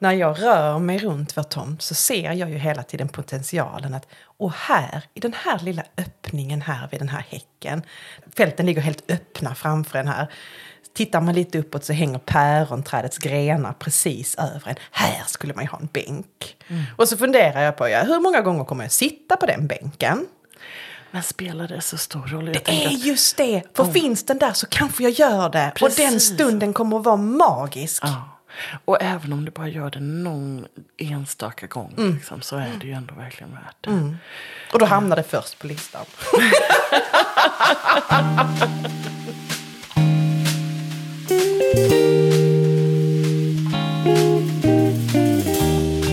när 0.00 0.12
jag 0.12 0.42
rör 0.42 0.78
mig 0.78 0.98
runt 0.98 1.36
vår 1.36 1.42
tomt 1.42 1.82
så 1.82 1.94
ser 1.94 2.32
jag 2.32 2.50
ju 2.50 2.58
hela 2.58 2.82
tiden 2.82 3.08
potentialen 3.08 3.94
att 3.94 4.06
och 4.22 4.52
här, 4.52 5.04
i 5.14 5.20
den 5.20 5.34
här 5.44 5.58
lilla 5.58 5.82
öppningen 5.96 6.62
här 6.62 6.88
vid 6.90 7.00
den 7.00 7.08
här 7.08 7.24
häcken, 7.28 7.82
fälten 8.36 8.66
ligger 8.66 8.80
helt 8.80 9.10
öppna 9.10 9.54
framför 9.54 9.98
en 9.98 10.08
här. 10.08 10.32
Tittar 10.94 11.20
man 11.20 11.34
lite 11.34 11.58
uppåt 11.58 11.84
så 11.84 11.92
hänger 11.92 12.18
päronträdets 12.18 13.18
grenar 13.18 13.72
precis 13.72 14.34
över 14.34 14.68
en. 14.68 14.76
Här 14.90 15.22
skulle 15.26 15.54
man 15.54 15.64
ju 15.64 15.70
ha 15.70 15.78
en 15.78 15.88
bänk. 15.92 16.56
Mm. 16.68 16.82
Och 16.96 17.08
så 17.08 17.16
funderar 17.16 17.62
jag 17.62 17.76
på, 17.76 17.88
ja, 17.88 18.02
hur 18.02 18.20
många 18.20 18.40
gånger 18.40 18.64
kommer 18.64 18.84
jag 18.84 18.92
sitta 18.92 19.36
på 19.36 19.46
den 19.46 19.66
bänken? 19.66 20.26
Men 21.10 21.22
spelar 21.22 21.68
det 21.68 21.80
så 21.80 21.98
stor 21.98 22.26
roll? 22.26 22.46
Jag 22.46 22.54
det 22.64 22.84
är 22.84 22.90
just 22.90 23.36
det! 23.36 23.62
För 23.74 23.84
oh. 23.84 23.92
finns 23.92 24.24
den 24.24 24.38
där 24.38 24.52
så 24.52 24.66
kanske 24.66 25.02
jag 25.02 25.12
gör 25.12 25.48
det. 25.48 25.72
Precis. 25.74 25.98
Och 25.98 26.10
den 26.10 26.20
stunden 26.20 26.72
kommer 26.72 26.98
att 26.98 27.04
vara 27.04 27.16
magisk. 27.16 28.04
Ja. 28.04 28.39
Och 28.84 29.02
även 29.02 29.32
om 29.32 29.44
du 29.44 29.50
bara 29.50 29.68
gör 29.68 29.90
det 29.90 30.00
någon 30.00 30.66
enstaka 30.96 31.66
gång 31.66 31.94
mm. 31.98 32.14
liksom, 32.14 32.42
så 32.42 32.56
är 32.56 32.70
det 32.80 32.86
ju 32.86 32.92
ändå 32.92 33.14
verkligen 33.14 33.52
värt 33.52 33.76
det. 33.80 33.90
Mm. 33.90 34.16
Och 34.72 34.78
då 34.78 34.86
hamnar 34.86 35.16
det 35.16 35.22
först 35.22 35.58
på 35.58 35.66
listan. 35.66 36.04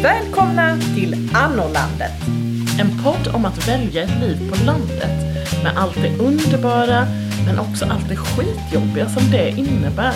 Välkomna 0.01 0.77
till 0.95 1.29
Annorlandet. 1.35 2.11
En 2.79 3.03
podd 3.03 3.35
om 3.35 3.45
att 3.45 3.67
välja 3.67 4.03
ett 4.03 4.19
liv 4.21 4.51
på 4.51 4.65
landet 4.65 5.27
med 5.63 5.77
allt 5.77 5.95
det 5.95 6.17
underbara 6.17 7.07
men 7.45 7.59
också 7.59 7.85
allt 7.85 8.09
det 8.09 8.15
skitjobbiga 8.15 9.09
som 9.09 9.31
det 9.31 9.49
innebär. 9.49 10.15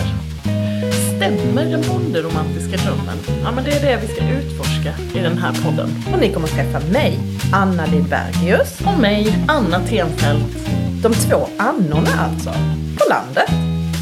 Stämmer 1.22 1.64
den 1.64 1.82
bonderomantiska 1.88 2.76
drömmen? 2.76 3.18
Ja, 3.44 3.50
men 3.50 3.64
det 3.64 3.70
är 3.70 3.80
det 3.80 4.06
vi 4.06 4.08
ska 4.08 4.28
utforska 4.28 4.94
i 5.14 5.22
den 5.22 5.38
här 5.38 5.52
podden. 5.64 5.90
Och 6.12 6.18
ni 6.20 6.32
kommer 6.32 6.48
att 6.48 6.54
träffa 6.54 6.80
mig, 6.80 7.18
Anna 7.52 7.86
Lidbergius. 7.86 8.80
Och 8.80 8.98
mig, 9.00 9.44
Anna 9.48 9.80
Tenfelt. 9.80 10.56
De 11.02 11.12
två 11.12 11.48
Annorna 11.58 12.10
alltså. 12.18 12.50
På 12.98 13.04
landet. 13.10 13.50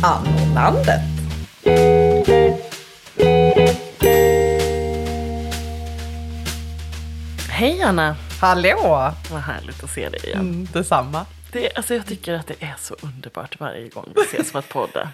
Annorlandet. 0.03 1.01
Hej 7.49 7.83
Anna! 7.83 8.17
Hallå! 8.41 9.13
Vad 9.31 9.41
härligt 9.41 9.85
att 9.85 9.91
se 9.91 10.09
dig 10.09 10.21
igen. 10.25 10.41
Mm, 10.41 10.69
detsamma. 10.73 11.27
Det, 11.53 11.77
alltså 11.77 11.95
jag 11.95 12.07
tycker 12.07 12.35
att 12.35 12.47
det 12.47 12.63
är 12.63 12.75
så 12.79 12.97
underbart 13.01 13.61
varje 13.61 13.89
gång 13.89 14.09
vi 14.15 14.23
ses 14.23 14.53
för 14.53 14.59
att 14.59 14.69
podda. 14.69 15.09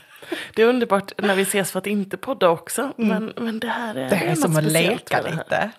Det 0.55 0.63
är 0.63 0.67
underbart 0.67 1.13
när 1.19 1.35
vi 1.35 1.43
ses 1.43 1.73
för 1.73 1.79
att 1.79 1.87
inte 1.87 2.17
podda 2.17 2.49
också. 2.49 2.93
Mm. 2.99 3.09
Men, 3.09 3.45
men 3.45 3.59
det 3.59 3.69
här 3.69 3.95
är 3.95 4.11
Det 4.11 4.17
är, 4.17 4.31
är 4.31 4.35
som 4.35 4.57
att 4.57 4.65
leka 4.65 5.23
lite. 5.23 5.71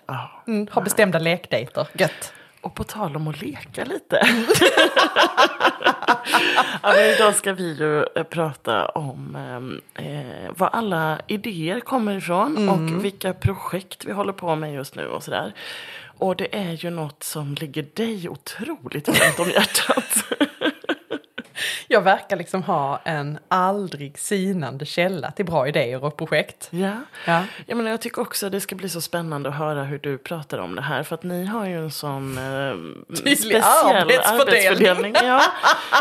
Mm, 0.46 0.66
ha 0.72 0.82
bestämda 0.82 1.18
lekdejter. 1.18 1.86
Gött. 1.92 2.32
Och 2.60 2.74
på 2.74 2.84
tal 2.84 3.16
om 3.16 3.28
att 3.28 3.42
leka 3.42 3.84
lite. 3.84 4.20
ja, 6.82 6.92
men 6.96 7.14
idag 7.14 7.34
ska 7.34 7.52
vi 7.52 7.74
ju 7.74 8.04
eh, 8.14 8.22
prata 8.22 8.88
om 8.88 9.36
eh, 9.94 10.50
var 10.56 10.68
alla 10.68 11.20
idéer 11.26 11.80
kommer 11.80 12.16
ifrån 12.16 12.56
mm. 12.56 12.68
och 12.68 13.04
vilka 13.04 13.32
projekt 13.32 14.04
vi 14.04 14.12
håller 14.12 14.32
på 14.32 14.56
med 14.56 14.74
just 14.74 14.94
nu 14.94 15.06
och 15.06 15.22
sådär. 15.22 15.52
Och 16.18 16.36
det 16.36 16.58
är 16.58 16.72
ju 16.72 16.90
något 16.90 17.22
som 17.22 17.54
ligger 17.54 17.86
dig 17.94 18.28
otroligt 18.28 19.08
varmt 19.08 19.40
om 19.40 19.50
hjärtat. 19.50 20.24
Jag 21.90 22.00
verkar 22.00 22.36
liksom 22.36 22.62
ha 22.62 23.00
en 23.04 23.38
aldrig 23.48 24.18
sinande 24.18 24.84
källa 24.84 25.30
till 25.30 25.44
bra 25.44 25.68
idéer 25.68 26.04
och 26.04 26.16
projekt. 26.16 26.68
Ja, 26.70 26.92
ja. 27.26 27.44
Jag, 27.66 27.76
menar, 27.76 27.90
jag 27.90 28.00
tycker 28.00 28.22
också 28.22 28.46
att 28.46 28.52
det 28.52 28.60
ska 28.60 28.76
bli 28.76 28.88
så 28.88 29.00
spännande 29.00 29.48
att 29.48 29.54
höra 29.54 29.84
hur 29.84 29.98
du 29.98 30.18
pratar 30.18 30.58
om 30.58 30.74
det 30.74 30.82
här. 30.82 31.02
För 31.02 31.14
att 31.14 31.22
ni 31.22 31.44
har 31.44 31.66
ju 31.66 31.78
en 31.78 31.90
sån 31.90 32.38
eh, 32.38 33.14
speciell 33.14 33.62
arbetsfördelning. 33.62 34.18
arbetsfördelning. 34.40 35.14
Ja. 35.22 35.42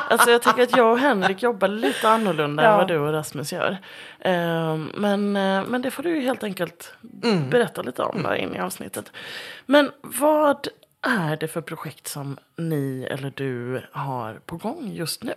Alltså 0.10 0.32
jag 0.32 0.42
tycker 0.42 0.64
att 0.64 0.78
jag 0.78 0.92
och 0.92 1.00
Henrik 1.00 1.44
jobbar 1.44 1.68
lite 1.68 2.10
annorlunda 2.10 2.64
ja. 2.64 2.72
än 2.72 2.78
vad 2.78 2.88
du 2.88 2.98
och 2.98 3.14
Rasmus 3.14 3.54
gör. 3.54 3.78
Eh, 4.20 4.78
men, 4.96 5.36
eh, 5.36 5.64
men 5.68 5.82
det 5.82 5.92
får 5.92 6.04
du 6.04 6.16
ju 6.16 6.22
helt 6.22 6.44
enkelt 6.44 6.94
mm. 7.24 7.50
berätta 7.50 7.82
lite 7.82 8.04
om 8.04 8.24
där 8.24 8.36
in 8.36 8.56
i 8.56 8.60
avsnittet. 8.60 9.12
Men 9.66 9.92
vad 10.02 10.68
är 11.02 11.38
det 11.38 11.48
för 11.48 11.62
projekt 11.62 12.08
som 12.08 12.38
ni 12.56 13.08
eller 13.12 13.34
du 13.36 13.82
har 13.92 14.34
på 14.46 14.58
gång 14.58 14.92
just 14.92 15.24
nu? 15.24 15.34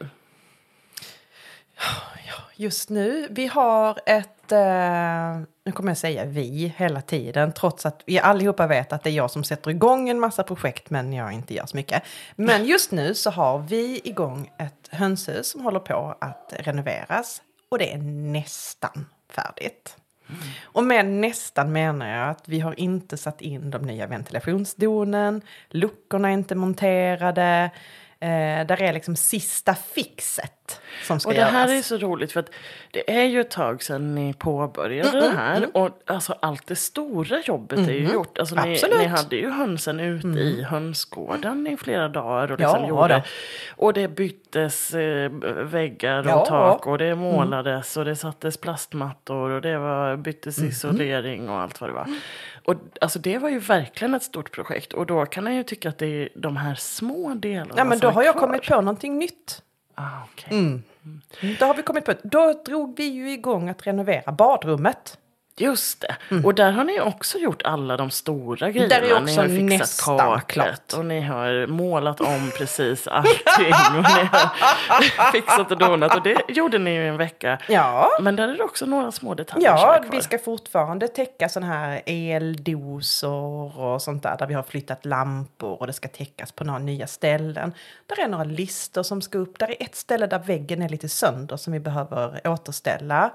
Just 2.61 2.91
nu, 2.91 3.27
vi 3.31 3.47
har 3.47 3.99
ett, 4.07 4.53
eh, 4.53 5.47
nu 5.65 5.73
kommer 5.73 5.91
jag 5.91 5.99
säga 5.99 6.25
vi 6.25 6.75
hela 6.77 7.01
tiden, 7.01 7.53
trots 7.53 7.87
att 7.87 8.03
vi 8.07 8.19
allihopa 8.19 8.67
vet 8.67 8.93
att 8.93 9.03
det 9.03 9.11
är 9.11 9.15
jag 9.15 9.31
som 9.31 9.45
sätter 9.45 9.71
igång 9.71 10.09
en 10.09 10.21
massa 10.21 10.43
projekt 10.43 10.91
men 10.91 11.13
jag 11.13 11.33
inte 11.33 11.55
gör 11.55 11.67
så 11.67 11.77
mycket. 11.77 12.03
Men 12.37 12.65
just 12.65 12.91
nu 12.91 13.15
så 13.15 13.31
har 13.31 13.59
vi 13.59 14.01
igång 14.05 14.51
ett 14.59 14.89
hönshus 14.91 15.51
som 15.51 15.61
håller 15.61 15.81
på 15.81 16.17
att 16.21 16.55
renoveras 16.59 17.43
och 17.69 17.79
det 17.79 17.93
är 17.93 17.99
nästan 18.33 19.07
färdigt. 19.33 19.97
Mm. 20.29 20.41
Och 20.65 20.85
med 20.85 21.07
nästan 21.07 21.73
menar 21.73 22.09
jag 22.09 22.31
att 22.31 22.49
vi 22.49 22.61
har 22.61 22.81
inte 22.81 23.17
satt 23.17 23.41
in 23.41 23.71
de 23.71 23.83
nya 23.83 24.07
ventilationsdonen, 24.07 25.43
luckorna 25.69 26.29
är 26.29 26.33
inte 26.33 26.55
monterade, 26.55 27.71
Eh, 28.23 28.67
där 28.67 28.83
är 28.83 28.93
liksom 28.93 29.17
sista 29.17 29.75
fixet 29.75 30.81
som 31.03 31.21
ska 31.21 31.29
Och 31.29 31.35
det 31.35 31.45
här 31.45 31.69
göras. 31.69 31.93
är 31.93 31.99
så 31.99 32.07
roligt 32.07 32.33
för 32.33 32.41
att 32.41 32.51
det 32.91 33.21
är 33.21 33.25
ju 33.25 33.41
ett 33.41 33.51
tag 33.51 33.83
sedan 33.83 34.15
ni 34.15 34.35
påbörjade 34.35 35.09
mm, 35.09 35.21
det 35.21 35.27
mm, 35.27 35.39
här. 35.39 35.57
Mm, 35.57 35.71
Och 35.71 35.91
alltså 36.07 36.35
allt 36.43 36.67
det 36.67 36.77
stora 36.77 37.41
jobbet 37.41 37.79
är 37.79 37.93
ju 37.93 38.01
mm, 38.01 38.13
gjort. 38.13 38.39
Alltså 38.39 38.55
ni, 38.55 38.81
ni, 38.99 39.07
hade 39.07 39.37
ju 39.37 39.51
hönsen 39.51 40.01
ute 40.01 40.27
mm. 40.27 40.39
i 40.39 40.63
hönsgården 40.63 41.67
i 41.67 41.77
flera 41.77 42.09
dagar. 42.09 42.53
Och, 42.53 42.59
liksom 42.59 42.81
ja, 42.81 42.89
gjorde, 42.89 43.25
och 43.77 43.93
det 43.93 44.09
byttes 44.09 44.95
eh, 44.95 45.31
väggar 45.65 46.19
och 46.19 46.27
ja. 46.27 46.47
tak 46.47 46.87
och 46.87 46.99
det 46.99 47.15
målades 47.15 47.97
och 47.97 48.05
det 48.05 48.17
sattes 48.17 48.57
plastmattor 48.57 49.51
och 49.51 49.63
det 49.63 49.79
var, 49.79 50.17
byttes 50.17 50.59
isolering 50.59 51.49
och 51.49 51.61
allt 51.61 51.81
vad 51.81 51.91
det 51.91 51.95
var. 51.95 52.07
Och 52.65 52.75
alltså 53.01 53.19
det 53.19 53.39
var 53.39 53.49
ju 53.49 53.59
verkligen 53.59 54.15
ett 54.15 54.23
stort 54.23 54.53
projekt. 54.53 54.93
Och 54.93 55.07
då 55.07 55.27
kan 55.27 55.47
jag 55.47 55.55
ju 55.55 55.63
tycka 55.63 55.89
att 55.89 55.99
det 55.99 56.07
är 56.07 56.29
de 56.35 56.57
här 56.57 56.75
små 56.75 57.35
delarna 57.35 57.75
Ja 57.77 57.85
men 57.85 57.99
då 57.99 58.11
har 58.11 58.23
jag 58.23 58.35
kvar. 58.35 58.43
kommit 58.47 58.67
på 58.67 58.81
någonting 58.81 59.19
nytt. 59.19 59.63
Ah, 59.95 60.25
okay. 60.33 60.59
Mm. 60.59 60.83
Då 61.59 61.67
har 61.67 61.75
vi 61.75 61.83
kommit 61.83 62.05
på, 62.05 62.15
då 62.23 62.53
drog 62.65 62.97
vi 62.97 63.05
ju 63.05 63.33
igång 63.33 63.69
att 63.69 63.87
renovera 63.87 64.33
badrummet. 64.33 65.19
Just 65.61 66.01
det. 66.01 66.17
Mm. 66.31 66.45
Och 66.45 66.55
där 66.55 66.71
har 66.73 66.85
ni 66.85 67.01
också 67.01 67.39
gjort 67.39 67.63
alla 67.63 67.97
de 67.97 68.11
stora 68.11 68.71
grejerna. 68.71 68.95
Där 68.95 69.03
är 69.03 69.23
också 69.23 69.43
ni 69.43 69.69
har 69.69 69.79
fixat 69.79 70.07
kaket 70.07 70.47
klart. 70.47 70.93
och 70.97 71.05
ni 71.05 71.21
har 71.21 71.67
målat 71.67 72.21
om 72.21 72.51
precis 72.59 73.07
allting. 73.07 73.73
och 73.97 74.03
ni 74.03 74.29
har 74.33 75.33
fixat 75.33 75.71
och 75.71 75.79
donat. 75.79 76.17
Och 76.17 76.23
det 76.23 76.43
gjorde 76.49 76.79
ni 76.79 76.91
ju 76.91 77.09
en 77.09 77.17
vecka. 77.17 77.59
Ja. 77.69 78.11
Men 78.21 78.37
där 78.37 78.49
är 78.49 78.57
det 78.57 78.65
också 78.65 78.87
några 78.87 79.13
små 79.13 79.35
detaljer 79.35 79.69
Ja, 79.69 80.05
vi 80.11 80.21
ska 80.21 80.39
fortfarande 80.39 81.09
täcka 81.09 81.49
sådana 81.49 81.73
här 81.73 82.03
eldosor 82.07 83.81
och 83.81 84.03
sånt 84.03 84.23
där. 84.23 84.37
Där 84.39 84.47
vi 84.47 84.55
har 84.55 84.63
flyttat 84.63 85.05
lampor 85.05 85.81
och 85.81 85.87
det 85.87 85.93
ska 85.93 86.09
täckas 86.09 86.53
på 86.53 86.65
några 86.65 86.79
nya 86.79 87.07
ställen. 87.07 87.73
Där 88.07 88.25
är 88.25 88.29
några 88.29 88.45
listor 88.45 89.03
som 89.03 89.23
ska 89.23 89.39
upp. 89.39 89.59
Där 89.59 89.71
är 89.71 89.77
ett 89.83 89.95
ställe 89.95 90.27
där 90.27 90.39
väggen 90.39 90.83
är 90.83 90.89
lite 90.89 91.09
sönder 91.09 91.57
som 91.57 91.73
vi 91.73 91.81
behöver 91.81 92.49
återställa. 92.49 93.31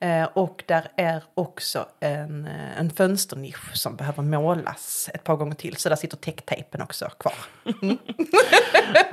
Eh, 0.00 0.24
och 0.24 0.64
där 0.66 0.88
är 0.96 1.22
också 1.34 1.86
en, 2.00 2.46
eh, 2.46 2.80
en 2.80 2.90
fönsternisch 2.90 3.76
som 3.76 3.96
behöver 3.96 4.22
målas 4.22 5.10
ett 5.14 5.24
par 5.24 5.36
gånger 5.36 5.54
till. 5.54 5.76
Så 5.76 5.88
där 5.88 5.96
sitter 5.96 6.16
täcktejpen 6.16 6.82
också 6.82 7.08
kvar. 7.18 7.34
Mm. 7.82 7.98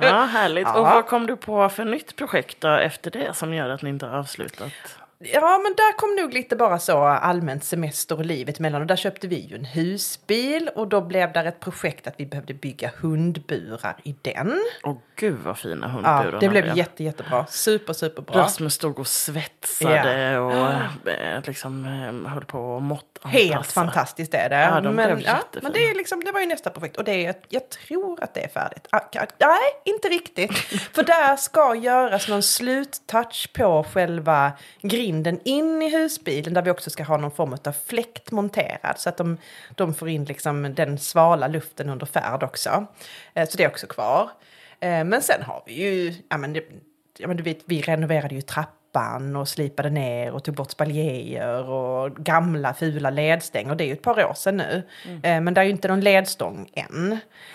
ja, 0.00 0.24
härligt. 0.24 0.66
Ja. 0.66 0.78
Och 0.78 0.84
vad 0.84 1.06
kom 1.06 1.26
du 1.26 1.36
på 1.36 1.68
för 1.68 1.84
nytt 1.84 2.16
projekt 2.16 2.60
då 2.60 2.68
efter 2.68 3.10
det 3.10 3.36
som 3.36 3.54
gör 3.54 3.68
att 3.68 3.82
ni 3.82 3.90
inte 3.90 4.06
har 4.06 4.18
avslutat? 4.18 4.72
Ja, 5.18 5.60
men 5.62 5.74
där 5.76 5.96
kom 5.96 6.16
nog 6.16 6.34
lite 6.34 6.56
bara 6.56 6.78
så 6.78 6.98
allmänt 6.98 7.64
semester 7.64 8.18
och 8.18 8.24
livet 8.24 8.58
emellan. 8.58 8.80
Och 8.80 8.86
där 8.86 8.96
köpte 8.96 9.28
vi 9.28 9.36
ju 9.36 9.56
en 9.56 9.64
husbil 9.64 10.70
och 10.74 10.88
då 10.88 11.00
blev 11.00 11.32
det 11.32 11.40
ett 11.40 11.60
projekt 11.60 12.06
att 12.06 12.14
vi 12.16 12.26
behövde 12.26 12.54
bygga 12.54 12.90
hundburar 13.00 13.96
i 14.02 14.14
den. 14.22 14.62
Åh 14.82 14.96
gud 15.16 15.38
vad 15.44 15.58
fina 15.58 15.88
hundburar 15.88 16.30
Ja, 16.32 16.38
det 16.38 16.48
blev 16.48 16.76
jätte, 16.76 17.04
jättebra. 17.04 17.46
Super, 17.46 17.92
superbra. 17.92 18.42
Rasmus 18.42 18.74
stod 18.74 18.98
och 18.98 19.06
svetsade 19.06 20.38
och 20.38 21.10
eh, 21.10 21.42
liksom 21.44 21.84
eh, 21.84 22.30
höll 22.30 22.44
på 22.44 22.58
och 22.58 22.82
mått 22.82 23.16
Helt 23.22 23.72
fantastiskt 23.72 24.34
är 24.34 24.48
det. 24.48 24.60
Ja, 24.60 24.80
de 24.80 24.94
men, 24.94 25.20
ja, 25.20 25.38
men 25.62 25.72
det, 25.72 25.78
är 25.78 25.94
liksom, 25.94 26.24
det 26.24 26.32
var 26.32 26.40
ju 26.40 26.46
nästa 26.46 26.70
projekt 26.70 26.96
och 26.96 27.04
det 27.04 27.26
är, 27.26 27.34
jag 27.48 27.70
tror 27.70 28.22
att 28.22 28.34
det 28.34 28.40
är 28.44 28.48
färdigt. 28.48 28.86
Ah, 28.90 29.00
nej, 29.38 29.58
inte 29.84 30.08
riktigt. 30.08 30.52
För 30.92 31.02
där 31.02 31.36
ska 31.36 31.74
göras 31.74 32.28
någon 32.28 32.42
sluttouch 32.42 33.50
på 33.52 33.86
själva 33.92 34.52
grinden 34.82 35.40
in 35.44 35.82
i 35.82 35.90
husbilen 35.90 36.54
där 36.54 36.62
vi 36.62 36.70
också 36.70 36.90
ska 36.90 37.04
ha 37.04 37.16
någon 37.16 37.30
form 37.30 37.52
av 37.52 37.74
fläkt 37.86 38.30
monterad 38.30 38.94
så 38.98 39.08
att 39.08 39.16
de, 39.16 39.38
de 39.74 39.94
får 39.94 40.08
in 40.08 40.24
liksom 40.24 40.74
den 40.74 40.98
svala 40.98 41.48
luften 41.48 41.88
under 41.88 42.06
färd 42.06 42.42
också. 42.42 42.86
Eh, 43.34 43.48
så 43.48 43.56
det 43.56 43.64
är 43.64 43.68
också 43.68 43.86
kvar. 43.86 44.30
Eh, 44.86 45.04
men 45.04 45.22
sen 45.22 45.42
har 45.42 45.62
vi 45.66 45.72
ju, 45.72 46.14
ja 46.28 46.36
men, 46.36 46.54
ja 47.18 47.28
men 47.28 47.36
du 47.36 47.42
vet, 47.42 47.58
vi 47.64 47.82
renoverade 47.82 48.34
ju 48.34 48.40
trappan 48.40 48.76
trappan 48.96 49.36
och 49.36 49.48
slipade 49.48 49.90
ner 49.90 50.32
och 50.32 50.44
tog 50.44 50.54
bort 50.54 50.70
spaljéer 50.70 51.70
och 51.70 52.16
gamla 52.16 52.74
fula 52.74 53.10
ledstänger. 53.10 53.74
Det 53.74 53.84
är 53.84 53.86
ju 53.86 53.92
ett 53.92 54.02
par 54.02 54.24
år 54.24 54.34
sedan 54.34 54.56
nu. 54.56 54.82
Mm. 55.04 55.24
Eh, 55.24 55.40
men 55.40 55.54
det 55.54 55.60
är 55.60 55.64
ju 55.64 55.70
inte 55.70 55.88
någon 55.88 56.00
ledstång 56.00 56.70
än. 56.74 57.12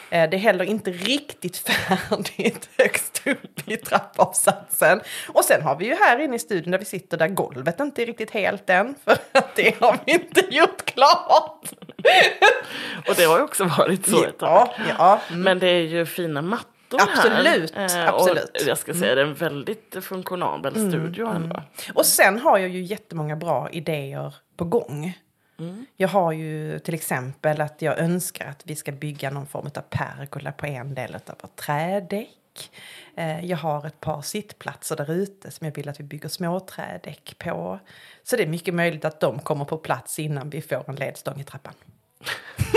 Eh, 0.10 0.30
det 0.30 0.38
är 0.38 0.39
heller 0.39 0.66
inte 0.66 0.92
riktigt 0.92 1.57
färdigt 1.68 2.69
högst 2.78 3.22
upp 3.25 3.69
i 3.69 3.78
trappavsatsen. 3.78 5.01
Och 5.28 5.44
sen 5.45 5.62
har 5.62 5.75
vi 5.75 5.86
ju 5.86 5.95
här 5.95 6.19
inne 6.19 6.36
i 6.36 6.39
studion 6.39 6.72
där 6.72 6.80
vi 6.80 6.86
sitter 6.86 7.18
där 7.18 7.28
golvet 7.28 7.80
inte 7.80 8.01
är 8.01 8.06
riktigt 8.06 8.31
helt 8.31 8.69
än. 8.69 8.95
För 9.06 9.18
att 9.31 9.56
det 9.56 9.80
har 9.80 9.98
vi 10.06 10.12
inte 10.12 10.42
gjort 10.56 10.86
klart. 10.86 11.66
och 13.07 13.16
det 13.18 13.24
har 13.24 13.38
ju 13.38 13.44
också 13.44 13.63
varit 13.63 14.07
så 14.07 14.24
ett 14.24 14.38
tag. 14.38 14.68
Ja, 14.78 14.94
ja. 14.98 15.22
Mm. 15.30 15.42
Men 15.42 15.60
det 15.60 15.68
är 15.68 15.81
ju 15.81 16.06
fina 16.06 16.42
mattor 16.42 16.81
absolut, 16.99 17.75
här. 17.75 18.07
Absolut. 18.07 18.61
Och 18.61 18.67
jag 18.67 18.77
ska 18.77 18.93
säga 18.93 19.11
mm. 19.11 19.15
det 19.15 19.21
är 19.21 19.25
en 19.25 19.33
väldigt 19.33 19.97
funktionabel 20.01 20.75
mm, 20.75 20.91
studio 20.91 21.27
mm. 21.27 21.43
ändå. 21.43 21.63
Och 21.93 22.05
sen 22.05 22.39
har 22.39 22.57
jag 22.57 22.69
ju 22.69 22.81
jättemånga 22.81 23.35
bra 23.35 23.69
idéer 23.71 24.35
på 24.57 24.65
gång. 24.65 25.13
Mm. 25.59 25.85
Jag 25.97 26.07
har 26.07 26.31
ju 26.31 26.79
till 26.79 26.93
exempel 26.93 27.61
att 27.61 27.81
jag 27.81 27.99
önskar 27.99 28.45
att 28.45 28.61
vi 28.65 28.75
ska 28.75 28.91
bygga 28.91 29.29
någon 29.29 29.47
form 29.47 29.65
av 29.65 29.81
pergola 29.81 30.51
på 30.51 30.65
en 30.65 30.95
del 30.95 31.15
av 31.15 31.21
vårt 31.41 31.55
trädäck. 31.55 32.71
Eh, 33.15 33.45
jag 33.45 33.57
har 33.57 33.87
ett 33.87 33.99
par 33.99 34.21
sittplatser 34.21 34.95
där 34.95 35.11
ute 35.11 35.51
som 35.51 35.65
jag 35.65 35.75
vill 35.75 35.89
att 35.89 35.99
vi 35.99 36.03
bygger 36.03 36.29
små 36.29 36.59
trädäck 36.59 37.35
på. 37.37 37.79
Så 38.23 38.35
det 38.35 38.44
är 38.44 38.47
mycket 38.47 38.73
möjligt 38.73 39.05
att 39.05 39.19
de 39.19 39.39
kommer 39.39 39.65
på 39.65 39.77
plats 39.77 40.19
innan 40.19 40.49
vi 40.49 40.61
får 40.61 40.89
en 40.89 40.95
ledstång 40.95 41.39
i 41.39 41.44
trappan. 41.44 41.73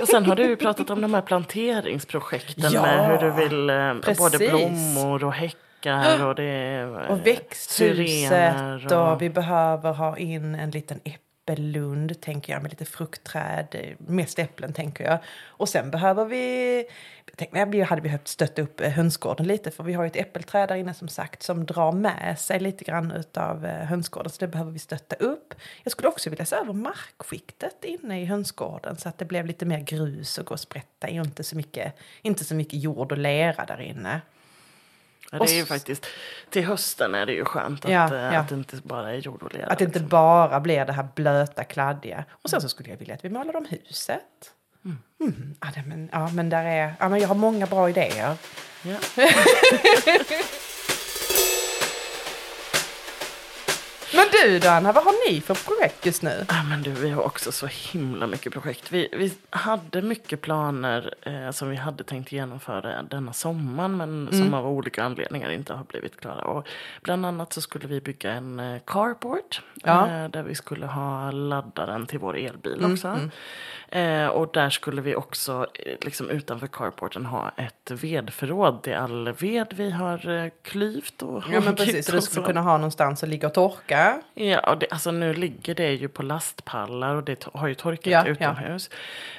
Och 0.00 0.08
sen 0.08 0.26
har 0.26 0.36
du 0.36 0.56
pratat 0.56 0.90
om 0.90 1.00
de 1.00 1.14
här 1.14 1.22
planteringsprojekten 1.22 2.72
ja, 2.72 2.82
med 2.82 3.06
hur 3.06 3.18
du 3.18 3.30
vill 3.30 3.70
eh, 3.70 4.16
både 4.18 4.38
blommor 4.38 5.24
och 5.24 5.32
häckar 5.32 6.26
och 6.26 6.34
det 6.34 6.84
Och 7.08 7.26
växthuset 7.26 8.92
och... 8.92 9.12
och 9.12 9.22
vi 9.22 9.30
behöver 9.30 9.92
ha 9.92 10.18
in 10.18 10.54
en 10.54 10.70
liten 10.70 11.00
äppellund 11.50 12.20
tänker 12.20 12.52
jag 12.52 12.62
med 12.62 12.70
lite 12.70 12.84
fruktträd, 12.84 13.66
eh, 13.70 13.94
mest 13.98 14.38
äpplen 14.38 14.72
tänker 14.72 15.04
jag. 15.04 15.18
Och 15.46 15.68
sen 15.68 15.90
behöver 15.90 16.24
vi 16.24 16.84
tänkte, 17.36 17.64
vi 17.64 17.80
hade 17.80 18.02
behövt 18.02 18.28
stötta 18.28 18.62
upp 18.62 18.80
eh, 18.80 18.90
hönsgården 18.90 19.46
lite 19.46 19.70
för 19.70 19.84
vi 19.84 19.92
har 19.92 20.04
ju 20.04 20.06
ett 20.06 20.16
äppelträd 20.16 20.68
där 20.68 20.76
inne 20.76 20.94
som 20.94 21.08
sagt 21.08 21.42
som 21.42 21.66
drar 21.66 21.92
med 21.92 22.38
sig 22.38 22.60
lite 22.60 22.84
grann 22.84 23.10
utav 23.10 23.66
eh, 23.66 23.86
hönsgården 23.86 24.30
så 24.30 24.36
det 24.40 24.48
behöver 24.48 24.70
vi 24.72 24.78
stötta 24.78 25.16
upp. 25.16 25.54
Jag 25.82 25.92
skulle 25.92 26.08
också 26.08 26.30
vilja 26.30 26.44
se 26.44 26.56
över 26.56 26.72
markskiktet 26.72 27.84
inne 27.84 28.22
i 28.22 28.24
hönsgården 28.24 28.96
så 28.96 29.08
att 29.08 29.18
det 29.18 29.24
blev 29.24 29.46
lite 29.46 29.66
mer 29.66 29.80
grus 29.80 30.38
och 30.38 30.46
gå 30.46 30.52
och 30.52 30.60
sprätta 30.60 31.08
i 31.08 31.20
och 31.20 31.24
inte 31.24 31.44
så 31.44 31.56
mycket, 31.56 31.94
inte 32.22 32.44
så 32.44 32.54
mycket 32.54 32.82
jord 32.82 33.12
och 33.12 33.18
lera 33.18 33.64
där 33.64 33.80
inne. 33.80 34.20
Ja, 35.30 35.38
det 35.38 35.52
är 35.52 35.56
ju 35.56 35.64
faktiskt, 35.64 36.06
till 36.50 36.64
hösten 36.64 37.14
är 37.14 37.26
det 37.26 37.32
ju 37.32 37.44
skönt 37.44 37.84
att, 37.84 37.90
ja, 37.90 38.14
eh, 38.14 38.34
ja. 38.34 38.40
att 38.40 38.48
det 38.48 38.54
inte 38.54 38.76
bara 38.76 39.10
är 39.10 39.16
jord 39.16 39.42
och 39.42 39.54
lera. 39.54 39.66
Att 39.66 39.78
det 39.78 39.84
inte 39.84 39.98
liksom. 39.98 40.08
bara 40.08 40.60
blir 40.60 40.84
det 40.84 40.92
här 40.92 41.08
blöta, 41.14 41.64
kladdiga. 41.64 42.24
Och 42.42 42.50
sen 42.50 42.60
så 42.60 42.68
skulle 42.68 42.90
jag 42.90 42.96
vilja 42.96 43.14
att 43.14 43.24
vi 43.24 43.30
målar 43.30 43.56
om 43.56 43.66
huset. 43.70 44.20
Mm. 44.84 44.98
Mm. 45.20 45.56
Ja, 45.60 45.82
men, 45.86 46.10
ja, 46.12 46.30
men 46.32 46.50
där 46.50 46.64
är, 46.64 46.94
ja, 47.00 47.08
men 47.08 47.20
jag 47.20 47.28
har 47.28 47.34
många 47.34 47.66
bra 47.66 47.88
idéer. 47.90 48.36
Ja. 48.82 48.96
Men 54.14 54.26
du 54.32 54.58
då 54.58 54.68
Anna, 54.68 54.92
vad 54.92 55.04
har 55.04 55.30
ni 55.30 55.40
för 55.40 55.54
projekt 55.54 56.06
just 56.06 56.22
nu? 56.22 56.44
Ja, 56.48 56.62
men 56.68 56.82
du, 56.82 56.90
vi 56.90 57.10
har 57.10 57.22
också 57.22 57.52
så 57.52 57.66
himla 57.66 58.26
mycket 58.26 58.52
projekt. 58.52 58.92
Vi, 58.92 59.08
vi 59.12 59.32
hade 59.50 60.02
mycket 60.02 60.40
planer 60.40 61.14
eh, 61.22 61.50
som 61.50 61.70
vi 61.70 61.76
hade 61.76 62.04
tänkt 62.04 62.32
genomföra 62.32 63.02
denna 63.02 63.32
sommaren 63.32 63.96
men 63.96 64.28
mm. 64.28 64.44
som 64.44 64.54
av 64.54 64.66
olika 64.66 65.04
anledningar 65.04 65.50
inte 65.50 65.72
har 65.72 65.84
blivit 65.84 66.20
klara. 66.20 66.44
Och 66.44 66.66
bland 67.02 67.26
annat 67.26 67.52
så 67.52 67.60
skulle 67.60 67.86
vi 67.86 68.00
bygga 68.00 68.32
en 68.32 68.60
eh, 68.60 68.80
carport 68.86 69.62
ja. 69.74 70.08
eh, 70.08 70.28
där 70.28 70.42
vi 70.42 70.54
skulle 70.54 70.86
ha 70.86 71.30
laddaren 71.30 72.06
till 72.06 72.18
vår 72.18 72.36
elbil 72.36 72.78
mm, 72.78 72.92
också. 72.92 73.08
Mm. 73.08 73.30
Eh, 73.92 74.28
och 74.28 74.50
där 74.52 74.70
skulle 74.70 75.00
vi 75.02 75.14
också 75.14 75.66
eh, 75.74 75.96
liksom 76.00 76.30
utanför 76.30 76.66
carporten 76.66 77.26
ha 77.26 77.52
ett 77.56 77.90
vedförråd 77.90 78.82
till 78.82 78.94
all 78.94 79.32
ved 79.32 79.66
vi 79.76 79.90
har 79.90 80.44
eh, 80.44 80.50
klyvt. 80.62 81.22
Och 81.22 81.42
ja 81.52 81.60
men 81.60 81.74
precis, 81.76 82.06
så 82.06 82.12
du 82.12 82.20
skulle 82.20 82.46
kunna 82.46 82.60
ha 82.60 82.76
någonstans 82.76 83.22
att 83.22 83.28
ligga 83.28 83.48
och 83.48 83.54
torka. 83.54 83.99
Ja, 84.34 84.60
och 84.60 84.78
det, 84.78 84.86
alltså 84.90 85.10
nu 85.10 85.34
ligger 85.34 85.74
det 85.74 85.92
ju 85.92 86.08
på 86.08 86.22
lastpallar 86.22 87.14
och 87.14 87.24
det 87.24 87.46
har 87.54 87.68
ju 87.68 87.74
torkat 87.74 88.12
ja, 88.12 88.26
utomhus. 88.26 88.90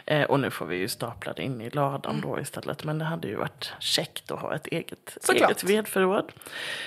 Ja. 0.06 0.14
Eh, 0.14 0.24
och 0.24 0.40
nu 0.40 0.50
får 0.50 0.66
vi 0.66 0.76
ju 0.76 0.88
stapla 0.88 1.34
det 1.34 1.44
in 1.44 1.62
i 1.62 1.70
ladan 1.70 2.16
mm. 2.16 2.30
då 2.30 2.40
istället. 2.40 2.84
Men 2.84 3.00
det 3.00 3.06
hade 3.06 3.28
ju 3.28 3.36
varit 3.36 3.74
käckt 3.80 4.32
att 4.32 4.40
ha 4.40 4.56
ett 4.56 4.68
eget, 4.68 5.18
eget 5.34 5.64
vedförråd. 5.64 6.32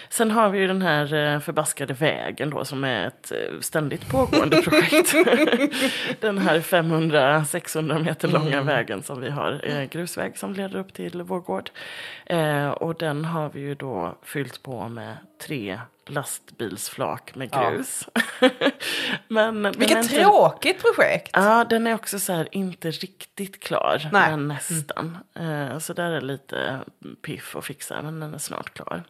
Sen 0.09 0.31
har 0.31 0.49
vi 0.49 0.59
ju 0.59 0.67
den 0.67 0.83
här 0.83 1.15
eh, 1.15 1.41
förbaskade 1.41 1.95
vägen 1.95 2.51
då 2.51 2.65
som 2.65 2.85
är 2.85 3.07
ett 3.07 3.33
ständigt 3.61 4.09
pågående 4.09 4.63
projekt. 4.63 5.13
den 6.21 6.39
här 6.39 6.61
500 6.61 7.45
600 7.45 7.99
meter 7.99 8.29
långa 8.29 8.53
mm. 8.53 8.67
vägen 8.67 9.03
som 9.03 9.21
vi 9.21 9.31
har, 9.31 9.61
eh, 9.63 9.85
grusväg 9.85 10.39
som 10.39 10.53
leder 10.53 10.79
upp 10.79 10.93
till 10.93 11.23
vår 11.23 11.41
gård. 11.41 11.71
Eh, 12.27 12.69
och 12.69 12.95
den 12.95 13.25
har 13.25 13.51
vi 13.51 13.61
ju 13.61 13.75
då 13.75 14.19
fyllt 14.23 14.63
på 14.63 14.89
med 14.89 15.17
tre 15.47 15.81
lastbilsflak 16.07 17.35
med 17.35 17.51
grus. 17.51 18.09
Ja. 18.41 18.51
men, 19.29 19.63
Vilket 19.63 19.97
inte, 19.97 20.23
tråkigt 20.23 20.83
projekt! 20.83 21.31
Ja, 21.33 21.65
den 21.71 21.87
är 21.87 21.95
också 21.95 22.19
så 22.19 22.33
här 22.33 22.49
inte 22.53 22.91
riktigt 22.91 23.61
klar, 23.61 24.09
Nej. 24.13 24.31
men 24.31 24.49
nästan. 24.49 25.19
Mm. 25.35 25.71
Eh, 25.71 25.79
så 25.79 25.93
där 25.93 26.11
är 26.11 26.21
lite 26.21 26.81
piff 27.23 27.57
att 27.57 27.65
fixa, 27.65 28.03
men 28.03 28.21
den 28.21 28.35
är 28.35 28.39
snart 28.39 28.75
klar. 28.75 29.05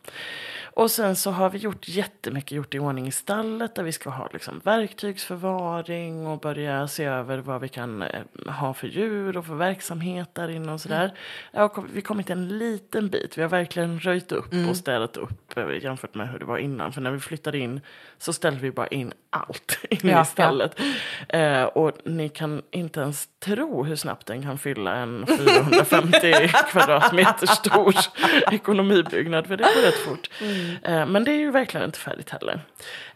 Och 0.76 0.90
sen 0.90 1.16
så 1.16 1.30
har 1.30 1.50
vi 1.50 1.58
gjort 1.58 1.88
jättemycket 1.88 2.52
gjort 2.52 2.74
i 2.74 2.78
ordning 2.78 3.06
i 3.06 3.12
stallet 3.12 3.74
där 3.74 3.82
vi 3.82 3.92
ska 3.92 4.10
ha 4.10 4.28
liksom 4.32 4.60
verktygsförvaring 4.64 6.26
och 6.26 6.40
börja 6.40 6.88
se 6.88 7.04
över 7.04 7.38
vad 7.38 7.60
vi 7.60 7.68
kan 7.68 8.02
eh, 8.02 8.22
ha 8.46 8.74
för 8.74 8.86
djur 8.86 9.36
och 9.36 9.46
för 9.46 9.54
verksamhet 9.54 10.34
där 10.34 10.48
inne 10.48 10.72
och 10.72 10.80
sådär. 10.80 11.04
Mm. 11.04 11.16
Ja, 11.52 11.84
vi 11.88 11.94
har 11.94 12.00
kommit 12.00 12.30
en 12.30 12.58
liten 12.58 13.08
bit. 13.08 13.38
Vi 13.38 13.42
har 13.42 13.48
verkligen 13.48 14.00
röjt 14.00 14.32
upp 14.32 14.52
mm. 14.52 14.68
och 14.68 14.76
städat 14.76 15.16
upp 15.16 15.56
eh, 15.56 15.82
jämfört 15.82 16.14
med 16.14 16.28
hur 16.28 16.38
det 16.38 16.44
var 16.44 16.58
innan. 16.58 16.92
För 16.92 17.00
när 17.00 17.10
vi 17.10 17.20
flyttade 17.20 17.58
in 17.58 17.80
så 18.18 18.32
ställde 18.32 18.60
vi 18.60 18.70
bara 18.70 18.86
in 18.86 19.12
allt 19.30 19.78
in 19.90 19.98
ja, 20.02 20.22
i 20.22 20.24
stallet. 20.24 20.80
Ja. 21.28 21.38
Eh, 21.38 21.64
och 21.64 21.92
ni 22.04 22.28
kan 22.28 22.62
inte 22.70 23.00
ens 23.00 23.28
tro 23.38 23.84
hur 23.84 23.96
snabbt 23.96 24.26
den 24.26 24.42
kan 24.42 24.58
fylla 24.58 24.94
en 24.94 25.26
450 25.26 26.48
kvadratmeter 26.70 27.46
stor 27.46 27.94
ekonomibyggnad. 28.52 29.46
För 29.46 29.56
det 29.56 29.64
går 29.64 29.82
rätt 29.82 29.98
fort. 29.98 30.30
Mm. 30.40 30.63
Eh, 30.82 31.06
men 31.06 31.24
det 31.24 31.30
är 31.30 31.38
ju 31.38 31.50
verkligen 31.50 31.84
inte 31.84 31.98
färdigt 31.98 32.30
heller. 32.30 32.60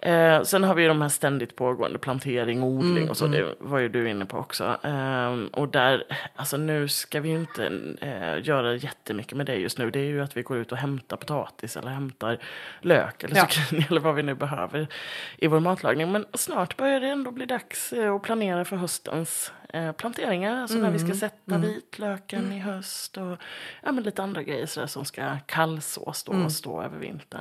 Eh, 0.00 0.42
sen 0.42 0.64
har 0.64 0.74
vi 0.74 0.86
de 0.86 1.02
här 1.02 1.08
ständigt 1.08 1.56
pågående 1.56 1.98
plantering, 1.98 2.62
odling 2.62 2.96
mm, 2.96 3.10
och 3.10 3.16
så. 3.16 3.24
Mm. 3.26 3.38
Det 3.38 3.54
var 3.58 3.78
ju 3.78 3.88
du 3.88 4.10
inne 4.10 4.26
på 4.26 4.38
också. 4.38 4.78
Eh, 4.82 5.34
och 5.52 5.68
där, 5.68 6.04
alltså 6.36 6.56
nu 6.56 6.88
ska 6.88 7.20
vi 7.20 7.28
ju 7.28 7.34
inte 7.34 7.72
göra 8.42 8.74
jättemycket 8.74 9.36
med 9.36 9.46
det 9.46 9.54
just 9.54 9.78
nu. 9.78 9.90
Det 9.90 10.00
är 10.00 10.04
ju 10.04 10.22
att 10.22 10.36
vi 10.36 10.42
går 10.42 10.56
ut 10.56 10.72
och 10.72 10.78
hämtar 10.78 11.16
potatis 11.16 11.76
eller 11.76 11.90
hämtar 11.90 12.38
lök 12.80 13.24
eller 13.24 13.34
zucchini 13.34 13.86
eller 13.90 14.00
vad 14.00 14.14
vi 14.14 14.22
nu 14.22 14.34
behöver 14.34 14.86
i 15.36 15.46
vår 15.46 15.60
matlagning. 15.60 16.12
Men 16.12 16.26
snart 16.34 16.76
börjar 16.76 17.00
det 17.00 17.08
ändå 17.08 17.30
bli 17.30 17.46
dags 17.46 17.92
att 17.92 18.22
planera 18.22 18.64
för 18.64 18.76
höstens 18.76 19.52
planteringar. 19.96 20.62
Alltså 20.62 20.76
mm. 20.76 20.86
när 20.86 20.92
vi 20.92 20.98
ska 20.98 21.06
mm, 21.06 21.18
sätta 21.18 21.54
mm. 21.54 21.60
vitlöken 21.60 22.44
mm. 22.44 22.52
i 22.52 22.60
höst 22.60 23.16
och 23.16 23.38
ja, 23.82 23.92
men 23.92 24.04
lite 24.04 24.22
andra 24.22 24.42
grejer 24.42 24.66
så 24.66 24.86
som 24.86 25.04
ska 25.04 25.36
kallsås 25.46 26.24
då 26.24 26.32
och 26.32 26.38
mm. 26.38 26.50
stå 26.50 26.82
över 26.82 26.98
vintern. 26.98 27.37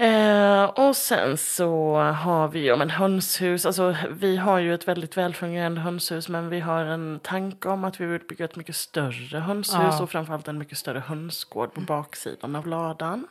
Eh, 0.00 0.64
och 0.64 0.96
sen 0.96 1.36
så 1.36 1.96
har 1.96 2.48
vi 2.48 2.72
om 2.72 2.80
en 2.80 2.90
hönshus. 2.90 3.66
Alltså, 3.66 3.96
vi 4.10 4.36
har 4.36 4.58
ju 4.58 4.74
ett 4.74 4.88
väldigt 4.88 5.16
välfungerande 5.16 5.80
hönshus 5.80 6.28
men 6.28 6.48
vi 6.48 6.60
har 6.60 6.84
en 6.84 7.20
tanke 7.22 7.68
om 7.68 7.84
att 7.84 8.00
vi 8.00 8.06
vill 8.06 8.20
bygga 8.28 8.44
ett 8.44 8.56
mycket 8.56 8.76
större 8.76 9.38
hönshus 9.38 9.74
ja. 9.74 10.02
och 10.02 10.10
framförallt 10.10 10.48
en 10.48 10.58
mycket 10.58 10.78
större 10.78 10.98
hönsgård 10.98 11.74
på 11.74 11.80
baksidan 11.80 12.56
av 12.56 12.66
ladan. 12.66 13.26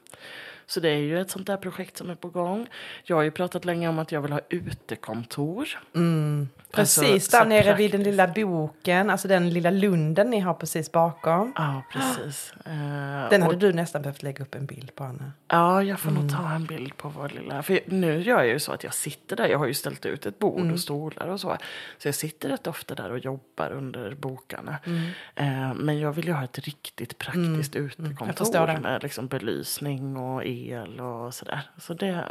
Så 0.70 0.80
det 0.80 0.90
är 0.90 0.98
ju 0.98 1.22
ett 1.22 1.30
sånt 1.30 1.48
där 1.48 1.58
projekt 1.58 1.98
som 1.98 2.10
är 2.10 2.16
på 2.16 2.30
gång. 2.30 2.68
Jag 3.04 3.16
har 3.16 3.24
ju 3.24 3.32
pratat 3.32 3.66
länge 3.66 3.88
om 3.88 4.00
att 4.00 4.12
jag 4.12 4.22
vill 4.22 4.32
ha 4.32 4.42
utekontor. 4.50 5.68
Mm. 5.96 6.50
Alltså, 6.72 7.02
precis, 7.02 7.14
alltså, 7.14 7.38
där 7.38 7.46
nere 7.46 7.64
praktiskt. 7.64 7.80
vid 7.80 7.92
den 7.92 8.04
lilla 8.04 8.28
boken, 8.28 9.10
alltså 9.10 9.28
den 9.28 9.50
lilla 9.50 9.70
lunden 9.70 10.30
ni 10.30 10.40
har 10.40 10.54
precis 10.54 10.92
bakom. 10.92 11.54
Ja, 11.56 11.84
precis. 11.92 12.54
Uh, 12.58 13.30
den 13.30 13.42
hade 13.42 13.46
och, 13.46 13.58
du 13.58 13.74
nästan 13.74 14.02
behövt 14.02 14.24
lägga 14.24 14.44
upp 14.44 14.56
en 14.56 14.66
bild 14.66 14.96
på, 14.96 15.04
Anna. 15.04 15.32
Ja, 15.48 15.84
jag 15.84 16.00
får 16.00 16.10
mm. 16.10 16.22
nog 16.22 16.32
ta 16.32 16.50
en 16.52 16.66
bild 16.66 16.98
på 16.98 17.10
vår 17.10 17.30
lilla... 17.30 17.64
För 17.64 17.80
nu 17.86 18.22
gör 18.22 18.38
jag 18.38 18.48
ju 18.48 18.60
så 18.60 18.72
att 18.72 18.84
jag 18.84 18.94
sitter 18.94 19.36
där, 19.36 19.48
jag 19.48 19.60
har 19.60 19.68
ju 19.68 19.74
ställt 19.74 20.06
ut 20.06 20.26
ett 20.26 20.40
bord 20.40 20.60
mm. 20.60 20.74
och 20.74 20.80
stolar 20.80 21.28
och 21.28 21.40
så. 21.40 21.58
Så 21.98 22.08
jag 22.08 22.16
sitter 22.16 22.50
rätt 22.50 22.68
ofta 22.68 22.96
där 22.96 23.12
och 23.12 23.20
jobbar 23.20 23.72
under 23.72 24.16
bokarna. 24.16 24.78
Uh, 24.88 25.74
men 25.76 26.00
jag 26.00 26.12
vill 26.12 26.28
ju 26.28 26.34
ha 26.34 26.44
ett 26.44 26.60
riktigt 26.60 27.18
praktiskt 27.18 27.76
mm. 27.76 27.90
mm. 27.98 28.12
utekontor 28.12 28.80
med 28.80 29.04
liksom 29.04 29.28
belysning 29.28 30.18
och 30.18 30.46
el 30.46 30.57
och 31.02 31.34
sådär. 31.34 31.62
Så 31.78 31.94
det 31.94 32.24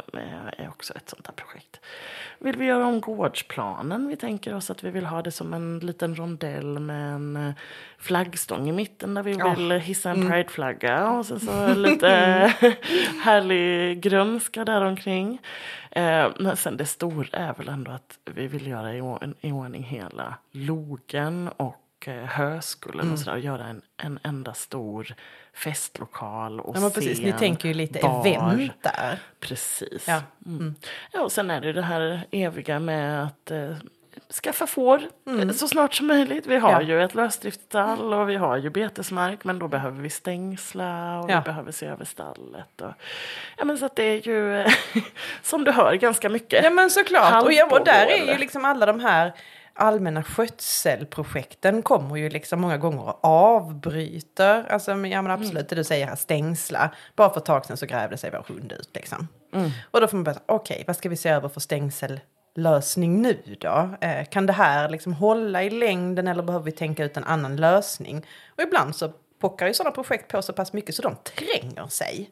är 0.57 0.69
också 0.69 0.93
ett 0.93 1.09
sånt 1.09 1.23
där 1.23 1.31
projekt. 1.31 1.79
vill 2.39 2.57
vi 2.57 2.65
göra 2.65 2.85
om 2.85 3.01
gårdsplanen. 3.01 4.07
Vi 4.07 4.15
tänker 4.15 4.55
oss 4.55 4.69
att 4.69 4.83
vi 4.83 4.89
vill 4.89 5.05
ha 5.05 5.21
det 5.21 5.31
som 5.31 5.53
en 5.53 5.79
liten 5.79 6.15
rondell 6.15 6.79
med 6.79 7.13
en 7.13 7.35
eh, 7.35 7.53
flaggstång 7.97 8.69
i 8.69 8.71
mitten 8.71 9.13
där 9.13 9.23
vi 9.23 9.33
vill 9.33 9.71
hissa 9.71 10.09
en 10.09 10.15
mm. 10.15 10.29
prideflagga. 10.29 11.09
Och 11.09 11.25
så, 11.25 11.39
så 11.39 11.73
lite 11.73 12.07
härlig 13.23 14.01
grönska 14.01 14.65
där 14.65 14.81
omkring. 14.81 15.41
Eh, 15.91 16.27
men 16.39 16.57
sen 16.57 16.77
det 16.77 16.85
stora 16.85 17.37
är 17.37 17.53
väl 17.53 17.69
ändå 17.69 17.91
att 17.91 18.19
vi 18.25 18.47
vill 18.47 18.67
göra 18.67 18.95
i 19.41 19.51
ordning 19.51 19.83
hela 19.83 20.35
logen 20.51 21.49
och 21.57 22.07
eh, 22.07 22.25
Höskullen 22.25 22.99
mm. 22.99 23.13
och 23.13 23.19
sådär 23.19 23.33
och 23.33 23.39
göra 23.39 23.67
en, 23.67 23.81
en 23.97 24.19
enda 24.23 24.53
stor 24.53 25.15
festlokal 25.57 26.59
och 26.59 26.75
ja, 26.75 26.79
men 26.79 26.91
precis. 26.91 27.19
Ni 27.19 27.33
tänker 27.33 27.67
ju 27.67 27.73
lite 27.73 27.99
bar. 27.99 28.27
event 28.27 28.83
där. 28.83 29.19
Precis. 29.39 30.07
Ja. 30.07 30.21
Mm. 30.45 30.59
mm. 30.59 30.75
ja, 31.11 31.21
och 31.21 31.31
sen 31.31 31.51
är 31.51 31.61
det 31.61 31.73
det 31.73 31.81
här 31.81 32.27
eviga 32.31 32.79
med 32.79 33.23
att 33.23 33.51
eh, 33.51 33.75
skaffa 34.43 34.67
får 34.67 35.01
mm. 35.27 35.53
så 35.53 35.67
snart 35.67 35.93
som 35.93 36.07
möjligt. 36.07 36.45
Vi 36.45 36.57
har 36.57 36.71
ja. 36.71 36.81
ju 36.81 37.03
ett 37.03 37.15
lösdriftsstall 37.15 38.13
och 38.13 38.29
vi 38.29 38.35
har 38.35 38.57
ju 38.57 38.69
betesmark 38.69 39.43
men 39.43 39.59
då 39.59 39.67
behöver 39.67 40.01
vi 40.01 40.09
stängsla 40.09 41.19
och 41.19 41.31
ja. 41.31 41.39
vi 41.39 41.43
behöver 41.43 41.71
se 41.71 41.85
över 41.85 42.05
stallet. 42.05 42.81
Och, 42.81 42.93
ja, 43.57 43.65
men 43.65 43.77
så 43.77 43.85
att 43.85 43.95
det 43.95 44.03
är 44.03 44.27
ju 44.27 44.65
som 45.41 45.63
du 45.63 45.71
hör 45.71 45.93
ganska 45.93 46.29
mycket. 46.29 46.63
Ja 46.63 46.69
men 46.69 46.89
såklart 46.89 47.43
och, 47.43 47.53
ja, 47.53 47.65
och 47.65 47.85
där 47.85 48.05
är 48.05 48.33
ju 48.33 48.37
liksom 48.37 48.65
alla 48.65 48.85
de 48.85 48.99
här 48.99 49.33
allmänna 49.77 50.23
skötselprojekten 50.23 51.81
kommer 51.81 52.15
ju 52.15 52.29
liksom 52.29 52.61
många 52.61 52.77
gånger 52.77 53.03
och 53.03 53.19
avbryter. 53.25 54.65
Alltså, 54.69 54.91
ja 54.91 54.97
men 54.97 55.11
mm. 55.11 55.31
absolut 55.31 55.51
mm. 55.53 55.65
det 55.69 55.75
du 55.75 55.83
säger 55.83 56.07
här, 56.07 56.15
stängsla. 56.15 56.91
Bara 57.15 57.29
för 57.29 57.39
ett 57.39 57.45
tag 57.45 57.65
sedan 57.65 57.77
så 57.77 57.85
grävde 57.85 58.17
sig 58.17 58.31
vår 58.31 58.45
hund 58.47 58.71
ut 58.71 58.89
liksom. 58.93 59.27
Mm. 59.53 59.71
Och 59.91 60.01
då 60.01 60.07
får 60.07 60.17
man 60.17 60.23
börja, 60.23 60.39
okej 60.45 60.75
okay, 60.75 60.83
vad 60.87 60.95
ska 60.95 61.09
vi 61.09 61.15
se 61.15 61.29
över 61.29 61.49
för 61.49 61.59
stängsellösning 61.59 63.21
nu 63.21 63.55
då? 63.59 63.89
Eh, 64.01 64.25
kan 64.25 64.45
det 64.45 64.53
här 64.53 64.89
liksom 64.89 65.13
hålla 65.13 65.63
i 65.63 65.69
längden 65.69 66.27
eller 66.27 66.43
behöver 66.43 66.65
vi 66.65 66.71
tänka 66.71 67.03
ut 67.03 67.17
en 67.17 67.23
annan 67.23 67.55
lösning? 67.55 68.25
Och 68.57 68.63
ibland 68.63 68.95
så 68.95 69.11
pockar 69.39 69.67
ju 69.67 69.73
sådana 69.73 69.91
projekt 69.91 70.31
på 70.31 70.41
så 70.41 70.53
pass 70.53 70.73
mycket 70.73 70.95
så 70.95 71.01
de 71.01 71.15
tränger 71.15 71.87
sig. 71.87 72.29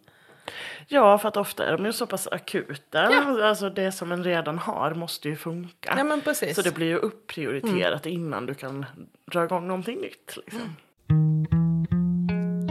Ja, 0.87 1.17
för 1.17 1.27
att 1.27 1.37
ofta 1.37 1.65
är 1.65 1.71
de 1.71 1.85
ju 1.85 1.93
så 1.93 2.05
pass 2.05 2.27
akuta. 2.27 3.11
Ja. 3.11 3.47
Alltså 3.47 3.69
det 3.69 3.91
som 3.91 4.11
en 4.11 4.23
redan 4.23 4.57
har 4.57 4.93
måste 4.93 5.29
ju 5.29 5.35
funka. 5.35 5.93
Ja, 5.97 6.03
men 6.03 6.21
precis. 6.21 6.55
Så 6.55 6.61
det 6.61 6.75
blir 6.75 6.87
ju 6.87 6.97
upprioriterat 6.97 8.05
mm. 8.05 8.19
innan 8.19 8.45
du 8.45 8.53
kan 8.53 8.85
dra 9.31 9.43
igång 9.43 9.67
någonting 9.67 10.01
nytt. 10.01 10.37
Liksom. 10.45 10.75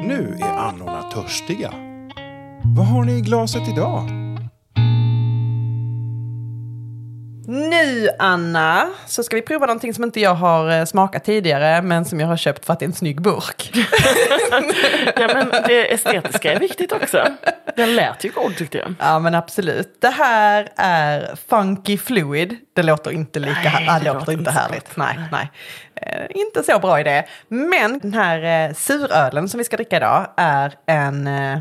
Nu 0.09 0.39
är 0.43 0.57
annorna 0.59 1.03
törstiga. 1.03 1.71
Vad 2.77 2.87
har 2.87 3.05
ni 3.05 3.19
i 3.19 3.21
glaset 3.21 3.69
idag? 3.69 4.25
Nu 7.47 8.09
Anna, 8.19 8.91
så 9.07 9.23
ska 9.23 9.37
vi 9.37 9.43
prova 9.43 9.67
någonting 9.67 9.95
som 9.95 10.05
inte 10.05 10.21
jag 10.21 10.35
har 10.35 10.79
eh, 10.79 10.85
smakat 10.85 11.25
tidigare 11.25 11.83
men 11.83 12.05
som 12.05 12.21
jag 12.21 12.27
har 12.27 12.37
köpt 12.37 12.65
för 12.65 12.73
att 12.73 12.79
det 12.79 12.85
är 12.85 12.89
en 12.89 12.95
snygg 12.95 13.23
burk. 13.23 13.73
ja 15.17 15.31
men 15.35 15.63
det 15.67 15.93
estetiska 15.93 16.53
är 16.53 16.61
viktigt 16.61 16.93
också. 16.93 17.27
Den 17.77 17.95
lät 17.95 18.25
ju 18.25 18.31
god 18.31 18.57
tyckte 18.57 18.79
jag. 18.79 18.95
Ja 19.01 19.19
men 19.19 19.35
absolut. 19.35 20.01
Det 20.01 20.09
här 20.11 20.69
är 20.77 21.37
Funky 21.49 21.99
Fluid. 21.99 22.57
Det 22.73 22.83
låter 22.83 23.11
inte 23.11 23.39
lika 23.41 23.61
nej, 23.61 23.69
här, 23.71 24.01
det 24.01 24.13
låter 24.13 24.33
inte 24.33 24.51
härligt. 24.51 24.97
Nej, 24.97 25.19
nej. 25.33 25.51
Eh, 25.95 26.27
inte 26.31 26.63
så 26.63 26.79
bra 26.79 27.01
idé. 27.01 27.23
Men 27.49 27.99
den 27.99 28.15
här 28.15 28.69
eh, 28.69 28.75
surölen 28.75 29.49
som 29.49 29.59
vi 29.59 29.65
ska 29.65 29.77
dricka 29.77 29.97
idag 29.97 30.27
är 30.37 30.75
en 30.87 31.27
eh, 31.27 31.59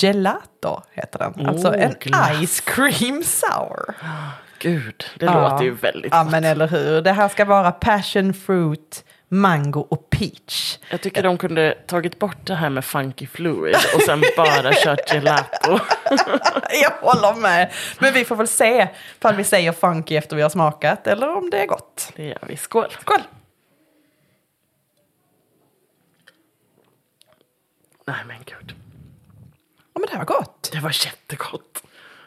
gelato 0.00 0.82
heter 0.92 1.18
den. 1.18 1.32
Oh, 1.36 1.48
alltså 1.48 1.74
en 1.74 1.94
glass. 2.00 2.30
ice 2.42 2.60
cream 2.60 3.22
sour. 3.24 3.94
Gud, 4.58 5.04
det 5.18 5.26
ja. 5.26 5.50
låter 5.50 5.64
ju 5.64 5.74
väldigt 5.74 6.12
Ja, 6.12 6.22
gott. 6.22 6.32
men 6.32 6.44
eller 6.44 6.68
hur. 6.68 7.02
Det 7.02 7.12
här 7.12 7.28
ska 7.28 7.44
vara 7.44 7.72
passion 7.72 8.34
fruit, 8.34 9.04
mango 9.28 9.80
och 9.80 10.10
peach. 10.10 10.78
Jag 10.90 11.00
tycker 11.00 11.22
de 11.22 11.38
kunde 11.38 11.78
tagit 11.86 12.18
bort 12.18 12.46
det 12.46 12.54
här 12.54 12.70
med 12.70 12.84
funky 12.84 13.26
fluid 13.26 13.76
och 13.94 14.02
sen 14.02 14.22
bara 14.36 14.72
kört 14.72 15.12
gelato. 15.12 15.70
Jag 16.82 16.90
håller 16.90 17.40
med. 17.40 17.72
Men 17.98 18.14
vi 18.14 18.24
får 18.24 18.36
väl 18.36 18.48
se 18.48 18.88
om 19.22 19.36
vi 19.36 19.44
säger 19.44 19.72
funky 19.72 20.16
efter 20.16 20.36
vi 20.36 20.42
har 20.42 20.50
smakat 20.50 21.06
eller 21.06 21.36
om 21.36 21.50
det 21.50 21.62
är 21.62 21.66
gott. 21.66 22.12
Det 22.16 22.24
gör 22.24 22.44
vi. 22.46 22.56
Skål! 22.56 22.90
Skål! 23.00 23.20
Nej 28.06 28.24
men 28.26 28.38
gud. 28.44 28.74
Ja 29.94 30.00
men 30.00 30.02
det 30.02 30.10
här 30.10 30.18
var 30.18 30.24
gott. 30.24 30.70
Det 30.72 30.80
var 30.80 31.06
jättegott. 31.06 31.82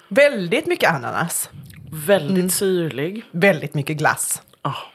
Väldigt 0.07 0.65
mycket 0.65 0.91
ananas. 0.91 1.49
Väldigt 1.91 2.37
mm. 2.37 2.49
syrlig. 2.49 3.25
Väldigt 3.31 3.73
mycket 3.73 3.97
glass. 3.97 4.41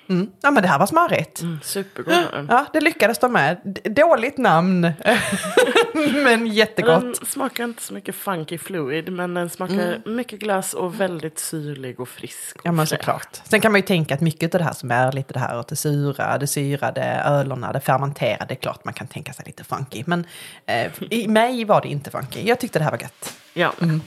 Mm. 0.08 0.30
Ja 0.40 0.50
men 0.50 0.62
det 0.62 0.68
här 0.68 0.78
var 0.78 0.86
smarrigt. 0.86 1.40
Mm, 1.40 1.58
supergod. 1.62 2.14
Ja, 2.48 2.66
det 2.72 2.80
lyckades 2.80 3.18
de 3.18 3.32
med. 3.32 3.78
Dåligt 3.84 4.38
namn, 4.38 4.80
men 6.24 6.46
jättegott. 6.46 7.00
Den 7.02 7.14
smakar 7.14 7.64
inte 7.64 7.82
så 7.82 7.94
mycket 7.94 8.14
funky 8.14 8.58
fluid, 8.58 9.12
men 9.12 9.34
den 9.34 9.50
smakar 9.50 9.74
mm. 9.74 10.16
mycket 10.16 10.38
glass 10.38 10.74
och 10.74 11.00
väldigt 11.00 11.38
syrlig 11.38 12.00
och 12.00 12.08
frisk. 12.08 12.56
Och 12.56 12.66
ja 12.66 12.72
men 12.72 12.86
såklart. 12.86 13.40
Sen 13.44 13.60
kan 13.60 13.72
man 13.72 13.78
ju 13.78 13.86
tänka 13.86 14.14
att 14.14 14.20
mycket 14.20 14.54
av 14.54 14.58
det 14.58 14.64
här 14.64 14.72
som 14.72 14.90
är 14.90 15.12
lite 15.12 15.32
det 15.32 15.40
här 15.40 15.58
åt 15.58 15.68
det 15.68 15.76
sura, 15.76 16.38
det 16.38 16.46
syrade, 16.46 17.22
ölerna, 17.24 17.72
det 17.72 17.80
fermenterade, 17.80 18.44
det 18.48 18.54
är 18.54 18.60
klart 18.60 18.84
man 18.84 18.94
kan 18.94 19.06
tänka 19.06 19.32
sig 19.32 19.44
lite 19.46 19.64
funky. 19.64 20.04
Men 20.06 20.26
eh, 20.66 20.92
i 21.10 21.28
mig 21.28 21.64
var 21.64 21.80
det 21.80 21.88
inte 21.88 22.10
funky. 22.10 22.42
Jag 22.42 22.60
tyckte 22.60 22.78
det 22.78 22.84
här 22.84 22.90
var 22.90 22.98
gött. 22.98 23.38
Ja, 23.52 23.72
mm. 23.82 24.00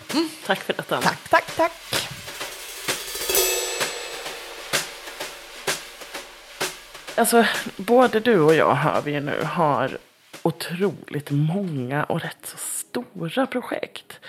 tack 0.45 0.59
för 0.59 0.73
detta. 0.73 1.01
Tack, 1.01 1.29
tack, 1.29 1.55
tack. 1.57 2.16
Alltså, 7.17 7.45
både 7.77 8.19
du 8.19 8.39
och 8.39 8.55
jag 8.55 8.75
hör 8.75 9.01
vi 9.01 9.19
nu 9.19 9.43
har 9.43 9.97
otroligt 10.43 11.31
många 11.31 12.03
och 12.03 12.21
rätt 12.21 12.37
så 12.43 12.57
stora 12.57 13.45
projekt. 13.45 14.19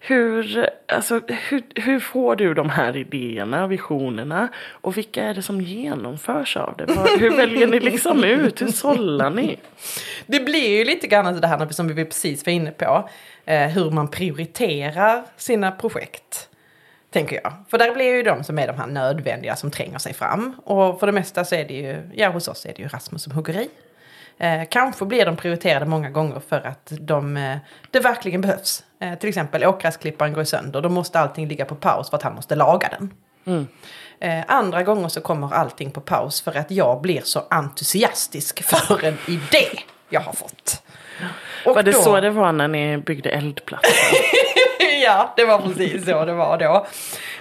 Hur, 0.00 0.66
alltså, 0.88 1.20
hur, 1.48 1.62
hur 1.74 2.00
får 2.00 2.36
du 2.36 2.54
de 2.54 2.70
här 2.70 2.96
idéerna 2.96 3.66
visionerna? 3.66 4.48
Och 4.70 4.96
vilka 4.96 5.24
är 5.24 5.34
det 5.34 5.42
som 5.42 5.60
genomförs 5.60 6.56
av 6.56 6.74
det? 6.76 6.86
Hur 7.18 7.36
väljer 7.36 7.66
ni 7.66 7.80
liksom 7.80 8.24
ut? 8.24 8.62
Hur 8.62 8.72
sållar 8.72 9.30
ni? 9.30 9.58
Det 10.26 10.40
blir 10.40 10.78
ju 10.78 10.84
lite 10.84 11.06
grann 11.06 11.40
det 11.40 11.46
här 11.46 11.68
som 11.68 11.88
vi 11.88 12.04
precis 12.04 12.46
var 12.46 12.52
inne 12.52 12.70
på. 12.70 13.08
Eh, 13.44 13.68
hur 13.68 13.90
man 13.90 14.08
prioriterar 14.08 15.24
sina 15.36 15.72
projekt. 15.72 16.48
Tänker 17.14 17.40
jag. 17.42 17.52
För 17.68 17.78
där 17.78 17.94
blir 17.94 18.04
ju 18.04 18.22
de 18.22 18.44
som 18.44 18.58
är 18.58 18.66
de 18.66 18.76
här 18.76 18.86
nödvändiga 18.86 19.56
som 19.56 19.70
tränger 19.70 19.98
sig 19.98 20.14
fram. 20.14 20.60
Och 20.64 21.00
för 21.00 21.06
det 21.06 21.12
mesta 21.12 21.44
så 21.44 21.54
är 21.54 21.64
det 21.64 21.74
ju, 21.74 22.10
ja 22.14 22.30
hos 22.30 22.48
oss 22.48 22.66
är 22.66 22.72
det 22.76 22.82
ju 22.82 22.88
Rasmus 22.88 23.22
som 23.22 23.32
huggeri. 23.32 23.68
Eh, 24.38 24.62
kanske 24.70 25.04
blir 25.04 25.26
de 25.26 25.36
prioriterade 25.36 25.86
många 25.86 26.10
gånger 26.10 26.40
för 26.48 26.66
att 26.66 26.92
de, 27.00 27.36
eh, 27.36 27.56
det 27.90 28.00
verkligen 28.00 28.40
behövs. 28.40 28.84
Eh, 29.00 29.14
till 29.14 29.28
exempel 29.28 29.64
åkgräsklipparen 29.64 30.32
går 30.32 30.44
sönder, 30.44 30.82
då 30.82 30.88
måste 30.88 31.20
allting 31.20 31.48
ligga 31.48 31.64
på 31.64 31.74
paus 31.74 32.10
för 32.10 32.16
att 32.16 32.22
han 32.22 32.34
måste 32.34 32.54
laga 32.54 32.88
den. 32.88 33.10
Mm. 33.46 33.66
Eh, 34.20 34.44
andra 34.48 34.82
gånger 34.82 35.08
så 35.08 35.20
kommer 35.20 35.54
allting 35.54 35.90
på 35.90 36.00
paus 36.00 36.42
för 36.42 36.56
att 36.56 36.70
jag 36.70 37.00
blir 37.00 37.20
så 37.24 37.42
entusiastisk 37.50 38.62
för 38.64 39.04
en 39.04 39.18
idé 39.28 39.66
jag 40.08 40.20
har 40.20 40.32
fått. 40.32 40.82
Och 41.66 41.74
var 41.74 41.82
det 41.82 41.92
då... 41.92 42.02
så 42.02 42.20
det 42.20 42.30
var 42.30 42.52
när 42.52 42.68
ni 42.68 42.98
byggde 42.98 43.30
eldplatsen? 43.30 44.18
ja, 45.04 45.32
det 45.36 45.44
var 45.44 45.58
precis 45.58 46.04
så 46.04 46.24
det 46.24 46.34
var 46.34 46.58
då. 46.58 46.86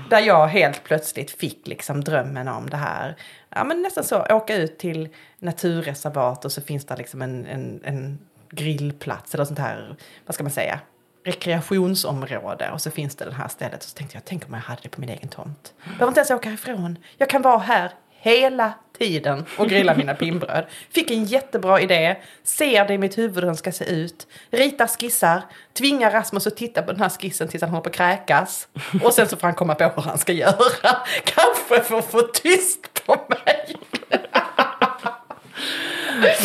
Där 0.09 0.19
jag 0.19 0.47
helt 0.47 0.83
plötsligt 0.83 1.31
fick 1.31 1.67
liksom 1.67 2.03
drömmen 2.03 2.47
om 2.47 2.69
det 2.69 2.77
här. 2.77 3.15
Ja, 3.49 3.63
men 3.63 3.81
nästan 3.81 4.03
så, 4.03 4.25
åka 4.29 4.55
ut 4.55 4.77
till 4.77 5.09
naturreservat 5.39 6.45
och 6.45 6.51
så 6.51 6.61
finns 6.61 6.85
det 6.85 6.95
liksom 6.95 7.21
en, 7.21 7.45
en, 7.45 7.81
en 7.83 8.19
grillplats 8.49 9.33
eller 9.33 9.45
sånt 9.45 9.59
här, 9.59 9.95
vad 10.25 10.35
ska 10.35 10.43
man 10.43 10.51
säga, 10.51 10.79
rekreationsområde 11.25 12.71
och 12.71 12.81
så 12.81 12.91
finns 12.91 13.15
det 13.15 13.25
det 13.25 13.33
här 13.33 13.47
stället. 13.47 13.83
Och 13.83 13.89
så 13.89 13.97
tänkte 13.97 14.17
jag, 14.17 14.25
tänk 14.25 14.47
om 14.47 14.53
jag 14.53 14.61
hade 14.61 14.81
det 14.81 14.89
på 14.89 15.01
min 15.01 15.09
egen 15.09 15.29
tomt. 15.29 15.73
Jag 15.77 15.93
behöver 15.93 16.07
inte 16.07 16.19
ens 16.19 16.31
åka 16.31 16.49
härifrån, 16.49 16.97
Jag 17.17 17.29
kan 17.29 17.41
vara 17.41 17.57
här 17.57 17.91
hela 18.23 18.73
tiden 18.97 19.45
och 19.57 19.69
grilla 19.69 19.95
mina 19.95 20.13
pinnbröd. 20.13 20.65
Fick 20.91 21.11
en 21.11 21.25
jättebra 21.25 21.81
idé, 21.81 22.15
ser 22.43 22.87
det 22.87 22.93
i 22.93 22.97
mitt 22.97 23.17
huvud 23.17 23.35
hur 23.35 23.41
den 23.41 23.55
ska 23.55 23.71
se 23.71 23.85
ut, 23.85 24.27
ritar 24.51 24.87
skissar, 24.87 25.41
tvingar 25.73 26.11
Rasmus 26.11 26.47
att 26.47 26.57
titta 26.57 26.81
på 26.81 26.91
den 26.91 27.01
här 27.01 27.09
skissen 27.09 27.47
tills 27.47 27.61
han 27.61 27.69
håller 27.69 27.83
på 27.83 27.89
att 27.89 27.95
kräkas. 27.95 28.67
Och 29.03 29.13
sen 29.13 29.27
så 29.27 29.37
får 29.37 29.47
han 29.47 29.55
komma 29.55 29.75
på 29.75 29.83
hur 29.83 30.01
han 30.01 30.17
ska 30.17 30.31
göra. 30.31 30.97
Kanske 31.23 31.83
för 31.83 31.97
att 31.97 32.11
få 32.11 32.21
tyst 32.21 33.05
på 33.05 33.15
mig. 33.29 33.75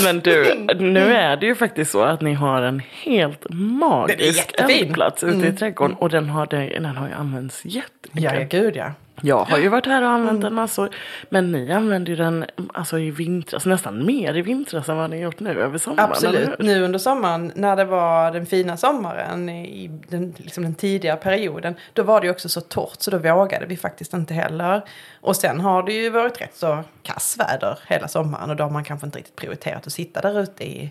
Men 0.04 0.20
du, 0.20 0.66
nu 0.78 1.12
är 1.12 1.36
det 1.36 1.46
ju 1.46 1.54
faktiskt 1.54 1.90
så 1.90 2.02
att 2.02 2.20
ni 2.20 2.34
har 2.34 2.62
en 2.62 2.82
helt 3.02 3.46
magisk 3.50 4.54
eldplats 4.58 5.24
ute 5.24 5.36
i 5.36 5.40
mm. 5.40 5.56
trädgården. 5.56 5.96
Och 5.96 6.10
den 6.10 6.28
har, 6.28 6.46
den 6.46 6.84
har 6.84 7.08
ju 7.08 7.14
använts 7.14 7.64
jättemycket. 7.64 8.32
Ja, 8.32 8.60
gud 8.60 8.76
ja. 8.76 8.92
Jag 9.22 9.44
har 9.44 9.58
ju 9.58 9.68
varit 9.68 9.86
här 9.86 10.02
och 10.02 10.08
använt 10.08 10.40
den 10.40 10.54
massor. 10.54 10.90
Men 11.28 11.52
ni 11.52 11.72
använder 11.72 12.10
ju 12.10 12.16
den 12.16 12.44
alltså 12.74 12.98
i 12.98 13.10
vintras, 13.10 13.66
nästan 13.66 14.06
mer 14.06 14.36
i 14.36 14.42
vintras 14.42 14.88
än 14.88 14.96
vad 14.96 15.10
ni 15.10 15.20
gjort 15.20 15.40
nu 15.40 15.60
över 15.60 15.78
sommaren. 15.78 16.10
Absolut, 16.10 16.58
nu 16.58 16.82
under 16.82 16.98
sommaren 16.98 17.52
när 17.54 17.76
det 17.76 17.84
var 17.84 18.32
den 18.32 18.46
fina 18.46 18.76
sommaren 18.76 19.48
i 19.48 19.90
den, 20.08 20.34
liksom 20.36 20.62
den 20.62 20.74
tidigare 20.74 21.16
perioden. 21.16 21.74
Då 21.92 22.02
var 22.02 22.20
det 22.20 22.26
ju 22.26 22.30
också 22.30 22.48
så 22.48 22.60
torrt 22.60 23.00
så 23.00 23.10
då 23.10 23.18
vågade 23.18 23.66
vi 23.66 23.76
faktiskt 23.76 24.14
inte 24.14 24.34
heller. 24.34 24.82
Och 25.20 25.36
sen 25.36 25.60
har 25.60 25.82
det 25.82 25.92
ju 25.92 26.10
varit 26.10 26.40
rätt 26.40 26.56
så 26.56 26.84
kassväder 27.02 27.78
hela 27.86 28.08
sommaren 28.08 28.50
och 28.50 28.56
då 28.56 28.64
har 28.64 28.70
man 28.70 28.84
kanske 28.84 29.06
inte 29.06 29.18
riktigt 29.18 29.36
prioriterat 29.36 29.86
att 29.86 29.92
sitta 29.92 30.20
där 30.20 30.40
ute 30.40 30.64
i 30.64 30.90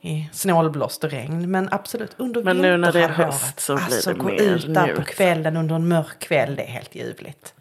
i 0.00 0.28
snålblåst 0.32 1.04
och 1.04 1.10
regn. 1.10 1.50
Men 1.50 1.68
absolut 1.72 2.14
under 2.16 2.42
Men 2.42 2.56
nu 2.56 2.76
när 2.76 2.92
det 2.92 3.02
är 3.02 3.08
höst 3.08 3.60
så 3.60 3.74
blir 3.74 3.84
alltså, 3.84 4.10
det 4.10 4.18
gå 4.18 4.26
mer 4.26 4.40
ut 4.40 4.74
där 4.74 4.94
på 4.94 5.02
kvällen 5.02 5.56
under 5.56 5.74
en 5.74 5.88
mörk 5.88 6.18
kväll, 6.18 6.56
det 6.56 6.62
är 6.62 6.66
helt 6.66 6.94
ljuvligt. 6.94 7.54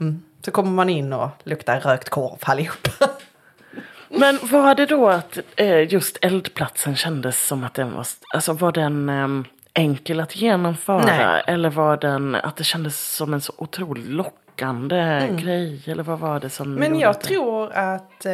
Mm. 0.00 0.22
Så 0.44 0.50
kommer 0.50 0.70
man 0.70 0.88
in 0.88 1.12
och 1.12 1.28
luktar 1.44 1.80
rökt 1.80 2.08
korv 2.08 2.38
allihopa. 2.40 2.90
Men 4.08 4.38
var 4.42 4.74
det 4.74 4.86
då 4.86 5.08
att 5.08 5.38
eh, 5.56 5.92
just 5.92 6.18
eldplatsen 6.22 6.96
kändes 6.96 7.46
som 7.46 7.64
att 7.64 7.74
den 7.74 7.92
var, 7.94 8.06
alltså 8.34 8.52
var 8.52 8.72
den 8.72 9.08
eh, 9.08 9.28
enkel 9.74 10.20
att 10.20 10.36
genomföra? 10.36 11.04
Nej. 11.06 11.42
Eller 11.46 11.70
var 11.70 11.96
den 11.96 12.34
att 12.34 12.56
det 12.56 12.64
kändes 12.64 13.14
som 13.16 13.34
en 13.34 13.40
så 13.40 13.52
otroligt 13.56 14.06
lockande 14.06 15.28
grej? 15.42 15.82
Eller 15.86 16.02
vad 16.02 16.18
var 16.18 16.40
det 16.40 16.50
som 16.50 16.66
Mm. 16.76 16.90
Men 16.90 17.00
jag 17.00 17.14
det- 17.14 17.18
tror 17.20 17.72
att 17.72 18.26
eh, 18.26 18.32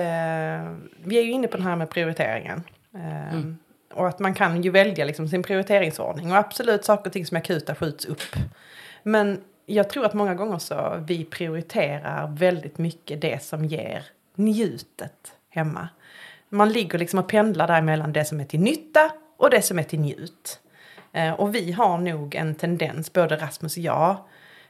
vi 1.05 1.19
är 1.19 1.23
ju 1.23 1.31
inne 1.31 1.49
på 1.49 1.57
den 1.57 1.67
här 1.67 1.77
med 1.77 1.91
prioriteringen. 1.91 2.63
Eh, 2.95 3.41
Och 3.95 4.09
att 4.09 4.19
man 4.19 4.35
kan 4.35 4.63
ju 4.63 4.71
välja 4.71 5.05
liksom 5.05 5.29
sin 5.29 5.43
prioriteringsordning. 5.43 6.31
Och 6.31 6.37
absolut 6.39 6.85
saker 6.85 7.07
och 7.07 7.13
ting 7.13 7.27
som 7.27 7.37
är 7.37 7.41
akuta 7.41 7.75
skjuts 7.75 8.05
upp. 8.05 8.23
Men 9.03 9.41
jag 9.67 9.91
tror 9.91 10.05
att 10.05 10.15
många 10.15 10.35
gånger 10.35 10.59
så 10.59 11.05
vi 11.07 11.25
prioriterar 11.25 12.29
väldigt 12.29 12.79
mycket 12.79 13.21
det 13.21 13.43
som 13.43 13.65
ger 13.65 14.05
njutet 14.35 15.33
hemma. 15.51 15.89
Man 16.49 16.73
ligger 16.73 16.99
liksom 16.99 17.19
och 17.19 17.29
pendlar 17.29 17.67
däremellan 17.67 18.13
det 18.13 18.25
som 18.25 18.41
är 18.41 18.45
till 18.45 18.61
nytta 18.61 19.11
och 19.37 19.51
det 19.51 19.63
som 19.63 19.79
är 19.79 19.83
till 19.83 20.01
njut. 20.01 20.61
Eh, 21.13 21.33
och 21.33 21.55
vi 21.55 21.73
har 21.73 21.99
nog 21.99 22.35
en 22.35 22.55
tendens, 22.55 23.13
både 23.13 23.37
Rasmus 23.37 23.77
och 23.77 23.83
jag, 23.83 24.17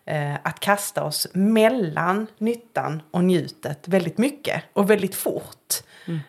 eh, 0.04 0.34
att 0.34 0.60
kasta 0.60 1.04
oss 1.04 1.28
mellan 1.32 2.26
nyttan 2.38 3.02
och 3.10 3.24
njutet 3.24 3.88
väldigt 3.88 4.18
mycket 4.18 4.62
och 4.72 4.90
väldigt 4.90 5.14
fort. 5.14 5.74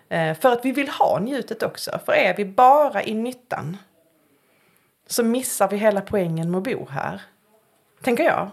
Eh, 0.10 0.34
för 0.38 0.52
att 0.52 0.66
vi 0.66 0.72
vill 0.72 0.90
ha 0.90 1.20
njutet 1.20 1.64
också. 1.64 2.00
För 2.06 2.14
är 2.14 2.36
vi 2.38 2.46
bara 2.46 3.04
i 3.04 3.14
nyttan 3.14 3.78
så 5.08 5.24
missar 5.24 5.70
vi 5.70 5.78
hela 5.78 6.02
poängen 6.02 6.52
med 6.52 6.58
att 6.58 6.64
bo 6.64 6.88
här. 6.90 7.22
Tänker 8.02 8.24
jag. 8.24 8.50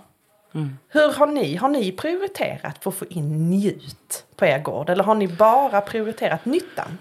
Hur 0.88 1.12
har 1.12 1.26
ni, 1.26 1.56
har 1.56 1.68
ni 1.68 1.92
prioriterat 1.92 2.82
för 2.82 2.90
att 2.90 2.96
få 2.96 3.04
in 3.04 3.50
njut 3.50 4.24
på 4.36 4.46
er 4.46 4.58
gård? 4.58 4.90
Eller 4.90 5.04
har 5.04 5.14
ni 5.14 5.28
bara 5.28 5.80
prioriterat 5.80 6.44
nyttan? 6.44 6.98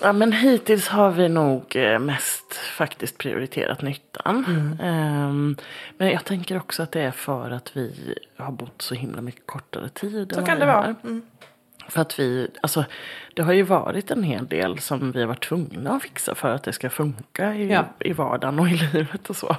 Ja 0.00 0.12
men 0.12 0.32
hittills 0.32 0.88
har 0.88 1.10
vi 1.10 1.28
nog 1.28 1.76
eh, 1.76 1.98
mest 1.98 2.54
faktiskt 2.54 3.18
prioriterat 3.18 3.82
nyttan. 3.82 4.44
Mm. 4.48 4.78
Ehm, 4.82 5.56
men 5.96 6.10
jag 6.10 6.24
tänker 6.24 6.56
också 6.56 6.82
att 6.82 6.92
det 6.92 7.00
är 7.00 7.10
för 7.10 7.50
att 7.50 7.76
vi 7.76 8.14
har 8.36 8.52
bott 8.52 8.82
så 8.82 8.94
himla 8.94 9.20
mycket 9.20 9.46
kortare 9.46 9.88
tid. 9.88 10.32
Så 10.34 10.42
kan 10.42 10.58
det 10.58 10.66
vara. 10.66 10.94
Mm. 11.04 11.22
För 11.88 12.00
att 12.00 12.18
vi, 12.18 12.48
alltså 12.60 12.84
det 13.34 13.42
har 13.42 13.52
ju 13.52 13.62
varit 13.62 14.10
en 14.10 14.22
hel 14.22 14.46
del 14.46 14.78
som 14.78 15.12
vi 15.12 15.20
har 15.20 15.26
varit 15.26 15.44
tvungna 15.48 15.90
att 15.90 16.02
fixa 16.02 16.34
för 16.34 16.54
att 16.54 16.62
det 16.62 16.72
ska 16.72 16.90
funka 16.90 17.54
i, 17.54 17.72
Ja. 17.72 17.84
i 18.00 18.12
vardagen 18.12 18.58
och 18.58 18.68
i 18.68 18.80
livet 18.92 19.30
och 19.30 19.36
så. 19.36 19.56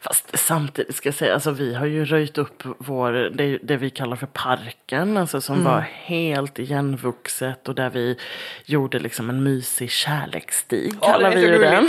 Fast 0.00 0.38
samtidigt 0.38 0.96
ska 0.96 1.06
jag 1.06 1.14
säga, 1.14 1.34
alltså 1.34 1.50
vi 1.50 1.74
har 1.74 1.86
ju 1.86 2.04
röjt 2.04 2.38
upp 2.38 2.62
vår, 2.78 3.12
det, 3.12 3.58
det 3.62 3.76
vi 3.76 3.90
kallar 3.90 4.16
för 4.16 4.26
parken, 4.26 5.16
alltså 5.16 5.40
som 5.40 5.64
var 5.64 5.80
helt 5.80 6.58
igenvuxet 6.58 7.68
och 7.68 7.74
där 7.74 7.90
vi 7.90 8.16
gjorde 8.64 8.98
liksom 8.98 9.30
en 9.30 9.42
mysig 9.42 9.90
kärleksstig, 9.90 10.92
Ja, 11.00 11.12
kallar 11.12 11.30
vi 11.30 11.40
ju 11.40 11.58
den. 11.58 11.88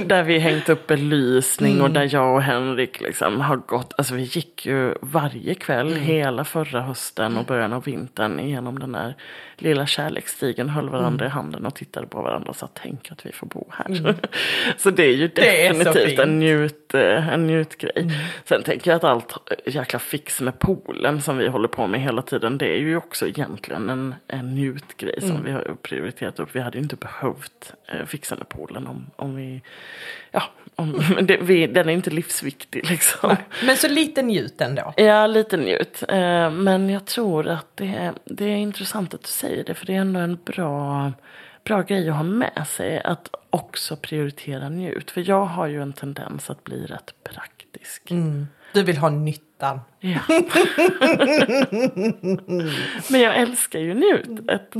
där 0.08 0.22
vi 0.22 0.38
hängt 0.38 0.68
upp 0.68 0.86
belysning 0.86 1.80
och 1.82 1.90
där 1.90 2.14
jag 2.14 2.34
och 2.34 2.42
Henrik 2.42 3.00
liksom 3.00 3.40
har 3.40 3.56
gått, 3.56 3.92
alltså 3.98 4.14
vi 4.14 4.22
gick 4.22 4.66
ju 4.66 4.94
varje 5.02 5.54
kväll 5.54 5.94
hela 5.94 6.44
förra 6.44 6.80
hösten 6.80 7.36
och 7.36 7.44
början 7.44 7.72
av 7.72 7.84
vintern 7.84 8.38
igenom 8.54 8.78
den 8.78 8.92
där 8.92 9.14
lilla 9.56 9.86
kärleksstigen, 9.86 10.68
höll 10.68 10.88
varandra 10.88 11.26
i 11.26 11.28
handen 11.28 11.66
och 11.66 11.74
tittade 11.74 12.06
på 12.06 12.22
varandra 12.22 12.48
och 12.50 12.56
sa 12.56 12.68
tänk 12.74 13.12
att 13.12 13.26
vi 13.26 13.32
får 13.32 13.46
bo 13.46 13.66
här. 13.70 14.14
så 14.76 14.90
det 14.90 15.02
är 15.04 15.12
ju 15.12 15.28
Det 15.28 15.66
är 15.66 15.74
definitivt 15.74 16.08
fint. 16.08 16.20
en, 16.20 16.38
njut, 16.38 16.94
eh, 16.94 17.28
en 17.28 17.46
njutgrej. 17.46 18.10
Sen 18.44 18.62
tänker 18.62 18.90
jag 18.90 18.96
att 18.96 19.04
allt 19.04 19.52
jäkla 19.66 19.98
fix 19.98 20.40
med 20.40 20.58
poolen 20.58 21.22
som 21.22 21.38
vi 21.38 21.48
håller 21.48 21.68
på 21.68 21.86
med 21.86 22.00
hela 22.00 22.22
tiden, 22.22 22.58
det 22.58 22.66
är 22.68 22.78
ju 22.78 22.96
också 22.96 23.26
egentligen 23.26 23.90
en, 23.90 24.14
en 24.28 24.54
njutgrej 24.54 25.20
som 25.20 25.42
vi 25.44 25.50
har 25.52 25.76
prioriterat 25.82 26.40
upp. 26.40 26.48
Vi 26.52 26.60
hade 26.60 26.78
ju 26.78 26.82
inte 26.82 26.96
behövt 26.96 27.72
eh, 27.92 28.06
fixa 28.06 28.36
med 28.36 28.48
poolen 28.48 28.86
om, 28.86 29.06
om 29.16 29.36
vi, 29.36 29.62
ja, 30.30 30.42
om, 30.76 31.02
men 31.14 31.26
det, 31.30 31.36
vi, 31.36 31.66
den 31.66 31.88
är 31.88 31.92
inte 31.92 32.10
livsviktig 32.10 32.90
liksom. 32.90 33.36
Men 33.66 33.76
så 33.76 33.88
lite 33.88 34.22
njut 34.22 34.60
ändå. 34.60 34.94
Ja, 34.96 35.26
lite 35.26 35.56
njut. 35.56 36.02
Eh, 36.08 36.50
Men 36.50 36.90
jag 36.90 37.04
tror 37.04 37.48
att 37.48 37.66
det 37.76 37.86
är, 37.86 38.12
det 38.44 38.50
är 38.50 38.56
intressant 38.56 39.14
att 39.14 39.22
du 39.22 39.28
säger 39.28 39.64
det. 39.64 39.74
För 39.74 39.86
det 39.86 39.94
är 39.94 40.00
ändå 40.00 40.20
en 40.20 40.38
bra, 40.44 41.12
bra 41.64 41.82
grej 41.82 42.08
att 42.08 42.16
ha 42.16 42.22
med 42.22 42.66
sig. 42.66 43.02
Att 43.02 43.28
också 43.50 43.96
prioritera 43.96 44.68
njut. 44.68 45.10
För 45.10 45.28
jag 45.28 45.44
har 45.44 45.66
ju 45.66 45.82
en 45.82 45.92
tendens 45.92 46.50
att 46.50 46.64
bli 46.64 46.86
rätt 46.86 47.14
praktisk. 47.24 48.02
Du 48.72 48.82
vill 48.82 48.96
ha 48.96 49.10
nyttan. 49.10 49.80
Ja. 50.00 50.20
men 53.10 53.20
jag 53.20 53.36
älskar 53.36 53.78
ju 53.78 53.94
njutet. 53.94 54.74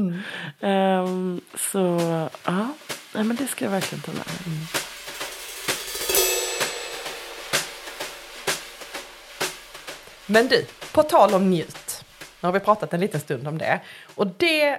Ehm, 0.60 1.40
så 1.54 1.98
ja, 2.44 2.68
Nej, 3.14 3.24
men 3.24 3.36
det 3.36 3.46
ska 3.46 3.64
jag 3.64 3.72
verkligen 3.72 4.02
ta 4.02 4.12
med 4.12 4.20
mig. 4.20 4.66
Men 10.26 10.48
du, 10.48 10.66
på 10.92 11.02
tal 11.02 11.34
om 11.34 11.50
njut. 11.50 11.83
Nu 12.44 12.48
har 12.48 12.52
vi 12.52 12.60
pratat 12.60 12.94
en 12.94 13.00
liten 13.00 13.20
stund 13.20 13.48
om 13.48 13.58
det. 13.58 13.80
Och 14.14 14.26
det, 14.26 14.78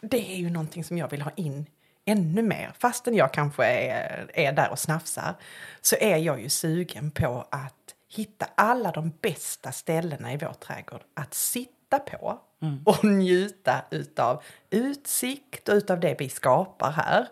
det 0.00 0.32
är 0.32 0.36
ju 0.36 0.50
någonting 0.50 0.84
som 0.84 0.98
jag 0.98 1.08
vill 1.08 1.22
ha 1.22 1.30
in 1.36 1.66
ännu 2.04 2.42
mer. 2.42 2.72
Fastän 2.78 3.14
jag 3.14 3.32
kanske 3.32 3.64
är, 3.64 4.30
är 4.34 4.52
där 4.52 4.70
och 4.70 4.78
snafsar. 4.78 5.34
Så 5.80 5.96
är 6.00 6.16
jag 6.16 6.40
ju 6.40 6.48
sugen 6.48 7.10
på 7.10 7.46
att 7.50 7.94
hitta 8.16 8.46
alla 8.54 8.90
de 8.90 9.12
bästa 9.20 9.72
ställena 9.72 10.32
i 10.32 10.36
vår 10.36 10.52
trädgård 10.52 11.00
att 11.14 11.34
sitta 11.34 11.98
på. 11.98 12.38
Och 12.84 13.04
njuta 13.04 13.84
utav 13.90 14.42
utsikt 14.70 15.68
och 15.68 15.74
utav 15.74 16.00
det 16.00 16.16
vi 16.18 16.28
skapar 16.28 16.90
här. 16.90 17.26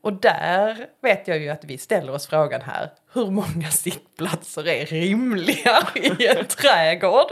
Och 0.00 0.12
där 0.12 0.86
vet 1.02 1.28
jag 1.28 1.38
ju 1.38 1.48
att 1.48 1.64
vi 1.64 1.78
ställer 1.78 2.12
oss 2.12 2.26
frågan 2.26 2.62
här, 2.62 2.90
hur 3.12 3.30
många 3.30 3.70
sittplatser 3.70 4.68
är 4.68 4.86
rimliga 4.86 5.88
i 5.94 6.26
en 6.26 6.46
trädgård? 6.46 7.30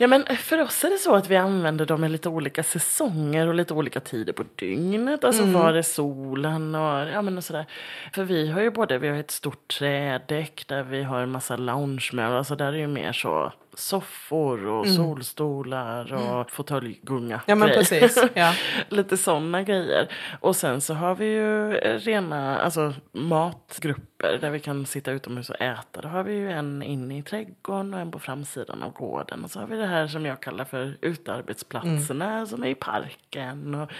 Ja 0.00 0.06
men 0.06 0.24
för 0.36 0.62
oss 0.62 0.84
är 0.84 0.90
det 0.90 0.98
så 0.98 1.14
att 1.14 1.30
vi 1.30 1.36
använder 1.36 1.86
dem 1.86 2.04
i 2.04 2.08
lite 2.08 2.28
olika 2.28 2.62
säsonger 2.62 3.46
och 3.46 3.54
lite 3.54 3.74
olika 3.74 4.00
tider 4.00 4.32
på 4.32 4.44
dygnet. 4.54 5.24
Alltså 5.24 5.44
var 5.44 5.74
är 5.74 5.82
solen 5.82 6.74
och 6.74 7.08
ja 7.08 7.22
men 7.22 7.38
och 7.38 7.44
sådär. 7.44 7.66
För 8.12 8.24
vi 8.24 8.50
har 8.50 8.60
ju 8.60 8.70
både, 8.70 8.98
vi 8.98 9.08
har 9.08 9.16
ett 9.16 9.30
stort 9.30 9.68
trädäck 9.68 10.64
där 10.68 10.82
vi 10.82 11.02
har 11.02 11.20
en 11.20 11.30
massa 11.30 11.56
loungemöbler. 11.56 12.38
Alltså 12.38 12.56
där 12.56 12.72
är 12.72 12.78
ju 12.78 12.86
mer 12.86 13.12
så 13.12 13.52
soffor 13.78 14.66
och 14.66 14.88
solstolar 14.88 16.12
och 16.14 16.50
fåtöljgunga. 16.50 17.40
Ja 17.46 17.54
men 17.54 17.68
precis. 17.68 18.24
Ja. 18.34 18.54
Lite 18.88 19.16
sådana 19.16 19.62
grejer. 19.62 20.08
Och 20.40 20.56
sen 20.56 20.80
så 20.80 20.94
har 20.94 21.14
vi 21.14 21.26
ju 21.26 21.76
eh, 21.76 21.98
rena 21.98 22.58
alltså, 22.58 22.92
matgrupper 23.12 24.38
där 24.40 24.50
vi 24.50 24.60
kan 24.60 24.86
sitta 24.86 25.10
utomhus 25.10 25.50
och 25.50 25.60
äta. 25.60 26.00
Då 26.00 26.08
har 26.08 26.22
vi 26.22 26.32
ju 26.32 26.50
en 26.52 26.82
inne 26.82 27.18
i 27.18 27.22
trädgården 27.22 27.94
och 27.94 28.00
en 28.00 28.10
på 28.10 28.18
framsidan 28.18 28.82
av 28.82 28.92
gården. 28.92 29.44
Och 29.44 29.50
så 29.50 29.60
har 29.60 29.66
vi 29.66 29.76
det 29.76 29.86
här 29.86 30.06
som 30.06 30.26
jag 30.26 30.40
kallar 30.40 30.64
för 30.64 30.96
utearbetsplatserna 31.00 32.46
som 32.46 32.62
är 32.62 32.68
i 32.68 32.74
parken. 32.74 33.74
Och, 33.74 33.90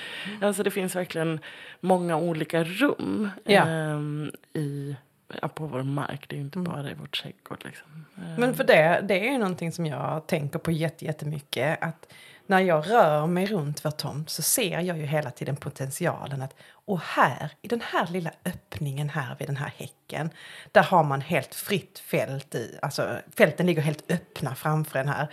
alltså 0.43 0.62
det 0.62 0.71
finns 0.71 0.97
verkligen 0.97 1.41
många 1.81 2.17
olika 2.17 2.64
rum 2.64 3.31
Ja. 3.45 3.67
ehm, 3.67 4.31
i, 4.53 4.97
ja, 5.43 5.49
på 5.49 5.67
vår 5.67 5.83
mark. 5.83 6.29
Det 6.29 6.35
är 6.35 6.38
ju 6.38 6.45
inte 6.45 6.59
bara 6.59 6.91
i 6.91 6.95
vår 6.95 7.07
trädgård. 7.07 7.64
Liksom. 7.64 8.05
Men 8.38 8.55
för 8.55 8.64
det, 8.64 9.05
det 9.09 9.29
är 9.29 9.33
ju 9.33 9.38
någonting 9.38 9.73
som 9.73 9.87
jag 9.87 10.27
tänker 10.27 10.59
på 10.59 10.71
jätte- 10.71 11.05
jättemycket. 11.05 11.83
Att 11.83 12.07
när 12.47 12.61
jag 12.61 12.91
rör 12.91 13.27
mig 13.27 13.47
runt 13.47 13.85
vår 13.85 13.91
tomt 13.91 14.31
så 14.31 14.43
ser 14.43 14.81
jag 14.81 14.99
ju 14.99 15.07
hela 15.07 15.31
tiden 15.31 15.57
potentialen 15.57 16.43
att 16.43 16.55
och 16.71 17.01
här, 17.01 17.51
i 17.62 17.69
den 17.69 17.81
här 17.81 18.07
lilla 18.07 18.31
öppningen 18.45 19.09
här 19.09 19.37
vid 19.38 19.49
den 19.49 19.57
här 19.57 19.73
häcken, 19.77 20.31
där 20.73 20.83
har 20.83 21.05
man 21.05 21.21
helt 21.21 21.55
fritt 21.55 21.99
fält 21.99 22.55
i, 22.55 22.79
alltså 22.83 23.19
fälten 23.37 23.67
ligger 23.67 23.83
helt 23.83 24.11
öppna 24.11 24.55
framför 24.55 24.99
en 24.99 25.09
här. 25.09 25.29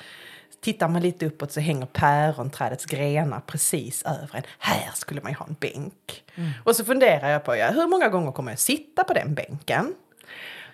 Tittar 0.66 0.88
man 0.88 1.02
lite 1.02 1.26
uppåt 1.26 1.52
så 1.52 1.60
hänger 1.60 1.86
päronträdets 1.86 2.86
grenar 2.86 3.40
precis 3.40 4.04
över 4.04 4.30
en. 4.34 4.44
Här 4.60 4.92
skulle 4.94 5.22
man 5.22 5.32
ju 5.32 5.38
ha 5.38 5.46
en 5.46 5.56
bänk. 5.60 6.24
Och 6.64 6.76
så 6.76 6.86
funderar 6.86 7.30
jag 7.30 7.44
på, 7.44 7.56
ja, 7.56 7.72
hur 7.72 7.88
många 7.88 8.10
gånger 8.10 8.32
kommer 8.32 8.52
jag 8.52 8.60
sitta 8.60 9.04
på 9.04 9.14
den 9.14 9.34
bänken? 9.34 9.96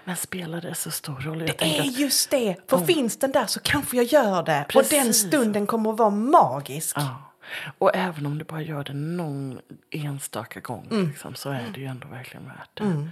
Men 0.03 0.15
spelar 0.15 0.61
det 0.61 0.75
så 0.75 0.91
stor 0.91 1.15
roll? 1.15 1.39
Jag 1.39 1.57
det 1.57 1.77
är 1.77 1.81
att, 1.81 1.99
just 1.99 2.29
det! 2.29 2.55
För 2.67 2.77
oh. 2.77 2.85
finns 2.85 3.17
den 3.17 3.31
där 3.31 3.45
så 3.45 3.59
kanske 3.59 3.97
jag 3.97 4.05
gör 4.05 4.43
det. 4.43 4.65
Precis. 4.69 4.91
Och 4.91 5.03
den 5.03 5.13
stunden 5.13 5.67
kommer 5.67 5.91
att 5.91 5.97
vara 5.97 6.09
magisk. 6.09 6.97
Ja. 6.97 7.30
Och 7.77 7.91
även 7.93 8.25
om 8.25 8.37
du 8.37 8.45
bara 8.45 8.61
gör 8.61 8.83
det 8.83 8.93
någon 8.93 9.59
enstaka 9.89 10.59
gång 10.59 10.87
mm. 10.91 11.07
liksom, 11.07 11.35
så 11.35 11.49
är 11.49 11.65
det 11.73 11.79
ju 11.79 11.85
ändå 11.85 12.07
verkligen 12.07 12.45
värt 12.45 12.69
det. 12.73 12.83
Mm. 12.83 13.09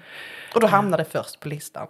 Och 0.53 0.61
då 0.61 0.67
hamnar 0.67 0.97
det 0.97 1.05
först 1.05 1.39
på 1.39 1.47
listan. 1.47 1.87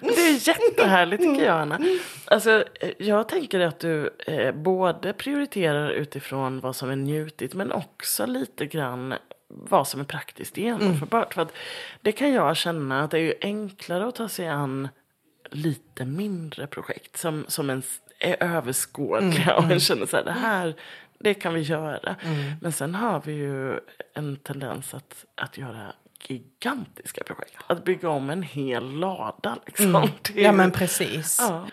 det 0.00 0.20
är 0.20 0.48
jättehärligt 0.48 1.22
tycker 1.22 1.44
jag 1.44 1.60
Anna. 1.60 1.80
Alltså, 2.24 2.64
jag 2.98 3.28
tänker 3.28 3.60
att 3.60 3.78
du 3.78 4.10
eh, 4.26 4.54
både 4.54 5.12
prioriterar 5.12 5.90
utifrån 5.90 6.60
vad 6.60 6.76
som 6.76 6.90
är 6.90 6.96
njutigt 6.96 7.54
men 7.54 7.72
också 7.72 8.26
lite 8.26 8.66
grann 8.66 9.14
vad 9.48 9.88
som 9.88 10.00
är 10.00 10.04
praktiskt 10.04 10.56
genomförbart. 10.56 11.36
Mm. 11.36 11.48
För 11.48 11.56
det 12.00 12.12
kan 12.12 12.32
jag 12.32 12.56
känna 12.56 13.02
att 13.04 13.10
det 13.10 13.18
är 13.18 13.34
enklare 13.40 14.06
att 14.06 14.14
ta 14.14 14.28
sig 14.28 14.48
an 14.48 14.88
lite 15.50 16.04
mindre 16.04 16.66
projekt 16.66 17.16
som, 17.16 17.44
som 17.48 17.70
en 17.70 17.82
är 18.24 18.42
överskådliga 18.42 19.42
mm, 19.42 19.54
och 19.56 19.62
man 19.62 19.70
mm. 19.70 19.80
känner 19.80 20.06
så 20.06 20.16
här, 20.16 20.24
det 20.24 20.32
här 20.32 20.74
det 21.18 21.34
kan 21.34 21.54
vi 21.54 21.60
göra. 21.60 22.16
Mm. 22.24 22.52
Men 22.60 22.72
sen 22.72 22.94
har 22.94 23.22
vi 23.24 23.32
ju 23.32 23.80
en 24.14 24.36
tendens 24.36 24.94
att, 24.94 25.24
att 25.34 25.58
göra 25.58 25.92
gigantiska 26.28 27.24
projekt. 27.24 27.56
Att 27.66 27.84
bygga 27.84 28.08
om 28.08 28.30
en 28.30 28.42
hel 28.42 28.90
lada. 28.90 29.58
Liksom. 29.66 29.96
Mm. 29.96 30.08
Ja 30.34 30.52
men 30.52 30.70
precis. 30.70 31.38
Ja. 31.40 31.66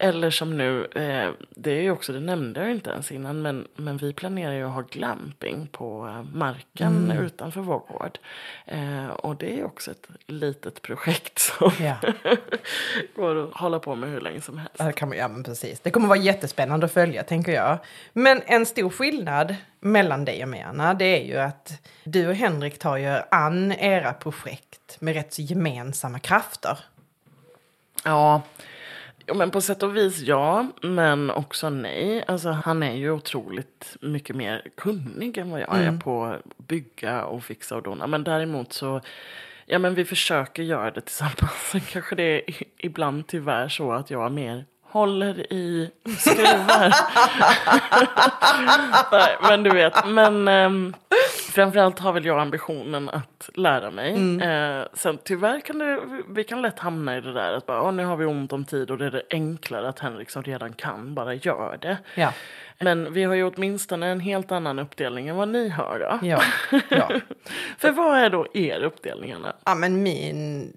Eller 0.00 0.30
som 0.30 0.56
nu, 0.56 0.84
eh, 0.84 1.30
det 1.50 1.70
är 1.70 1.82
ju 1.82 1.90
också, 1.90 2.12
det 2.12 2.20
nämnde 2.20 2.60
jag 2.60 2.70
inte 2.70 2.90
ens 2.90 3.12
innan, 3.12 3.42
men, 3.42 3.68
men 3.76 3.96
vi 3.96 4.12
planerar 4.12 4.52
ju 4.52 4.64
att 4.64 4.72
ha 4.72 4.82
glamping 4.82 5.68
på 5.72 6.06
eh, 6.06 6.22
marken 6.36 7.10
mm. 7.10 7.24
utanför 7.24 7.60
vår 7.60 7.78
gård. 7.78 8.18
Eh, 8.66 9.06
och 9.08 9.36
det 9.36 9.60
är 9.60 9.64
också 9.64 9.90
ett 9.90 10.08
litet 10.26 10.82
projekt 10.82 11.38
som 11.38 11.72
ja. 11.80 11.96
går 13.16 13.44
att 13.44 13.54
hålla 13.54 13.78
på 13.78 13.94
med 13.94 14.10
hur 14.10 14.20
länge 14.20 14.40
som 14.40 14.58
helst. 14.58 14.74
Ja, 14.78 14.92
kan 14.92 15.08
man, 15.08 15.18
ja 15.18 15.28
men 15.28 15.44
precis. 15.44 15.80
Det 15.80 15.90
kommer 15.90 16.08
vara 16.08 16.18
jättespännande 16.18 16.86
att 16.86 16.92
följa 16.92 17.22
tänker 17.22 17.52
jag. 17.52 17.78
Men 18.12 18.42
en 18.46 18.66
stor 18.66 18.90
skillnad 18.90 19.54
mellan 19.80 20.24
dig 20.24 20.42
och 20.42 20.48
mig 20.48 20.62
Anna, 20.62 20.94
det 20.94 21.04
är 21.04 21.24
ju 21.24 21.36
att 21.36 21.72
du 22.04 22.28
och 22.28 22.34
Henrik 22.34 22.78
tar 22.78 22.96
ju 22.96 23.20
an 23.30 23.72
era 23.72 24.12
projekt 24.12 24.96
med 25.00 25.14
rätt 25.14 25.32
så 25.32 25.42
gemensamma 25.42 26.18
krafter. 26.18 26.78
Ja, 28.04 28.42
Jo, 29.28 29.34
men 29.34 29.50
på 29.50 29.60
sätt 29.60 29.82
och 29.82 29.96
vis 29.96 30.18
ja, 30.18 30.66
men 30.82 31.30
också 31.30 31.70
nej. 31.70 32.24
Alltså, 32.28 32.50
han 32.50 32.82
är 32.82 32.94
ju 32.94 33.10
otroligt 33.10 33.96
mycket 34.00 34.36
mer 34.36 34.62
kunnig 34.76 35.38
än 35.38 35.50
vad 35.50 35.60
jag 35.60 35.74
mm. 35.76 35.94
är 35.94 36.00
på 36.00 36.24
att 36.24 36.56
bygga 36.56 37.24
och 37.24 37.44
fixa 37.44 37.76
och 37.76 37.82
dona. 37.82 38.06
Men 38.06 38.24
däremot 38.24 38.72
så, 38.72 39.00
ja 39.66 39.78
men 39.78 39.94
vi 39.94 40.04
försöker 40.04 40.62
göra 40.62 40.90
det 40.90 41.00
tillsammans. 41.00 41.70
Sen 41.70 41.80
kanske 41.80 42.14
det 42.14 42.22
är 42.22 42.54
ibland 42.78 43.26
tyvärr 43.26 43.68
så 43.68 43.92
att 43.92 44.10
jag 44.10 44.26
är 44.26 44.30
mer 44.30 44.64
håller 44.90 45.52
i 45.52 45.90
skruvar. 46.18 46.94
Nej, 49.12 49.36
men 49.42 49.62
du 49.62 49.70
vet, 49.70 50.06
men 50.06 50.48
um, 50.48 50.94
framförallt 51.52 51.98
har 51.98 52.12
väl 52.12 52.24
jag 52.24 52.40
ambitionen 52.40 53.08
att 53.08 53.50
lära 53.54 53.90
mig. 53.90 54.14
Mm. 54.14 54.50
Uh, 54.50 54.86
sen 54.94 55.18
tyvärr 55.24 55.60
kan 55.60 55.78
det, 55.78 56.00
vi 56.28 56.44
kan 56.44 56.62
lätt 56.62 56.78
hamna 56.78 57.16
i 57.16 57.20
det 57.20 57.32
där 57.32 57.52
att 57.52 57.66
bara, 57.66 57.82
oh, 57.82 57.92
nu 57.92 58.04
har 58.04 58.16
vi 58.16 58.24
ont 58.24 58.52
om 58.52 58.64
tid 58.64 58.90
och 58.90 58.98
det 58.98 59.06
är 59.06 59.10
det 59.10 59.22
enklare 59.30 59.88
att 59.88 59.98
Henrik 59.98 60.30
som 60.30 60.42
redan 60.42 60.72
kan 60.72 61.14
bara 61.14 61.34
gör 61.34 61.78
det. 61.80 61.98
Ja. 62.14 62.32
Men 62.80 63.12
vi 63.12 63.24
har 63.24 63.34
ju 63.34 63.44
åtminstone 63.44 64.06
en 64.06 64.20
helt 64.20 64.52
annan 64.52 64.78
uppdelning 64.78 65.28
än 65.28 65.36
vad 65.36 65.48
ni 65.48 65.68
har 65.68 65.98
då. 65.98 66.26
Ja. 66.26 66.42
ja. 66.88 67.10
För 67.78 67.90
vad 67.90 68.18
är 68.18 68.30
då 68.30 68.46
er 68.54 68.82
uppdelningarna? 68.82 69.56
Ja 69.64 69.74
men 69.74 70.02
min, 70.02 70.72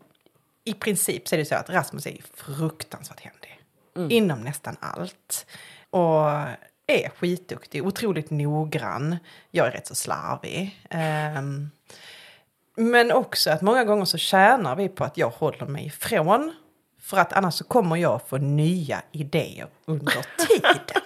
i 0.64 0.74
princip 0.74 1.28
så 1.28 1.36
är 1.36 1.40
det 1.40 1.46
så 1.46 1.56
att 1.56 1.70
Rasmus 1.70 2.08
är 2.08 2.18
fruktansvärt 2.36 3.20
händig 3.20 3.62
mm. 3.96 4.12
inom 4.12 4.42
nästan 4.42 4.76
allt. 4.80 5.46
Och 5.90 6.30
är 6.88 7.10
skitduktig, 7.10 7.86
otroligt 7.86 8.30
noggrann. 8.30 9.18
Jag 9.52 9.68
är 9.68 9.72
rätt 9.72 9.88
så 9.88 9.96
slarvig. 9.96 10.88
Um, 11.38 11.72
men 12.76 13.12
också 13.12 13.52
att 13.52 13.62
många 13.62 13.84
gånger 13.84 14.06
så 14.06 14.18
tjänar 14.18 14.76
vi 14.76 14.90
på 14.90 15.04
att 15.04 15.18
jag 15.18 15.30
håller 15.30 15.66
mig 15.66 15.86
ifrån. 15.86 16.54
För 17.02 17.18
att 17.18 17.34
annars 17.34 17.54
så 17.54 17.64
kommer 17.64 17.96
jag 17.96 18.22
få 18.28 18.38
nya 18.38 19.02
idéer 19.12 19.68
under 19.86 20.26
tiden. 20.48 21.02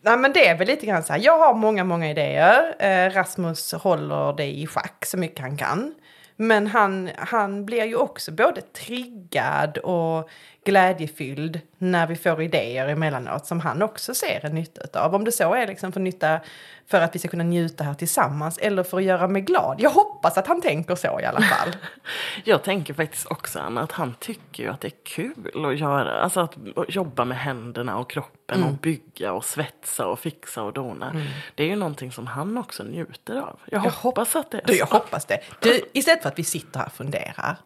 Nej 0.00 0.16
men 0.16 0.32
det 0.32 0.48
är 0.48 0.58
väl 0.58 0.66
lite 0.66 0.86
grann 0.86 1.02
så 1.02 1.12
här, 1.12 1.20
jag 1.20 1.38
har 1.38 1.54
många, 1.54 1.84
många 1.84 2.10
idéer. 2.10 2.74
Eh, 2.78 3.10
Rasmus 3.10 3.72
håller 3.72 4.32
det 4.32 4.46
i 4.46 4.66
schack 4.66 5.06
så 5.06 5.16
mycket 5.18 5.40
han 5.40 5.56
kan. 5.56 5.94
Men 6.36 6.66
han, 6.66 7.10
han 7.16 7.66
blir 7.66 7.84
ju 7.84 7.96
också 7.96 8.32
både 8.32 8.60
triggad 8.60 9.78
och 9.78 10.30
glädjefylld 10.64 11.60
när 11.78 12.06
vi 12.06 12.16
får 12.16 12.42
idéer 12.42 12.88
emellanåt 12.88 13.46
som 13.46 13.60
han 13.60 13.82
också 13.82 14.14
ser 14.14 14.44
en 14.46 14.54
nytta 14.54 15.04
av. 15.04 15.14
Om 15.14 15.24
det 15.24 15.32
så 15.32 15.54
är 15.54 15.66
liksom 15.66 15.92
för 15.92 16.00
nytta 16.00 16.40
för 16.86 17.00
att 17.00 17.14
vi 17.14 17.18
ska 17.18 17.28
kunna 17.28 17.44
njuta 17.44 17.84
här 17.84 17.94
tillsammans 17.94 18.58
eller 18.58 18.82
för 18.82 18.96
att 18.96 19.04
göra 19.04 19.28
mig 19.28 19.42
glad. 19.42 19.80
Jag 19.80 19.90
hoppas 19.90 20.38
att 20.38 20.46
han 20.46 20.60
tänker 20.60 20.94
så 20.94 21.20
i 21.20 21.24
alla 21.24 21.40
fall. 21.40 21.68
jag 22.44 22.62
tänker 22.62 22.94
faktiskt 22.94 23.26
också 23.26 23.58
Anna, 23.58 23.80
att 23.80 23.92
han 23.92 24.14
tycker 24.14 24.62
ju 24.62 24.70
att 24.70 24.80
det 24.80 24.88
är 24.88 25.04
kul 25.04 25.66
att 25.66 25.78
göra, 25.78 26.20
alltså 26.20 26.40
att 26.40 26.56
jobba 26.88 27.24
med 27.24 27.38
händerna 27.38 27.98
och 27.98 28.10
kroppen 28.10 28.56
mm. 28.56 28.68
och 28.68 28.74
bygga 28.74 29.32
och 29.32 29.44
svetsa 29.44 30.06
och 30.06 30.18
fixa 30.18 30.62
och 30.62 30.72
dona. 30.72 31.10
Mm. 31.10 31.26
Det 31.54 31.62
är 31.62 31.68
ju 31.68 31.76
någonting 31.76 32.12
som 32.12 32.26
han 32.26 32.58
också 32.58 32.82
njuter 32.82 33.36
av. 33.36 33.58
Jag, 33.64 33.84
jag 33.84 33.90
hoppas 33.90 34.36
att 34.36 34.50
det 34.50 34.58
är 34.58 34.66
du, 34.66 34.72
så. 34.72 34.78
Jag 34.78 34.86
hoppas 35.00 35.24
det. 35.24 35.40
Du, 35.60 35.80
istället 35.92 36.22
för 36.22 36.28
att 36.28 36.38
vi 36.38 36.44
sitter 36.44 36.78
här 36.78 36.86
och 36.86 36.92
funderar, 36.92 37.56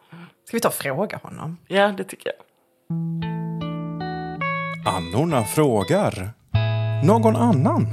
ska 0.45 0.57
vi 0.57 0.59
ta 0.59 0.67
och 0.67 0.73
fråga 0.73 1.17
honom? 1.17 1.57
Ja, 1.67 1.87
det 1.87 2.03
tycker 2.03 2.29
jag. 2.29 2.47
Annorna 4.85 5.43
frågar. 5.43 6.33
Någon 7.03 7.35
annan? 7.35 7.83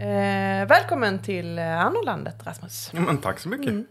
Eh, 0.00 0.68
välkommen 0.68 1.18
till 1.18 1.58
eh, 1.58 1.80
Annorlandet, 1.80 2.46
Rasmus. 2.46 2.90
Ja, 2.94 3.00
men 3.00 3.18
tack 3.18 3.38
så 3.38 3.48
mycket. 3.48 3.68
Mm. 3.68 3.86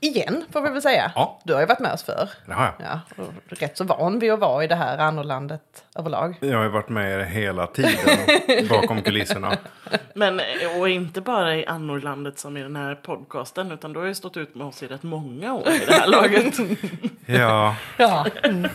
Igen, 0.00 0.44
får 0.52 0.60
vi 0.60 0.70
väl 0.70 0.82
säga. 0.82 1.12
Ja. 1.14 1.38
Du 1.44 1.52
har 1.52 1.60
ju 1.60 1.66
varit 1.66 1.80
med 1.80 1.92
oss 1.92 2.02
förr. 2.02 2.28
Det 2.46 2.52
har 2.52 2.64
jag. 2.64 2.74
Ja, 2.78 3.24
och 3.24 3.58
rätt 3.58 3.76
så 3.76 3.84
van 3.84 4.18
vid 4.18 4.32
att 4.32 4.38
vara 4.38 4.64
i 4.64 4.66
det 4.66 4.74
här 4.74 4.98
annorlandet 4.98 5.84
överlag. 5.94 6.34
Jag 6.40 6.56
har 6.56 6.64
ju 6.64 6.70
varit 6.70 6.88
med 6.88 7.26
hela 7.26 7.66
tiden 7.66 7.92
bakom 8.68 9.02
kulisserna. 9.02 9.56
Men, 10.14 10.40
och 10.78 10.88
inte 10.88 11.20
bara 11.20 11.56
i 11.56 11.66
annorlandet 11.66 12.38
som 12.38 12.56
i 12.56 12.62
den 12.62 12.76
här 12.76 12.94
podcasten, 12.94 13.72
utan 13.72 13.92
du 13.92 14.00
har 14.00 14.06
ju 14.06 14.14
stått 14.14 14.36
ut 14.36 14.54
med 14.54 14.66
oss 14.66 14.82
i 14.82 14.86
rätt 14.86 15.02
många 15.02 15.54
år 15.54 15.68
i 15.68 15.84
det 15.86 15.92
här 15.92 16.06
laget. 16.06 16.54
ja. 17.26 17.76
ja. 17.96 18.26
Mm. 18.42 18.70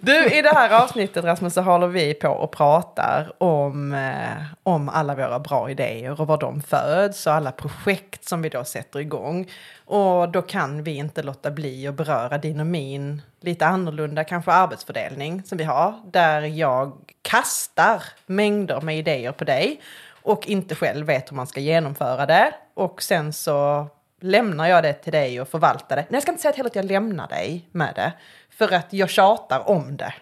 Du, 0.00 0.26
i 0.26 0.42
det 0.42 0.54
här 0.54 0.82
avsnittet 0.82 1.24
Rasmus 1.24 1.54
så 1.54 1.60
håller 1.60 1.86
vi 1.86 2.14
på 2.14 2.28
och 2.28 2.52
pratar 2.52 3.32
om, 3.38 3.92
eh, 3.92 4.42
om 4.62 4.88
alla 4.88 5.14
våra 5.14 5.38
bra 5.38 5.70
idéer 5.70 6.20
och 6.20 6.26
var 6.26 6.38
de 6.38 6.62
föds 6.62 7.26
och 7.26 7.32
alla 7.32 7.52
projekt 7.52 8.28
som 8.28 8.42
vi 8.42 8.48
då 8.48 8.64
sätter 8.64 9.00
igång. 9.00 9.48
Och 9.86 10.28
då 10.28 10.42
kan 10.42 10.82
vi 10.82 10.96
inte 10.96 11.22
låta 11.22 11.50
bli 11.50 11.86
att 11.86 11.94
beröra 11.94 12.38
din 12.38 12.60
och 12.60 12.66
min 12.66 13.22
lite 13.40 13.66
annorlunda 13.66 14.24
kanske 14.24 14.52
arbetsfördelning 14.52 15.42
som 15.42 15.58
vi 15.58 15.64
har. 15.64 15.94
Där 16.12 16.42
jag 16.42 16.92
kastar 17.22 18.02
mängder 18.26 18.80
med 18.80 18.98
idéer 18.98 19.32
på 19.32 19.44
dig 19.44 19.80
och 20.22 20.48
inte 20.48 20.74
själv 20.74 21.06
vet 21.06 21.30
hur 21.30 21.36
man 21.36 21.46
ska 21.46 21.60
genomföra 21.60 22.26
det. 22.26 22.54
Och 22.74 23.02
sen 23.02 23.32
så 23.32 23.86
lämnar 24.20 24.66
jag 24.66 24.82
det 24.82 24.92
till 24.92 25.12
dig 25.12 25.40
och 25.40 25.48
förvaltar 25.48 25.96
det. 25.96 26.02
Nej, 26.02 26.08
jag 26.10 26.22
ska 26.22 26.32
inte 26.32 26.42
säga 26.42 26.54
heller 26.56 26.70
att 26.70 26.76
jag 26.76 26.84
lämnar 26.84 27.28
dig 27.28 27.68
med 27.72 27.92
det. 27.94 28.12
För 28.50 28.74
att 28.74 28.92
jag 28.92 29.10
tjatar 29.10 29.68
om 29.68 29.96
det. 29.96 30.14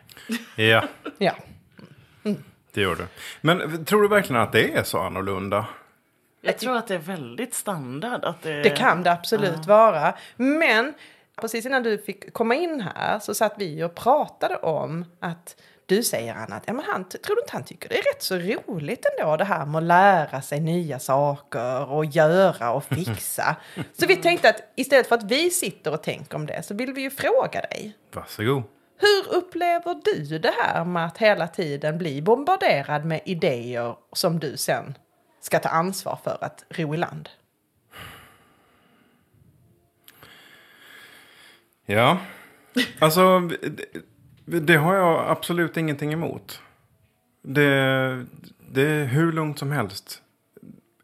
Ja. 0.56 0.84
ja. 1.18 1.32
Mm. 2.24 2.44
Det 2.72 2.80
gör 2.80 2.94
du. 2.94 3.06
Men 3.40 3.84
tror 3.84 4.02
du 4.02 4.08
verkligen 4.08 4.42
att 4.42 4.52
det 4.52 4.74
är 4.74 4.82
så 4.82 4.98
annorlunda? 4.98 5.66
Jag 6.44 6.58
tror 6.58 6.76
att 6.76 6.86
det 6.86 6.94
är 6.94 6.98
väldigt 6.98 7.54
standard. 7.54 8.24
Att 8.24 8.42
det... 8.42 8.62
det 8.62 8.70
kan 8.70 9.02
det 9.02 9.12
absolut 9.12 9.54
ja. 9.56 9.62
vara. 9.66 10.14
Men 10.36 10.94
precis 11.40 11.66
innan 11.66 11.82
du 11.82 11.98
fick 11.98 12.32
komma 12.32 12.54
in 12.54 12.80
här 12.80 13.18
så 13.18 13.34
satt 13.34 13.54
vi 13.58 13.84
och 13.84 13.94
pratade 13.94 14.56
om 14.56 15.04
att 15.20 15.56
du 15.86 16.02
säger 16.02 16.34
Anna, 16.34 16.56
att 16.56 16.62
ja, 16.66 16.72
men 16.72 16.84
han, 16.84 17.04
tror 17.04 17.36
du 17.36 17.42
inte 17.42 17.52
han 17.52 17.64
tycker 17.64 17.88
det 17.88 17.98
är 17.98 18.02
rätt 18.02 18.22
så 18.22 18.36
roligt 18.36 19.06
ändå 19.18 19.36
det 19.36 19.44
här 19.44 19.66
med 19.66 19.78
att 19.78 19.84
lära 19.84 20.42
sig 20.42 20.60
nya 20.60 20.98
saker 20.98 21.90
och 21.90 22.04
göra 22.04 22.72
och 22.72 22.84
fixa. 22.84 23.56
så 24.00 24.06
vi 24.06 24.16
tänkte 24.16 24.48
att 24.48 24.72
istället 24.76 25.06
för 25.06 25.14
att 25.14 25.30
vi 25.30 25.50
sitter 25.50 25.92
och 25.92 26.02
tänker 26.02 26.36
om 26.36 26.46
det 26.46 26.62
så 26.62 26.74
vill 26.74 26.92
vi 26.92 27.00
ju 27.00 27.10
fråga 27.10 27.60
dig. 27.60 27.96
Varsågod. 28.12 28.62
Hur 28.98 29.36
upplever 29.36 30.00
du 30.04 30.38
det 30.38 30.54
här 30.58 30.84
med 30.84 31.06
att 31.06 31.18
hela 31.18 31.48
tiden 31.48 31.98
bli 31.98 32.22
bombarderad 32.22 33.04
med 33.04 33.20
idéer 33.24 33.96
som 34.12 34.38
du 34.38 34.56
sen 34.56 34.94
ska 35.44 35.58
ta 35.60 35.68
ansvar 35.68 36.18
för 36.24 36.38
att 36.40 36.64
ro 36.70 36.94
i 36.94 36.96
land? 36.96 37.28
Ja, 41.86 42.18
alltså 42.98 43.40
det, 43.40 44.60
det, 44.60 44.76
har 44.76 44.94
jag 44.94 45.30
absolut 45.30 45.76
ingenting 45.76 46.12
emot. 46.12 46.60
Det, 47.42 48.24
det 48.70 48.82
är 48.82 49.04
hur 49.04 49.32
lugnt 49.32 49.58
som 49.58 49.72
helst. 49.72 50.22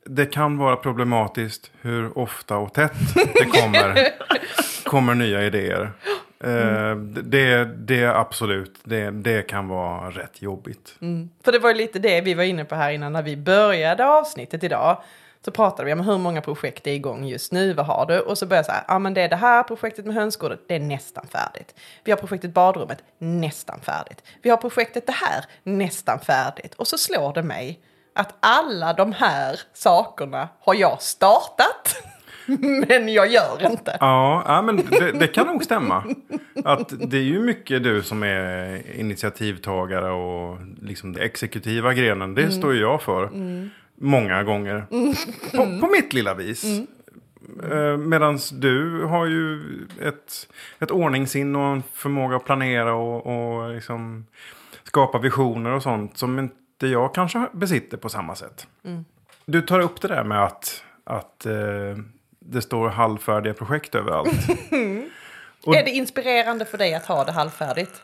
det 0.06 0.26
kan 0.26 0.58
vara 0.58 0.76
problematiskt 0.76 1.70
hur 1.80 2.18
ofta 2.18 2.56
och 2.56 2.74
tätt 2.74 3.14
det 3.14 3.44
kommer, 3.44 4.08
kommer 4.84 5.14
nya 5.14 5.46
idéer. 5.46 5.92
Mm. 6.44 7.30
Det, 7.30 7.64
det 7.64 8.04
absolut, 8.04 8.80
det, 8.84 9.10
det 9.10 9.42
kan 9.42 9.68
vara 9.68 10.10
rätt 10.10 10.42
jobbigt. 10.42 10.94
Mm. 11.00 11.30
För 11.44 11.52
det 11.52 11.58
var 11.58 11.70
ju 11.70 11.76
lite 11.76 11.98
det 11.98 12.20
vi 12.20 12.34
var 12.34 12.44
inne 12.44 12.64
på 12.64 12.74
här 12.74 12.90
innan 12.90 13.12
när 13.12 13.22
vi 13.22 13.36
började 13.36 14.06
avsnittet 14.06 14.64
idag. 14.64 15.02
Så 15.44 15.50
pratade 15.50 15.86
vi 15.86 15.92
om 15.92 16.00
hur 16.00 16.18
många 16.18 16.40
projekt 16.40 16.86
är 16.86 16.92
igång 16.92 17.24
just 17.24 17.52
nu, 17.52 17.72
vad 17.72 17.86
har 17.86 18.06
du? 18.06 18.20
Och 18.20 18.38
så 18.38 18.46
började 18.46 18.58
jag 18.58 18.66
så 18.66 18.72
här, 18.72 18.84
ja 18.88 18.98
men 18.98 19.14
det 19.14 19.20
är 19.20 19.28
det 19.28 19.36
här 19.36 19.62
projektet 19.62 20.06
med 20.06 20.14
hönsgården, 20.14 20.58
det 20.68 20.74
är 20.74 20.80
nästan 20.80 21.26
färdigt. 21.26 21.74
Vi 22.04 22.12
har 22.12 22.18
projektet 22.18 22.54
badrummet, 22.54 23.02
nästan 23.18 23.80
färdigt. 23.80 24.22
Vi 24.42 24.50
har 24.50 24.56
projektet 24.56 25.06
det 25.06 25.12
här, 25.12 25.44
nästan 25.62 26.20
färdigt. 26.20 26.74
Och 26.74 26.88
så 26.88 26.98
slår 26.98 27.32
det 27.32 27.42
mig 27.42 27.80
att 28.14 28.34
alla 28.40 28.92
de 28.92 29.12
här 29.12 29.60
sakerna 29.72 30.48
har 30.60 30.74
jag 30.74 31.02
startat. 31.02 31.96
Men 32.88 33.12
jag 33.12 33.28
gör 33.28 33.70
inte. 33.70 33.96
Ja, 34.00 34.44
ja 34.46 34.62
men 34.62 34.76
det, 34.76 35.12
det, 35.12 35.26
kan 35.26 35.46
nog 35.46 35.64
stämma. 35.64 36.04
Att 36.64 37.10
det 37.10 37.16
är 37.16 37.22
ju 37.22 37.40
mycket 37.40 37.82
du 37.82 38.02
som 38.02 38.22
är 38.22 38.82
initiativtagare 38.96 40.10
och 40.10 40.58
liksom 40.82 41.12
den 41.12 41.22
exekutiva 41.22 41.94
grenen. 41.94 42.34
Det 42.34 42.42
mm. 42.42 42.52
står 42.52 42.74
ju 42.74 42.80
jag 42.80 43.02
för. 43.02 43.26
Mm. 43.26 43.70
Många 43.94 44.42
gånger. 44.42 44.86
Mm. 44.90 45.14
På, 45.50 45.86
på, 45.86 45.92
mitt 45.92 46.12
lilla 46.12 46.34
vis. 46.34 46.64
Mm. 46.64 46.86
Eh, 47.72 47.96
Medan 47.96 48.38
du 48.52 49.04
har 49.04 49.26
ju 49.26 49.60
ett, 50.02 50.48
ett 50.78 50.90
ordningsinn 50.90 51.56
och 51.56 51.66
en 51.66 51.82
förmåga 51.92 52.36
att 52.36 52.44
planera 52.44 52.94
och, 52.94 53.26
och 53.26 53.74
liksom 53.74 54.26
skapa 54.84 55.18
visioner 55.18 55.70
och 55.70 55.82
sånt 55.82 56.18
som 56.18 56.38
inte 56.38 56.86
jag 56.86 57.14
kanske 57.14 57.46
besitter 57.52 57.96
på 57.96 58.08
samma 58.08 58.34
sätt. 58.34 58.66
Mm. 58.84 59.04
Du 59.44 59.62
tar 59.62 59.80
upp 59.80 60.00
det 60.00 60.08
där 60.08 60.24
med 60.24 60.44
att, 60.44 60.84
att 61.04 61.46
eh, 61.46 61.96
det 62.50 62.62
står 62.62 62.88
halvfärdiga 62.88 63.54
projekt 63.54 63.94
överallt. 63.94 64.30
och, 65.64 65.76
är 65.76 65.84
det 65.84 65.90
inspirerande 65.90 66.64
för 66.64 66.78
dig 66.78 66.94
att 66.94 67.06
ha 67.06 67.24
det 67.24 67.32
halvfärdigt? 67.32 68.02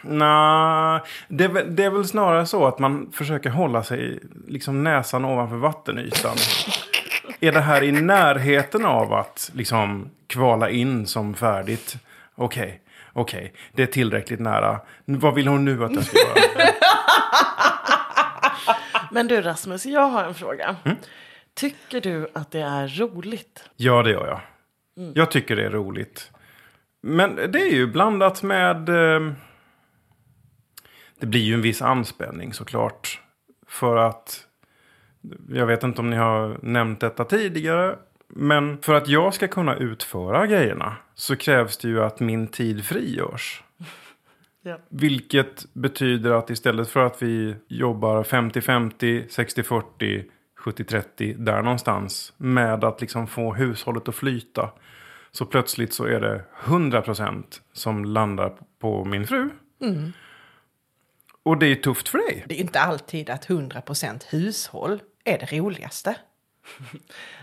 Nej, 0.00 1.00
det, 1.28 1.48
det, 1.48 1.84
är 1.84 1.90
väl 1.90 2.04
snarare 2.04 2.46
så 2.46 2.66
att 2.66 2.78
man 2.78 3.12
försöker 3.12 3.50
hålla 3.50 3.82
sig 3.82 4.20
liksom 4.48 4.84
näsan 4.84 5.24
ovanför 5.24 5.56
vattenytan. 5.56 6.36
är 7.40 7.52
det 7.52 7.60
här 7.60 7.82
i 7.82 7.92
närheten 7.92 8.84
av 8.84 9.12
att 9.12 9.50
liksom 9.54 10.10
kvala 10.26 10.70
in 10.70 11.06
som 11.06 11.34
färdigt? 11.34 11.96
Okej, 12.34 12.62
okay, 12.62 12.78
okej, 13.12 13.38
okay, 13.38 13.50
det 13.72 13.82
är 13.82 13.86
tillräckligt 13.86 14.40
nära. 14.40 14.80
Vad 15.04 15.34
vill 15.34 15.48
hon 15.48 15.64
nu 15.64 15.84
att 15.84 15.94
jag 15.94 16.04
ska 16.04 16.18
göra? 16.18 16.70
Men 19.10 19.28
du 19.28 19.40
Rasmus, 19.40 19.86
jag 19.86 20.08
har 20.08 20.24
en 20.24 20.34
fråga. 20.34 20.76
Mm? 20.84 20.96
Tycker 21.54 22.00
du 22.00 22.28
att 22.32 22.50
det 22.50 22.60
är 22.60 22.88
roligt? 22.88 23.70
Ja, 23.76 24.02
det 24.02 24.10
gör 24.10 24.26
jag. 24.26 24.40
Mm. 24.96 25.12
Jag 25.16 25.30
tycker 25.30 25.56
det 25.56 25.64
är 25.64 25.70
roligt. 25.70 26.30
Men 27.00 27.36
det 27.36 27.60
är 27.60 27.74
ju 27.74 27.86
blandat 27.86 28.42
med... 28.42 28.88
Eh, 28.88 29.32
det 31.18 31.26
blir 31.26 31.40
ju 31.40 31.54
en 31.54 31.62
viss 31.62 31.82
anspänning 31.82 32.52
såklart. 32.52 33.20
För 33.66 33.96
att... 33.96 34.46
Jag 35.48 35.66
vet 35.66 35.82
inte 35.82 36.00
om 36.00 36.10
ni 36.10 36.16
har 36.16 36.58
nämnt 36.62 37.00
detta 37.00 37.24
tidigare. 37.24 37.98
Men 38.28 38.78
för 38.82 38.94
att 38.94 39.08
jag 39.08 39.34
ska 39.34 39.48
kunna 39.48 39.76
utföra 39.76 40.46
grejerna 40.46 40.96
så 41.14 41.36
krävs 41.36 41.78
det 41.78 41.88
ju 41.88 42.02
att 42.02 42.20
min 42.20 42.48
tid 42.48 42.84
frigörs. 42.84 43.62
Ja. 44.66 44.78
Vilket 44.88 45.66
betyder 45.72 46.30
att 46.30 46.50
istället 46.50 46.88
för 46.88 47.06
att 47.06 47.22
vi 47.22 47.56
jobbar 47.68 48.22
50-50, 48.22 49.28
60-40 49.28 50.24
70-30 50.64 51.34
där 51.38 51.62
någonstans. 51.62 52.32
Med 52.36 52.84
att 52.84 53.00
liksom 53.00 53.26
få 53.26 53.54
hushållet 53.54 54.08
att 54.08 54.14
flyta. 54.14 54.70
Så 55.30 55.46
plötsligt 55.46 55.94
så 55.94 56.04
är 56.04 56.20
det 56.20 56.44
100% 56.64 57.44
som 57.72 58.04
landar 58.04 58.52
på 58.78 59.04
min 59.04 59.26
fru. 59.26 59.50
Mm. 59.80 60.12
Och 61.42 61.58
det 61.58 61.66
är 61.66 61.74
tufft 61.74 62.08
för 62.08 62.18
dig. 62.18 62.44
Det 62.48 62.54
är 62.54 62.60
inte 62.60 62.80
alltid 62.80 63.30
att 63.30 63.46
100% 63.46 64.24
hushåll 64.28 65.02
är 65.24 65.38
det 65.38 65.58
roligaste. 65.58 66.16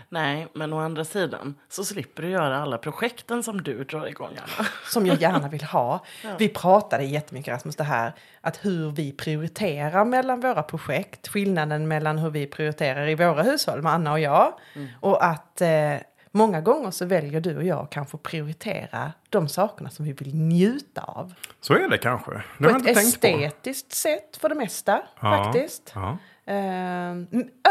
Nej, 0.08 0.46
men 0.54 0.72
å 0.72 0.78
andra 0.78 1.04
sidan 1.04 1.54
så 1.68 1.84
slipper 1.84 2.22
du 2.22 2.28
göra 2.28 2.58
alla 2.62 2.78
projekten 2.78 3.42
som 3.42 3.62
du 3.62 3.84
drar 3.84 4.06
igång. 4.06 4.30
Anna. 4.30 4.68
Som 4.86 5.06
jag 5.06 5.20
gärna 5.20 5.48
vill 5.48 5.64
ha. 5.64 6.04
ja. 6.24 6.30
Vi 6.38 6.48
pratade 6.48 7.04
jättemycket 7.04 7.52
Rasmus, 7.52 7.76
det 7.76 7.84
här 7.84 8.12
att 8.40 8.64
hur 8.64 8.90
vi 8.90 9.12
prioriterar 9.12 10.04
mellan 10.04 10.40
våra 10.40 10.62
projekt. 10.62 11.28
Skillnaden 11.28 11.88
mellan 11.88 12.18
hur 12.18 12.30
vi 12.30 12.46
prioriterar 12.46 13.08
i 13.08 13.14
våra 13.14 13.42
hushåll 13.42 13.82
med 13.82 13.92
Anna 13.92 14.12
och 14.12 14.20
jag. 14.20 14.52
Mm. 14.74 14.88
Och 15.00 15.24
att 15.24 15.60
eh, 15.60 15.94
många 16.30 16.60
gånger 16.60 16.90
så 16.90 17.04
väljer 17.04 17.40
du 17.40 17.56
och 17.56 17.64
jag 17.64 17.90
kanske 17.90 18.18
prioritera 18.18 19.12
de 19.28 19.48
sakerna 19.48 19.90
som 19.90 20.04
vi 20.04 20.12
vill 20.12 20.34
njuta 20.34 21.02
av. 21.02 21.34
Så 21.60 21.74
är 21.74 21.88
det 21.88 21.98
kanske. 21.98 22.30
Det 22.58 22.68
på 22.68 22.76
ett 22.76 22.96
estetiskt 22.96 23.92
sätt 23.92 24.36
för 24.40 24.48
det 24.48 24.54
mesta 24.54 25.02
ja. 25.20 25.44
faktiskt. 25.44 25.92
Ja 25.94 26.18
eh, 26.46 27.12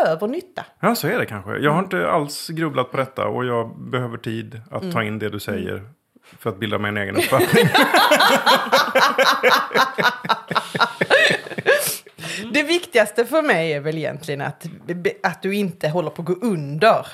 över 0.08 0.28
nytta. 0.28 0.66
Ja, 0.80 0.96
så 0.96 1.08
är 1.08 1.20
det 1.20 1.26
kanske. 1.26 1.58
Jag 1.58 1.72
har 1.72 1.80
inte 1.80 2.10
alls 2.10 2.48
grubblat 2.48 2.92
på 2.92 2.98
detta 2.98 3.28
och 3.28 3.46
jag 3.46 3.80
behöver 3.80 4.18
tid 4.18 4.62
att 4.72 4.82
mm. 4.82 4.94
ta 4.94 5.04
in 5.04 5.20
det 5.20 5.30
du 5.30 5.40
säger. 5.40 5.84
För 6.40 6.50
att 6.50 6.60
bilda 6.60 6.78
mig 6.78 6.90
en 6.90 6.98
egen 6.98 7.16
uppfattning. 7.16 7.66
det 12.54 12.64
viktigaste 12.64 13.26
för 13.26 13.42
mig 13.42 13.74
är 13.74 13.80
väl 13.80 13.98
egentligen 13.98 14.42
att, 14.42 14.66
att 15.24 15.42
du 15.42 15.56
inte 15.56 15.90
håller 15.90 16.10
på 16.10 16.22
att 16.22 16.28
gå 16.28 16.34
under. 16.34 17.08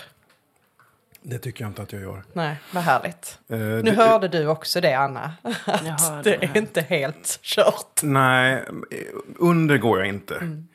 Det 1.21 1.39
tycker 1.39 1.63
jag 1.63 1.69
inte 1.69 1.81
att 1.81 1.91
jag 1.91 2.01
gör. 2.01 2.23
Nej, 2.33 2.55
vad 2.71 2.83
härligt. 2.83 3.39
Uh, 3.51 3.57
nu 3.57 3.81
det, 3.81 3.91
hörde 3.91 4.27
du 4.27 4.47
också 4.47 4.81
det, 4.81 4.93
Anna. 4.93 5.33
Att 5.65 6.23
det 6.23 6.43
är 6.43 6.57
inte 6.57 6.81
helt 6.81 7.39
kört. 7.41 8.03
Nej, 8.03 8.63
under 9.37 9.77
går 9.77 9.99
jag 9.99 10.07
inte. 10.07 10.35
Mm. 10.35 10.67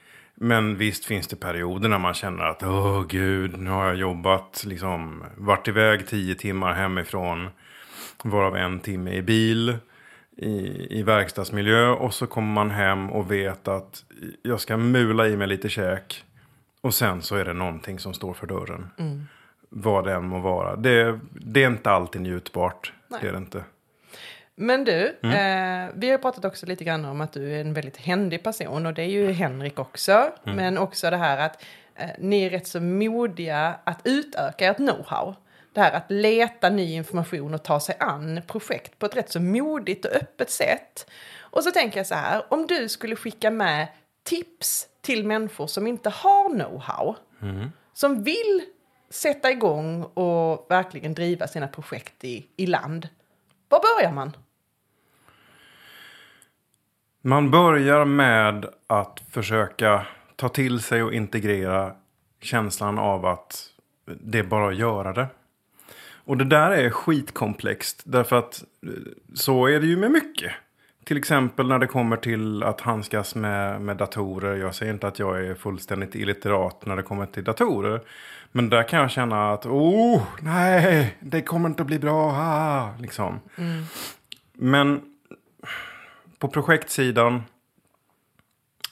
Men 0.43 0.77
visst 0.77 1.05
finns 1.05 1.29
det 1.29 1.37
perioder 1.37 1.89
när 1.89 1.99
man 1.99 2.15
känner 2.15 2.45
att 2.45 2.63
åh 2.63 3.07
gud, 3.09 3.59
nu 3.59 3.71
har 3.71 3.87
jag 3.87 3.97
jobbat, 3.97 4.65
liksom 4.67 5.25
varit 5.37 5.69
iväg 5.69 6.07
tio 6.07 6.35
timmar 6.35 6.73
hemifrån. 6.73 7.49
Varav 8.25 8.57
en 8.57 8.81
timme 8.81 9.13
i 9.13 9.23
bil 9.23 9.77
i, 10.37 10.87
i 10.99 11.03
verkstadsmiljö. 11.03 11.89
Och 11.89 12.15
så 12.15 12.27
kommer 12.27 12.53
man 12.53 12.71
hem 12.71 13.11
och 13.11 13.31
vet 13.31 13.69
att 13.69 14.05
jag 14.43 14.61
ska 14.61 14.77
mula 14.77 15.29
i 15.29 15.37
mig 15.37 15.47
lite 15.47 15.69
käk. 15.69 16.25
Och 16.81 16.95
sen 16.95 17.23
så 17.23 17.37
är 17.37 17.45
det 17.45 17.53
någonting 17.53 17.99
som 17.99 18.15
står 18.15 18.35
för 18.35 18.47
dörren. 18.47 18.91
Mm. 18.99 19.27
Vad 19.69 20.05
det 20.05 20.15
än 20.15 20.29
må 20.29 20.41
vara. 20.41 20.77
Det, 20.77 21.21
det 21.31 21.63
är 21.65 21.67
inte 21.67 21.91
alltid 21.91 22.21
njutbart. 22.21 22.93
Nej. 23.09 23.21
Det 23.23 23.29
är 23.29 23.33
det 23.33 23.39
inte. 23.39 23.65
Men 24.63 24.85
du, 24.85 25.19
mm. 25.23 25.87
eh, 25.87 25.93
vi 25.95 26.11
har 26.11 26.19
pratat 26.19 26.45
också 26.45 26.67
lite 26.67 26.85
grann 26.85 27.05
om 27.05 27.21
att 27.21 27.33
du 27.33 27.57
är 27.57 27.61
en 27.61 27.75
väldigt 27.75 27.97
händig 27.97 28.43
person 28.43 28.87
och 28.87 28.95
det 28.95 29.03
är 29.03 29.09
ju 29.09 29.33
Henrik 29.33 29.79
också. 29.79 30.13
Mm. 30.13 30.57
Men 30.57 30.79
också 30.79 31.11
det 31.11 31.17
här 31.17 31.39
att 31.39 31.65
eh, 31.95 32.11
ni 32.19 32.43
är 32.43 32.51
rätt 32.51 32.67
så 32.67 32.81
modiga 32.81 33.75
att 33.85 34.01
utöka 34.05 34.67
ert 34.67 34.77
know-how. 34.77 35.35
Det 35.73 35.81
här 35.81 35.93
att 35.93 36.11
leta 36.11 36.71
ny 36.71 36.95
information 36.95 37.55
och 37.55 37.63
ta 37.63 37.81
sig 37.81 37.97
an 37.99 38.41
projekt 38.47 38.99
på 38.99 39.07
ett 39.07 39.17
rätt 39.17 39.33
så 39.33 39.41
modigt 39.41 40.05
och 40.05 40.13
öppet 40.13 40.51
sätt. 40.51 41.11
Och 41.41 41.65
så 41.65 41.71
tänker 41.71 41.99
jag 41.99 42.07
så 42.07 42.15
här, 42.15 42.43
om 42.49 42.67
du 42.67 42.89
skulle 42.89 43.17
skicka 43.17 43.51
med 43.51 43.87
tips 44.23 44.87
till 45.01 45.27
människor 45.27 45.67
som 45.67 45.87
inte 45.87 46.11
har 46.11 46.49
know-how. 46.49 47.15
Mm. 47.43 47.73
Som 47.95 48.23
vill 48.23 48.63
sätta 49.11 49.51
igång 49.51 50.03
och 50.03 50.67
verkligen 50.71 51.15
driva 51.15 51.47
sina 51.47 51.69
projekt 51.69 52.25
i, 52.25 52.47
i 52.57 52.67
land. 52.67 53.09
Var 53.69 53.81
börjar 53.81 54.13
man? 54.13 54.33
Man 57.25 57.51
börjar 57.51 58.05
med 58.05 58.67
att 58.87 59.23
försöka 59.31 60.07
ta 60.37 60.49
till 60.49 60.81
sig 60.81 61.03
och 61.03 61.15
integrera 61.15 61.93
känslan 62.41 62.99
av 62.99 63.27
att 63.27 63.67
det 64.21 64.39
är 64.39 64.43
bara 64.43 64.69
att 64.69 64.77
göra 64.77 65.13
det. 65.13 65.27
Och 66.25 66.37
det 66.37 66.45
där 66.45 66.71
är 66.71 66.91
skitkomplext. 66.91 68.03
Därför 68.05 68.37
att 68.37 68.65
eh, 68.87 68.91
så 69.35 69.67
är 69.67 69.81
det 69.81 69.87
ju 69.87 69.97
med 69.97 70.11
mycket. 70.11 70.53
Till 71.05 71.17
exempel 71.17 71.69
när 71.69 71.79
det 71.79 71.87
kommer 71.87 72.17
till 72.17 72.63
att 72.63 72.81
handskas 72.81 73.35
med, 73.35 73.81
med 73.81 73.97
datorer. 73.97 74.57
Jag 74.57 74.75
säger 74.75 74.93
inte 74.93 75.09
att 75.09 75.19
jag 75.19 75.47
är 75.47 75.55
fullständigt 75.55 76.15
illiterat 76.15 76.87
när 76.87 76.97
det 76.97 77.03
kommer 77.03 77.27
till 77.27 77.45
datorer. 77.45 78.01
Men 78.53 78.69
där 78.69 78.89
kan 78.89 79.01
jag 79.01 79.11
känna 79.11 79.53
att, 79.53 79.67
oh, 79.67 80.23
nej, 80.41 81.17
det 81.21 81.43
kommer 81.43 81.69
inte 81.69 81.83
att 81.83 81.87
bli 81.87 81.99
bra. 81.99 82.33
Ah, 82.33 82.91
liksom. 82.99 83.41
Mm. 83.57 83.85
Men 84.53 85.12
på 86.43 86.49
projektsidan. 86.49 87.43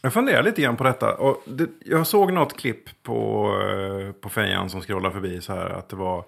Jag 0.03 0.13
funderar 0.13 0.43
lite 0.43 0.63
grann 0.63 0.77
på 0.77 0.85
detta. 0.85 1.15
Och 1.15 1.43
det, 1.47 1.71
jag 1.85 2.07
såg 2.07 2.33
något 2.33 2.57
klipp 2.57 3.03
på, 3.03 3.51
eh, 3.63 4.13
på 4.13 4.29
fejan 4.29 4.71
som 4.71 4.81
scrollade 4.81 5.15
förbi 5.15 5.41
så 5.41 5.53
här. 5.53 5.71
Att 5.71 5.89
det 5.89 5.97
var 5.97 6.25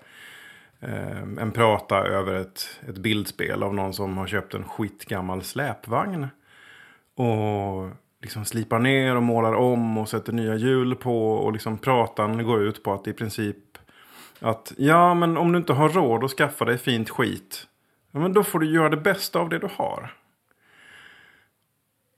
eh, 0.81 1.23
en 1.41 1.53
prata 1.53 1.97
över 1.97 2.35
ett, 2.35 2.81
ett 2.89 2.99
bildspel 2.99 3.63
av 3.63 3.75
någon 3.75 3.95
som 3.95 4.19
har 4.19 4.27
köpt 4.27 4.55
en 4.55 4.65
skitgammal 4.65 5.43
släpvagn. 5.43 6.27
Och 7.15 7.91
liksom 8.23 8.45
slipar 8.45 8.79
ner 8.79 9.17
och 9.17 9.23
målar 9.23 9.53
om 9.53 9.99
och 9.99 10.09
sätter 10.09 10.33
nya 10.33 10.55
hjul 10.55 10.95
på. 10.95 11.33
Och 11.33 11.53
liksom 11.53 11.79
pratan 11.79 12.45
går 12.45 12.63
ut 12.63 12.83
på 12.83 12.93
att 12.93 13.07
i 13.07 13.13
princip 13.13 13.57
att 14.41 14.73
ja 14.77 15.15
men 15.15 15.37
om 15.37 15.53
du 15.53 15.59
inte 15.59 15.73
har 15.73 15.89
råd 15.89 16.25
att 16.25 16.31
skaffa 16.31 16.65
dig 16.65 16.79
fint 16.79 17.11
skit. 17.11 17.67
Ja, 18.11 18.21
men 18.21 18.33
då 18.33 18.45
får 18.45 18.59
du 18.59 18.75
göra 18.75 18.89
det 18.89 18.97
bästa 18.97 19.39
av 19.39 19.49
det 19.49 19.59
du 19.59 19.69
har. 19.77 20.22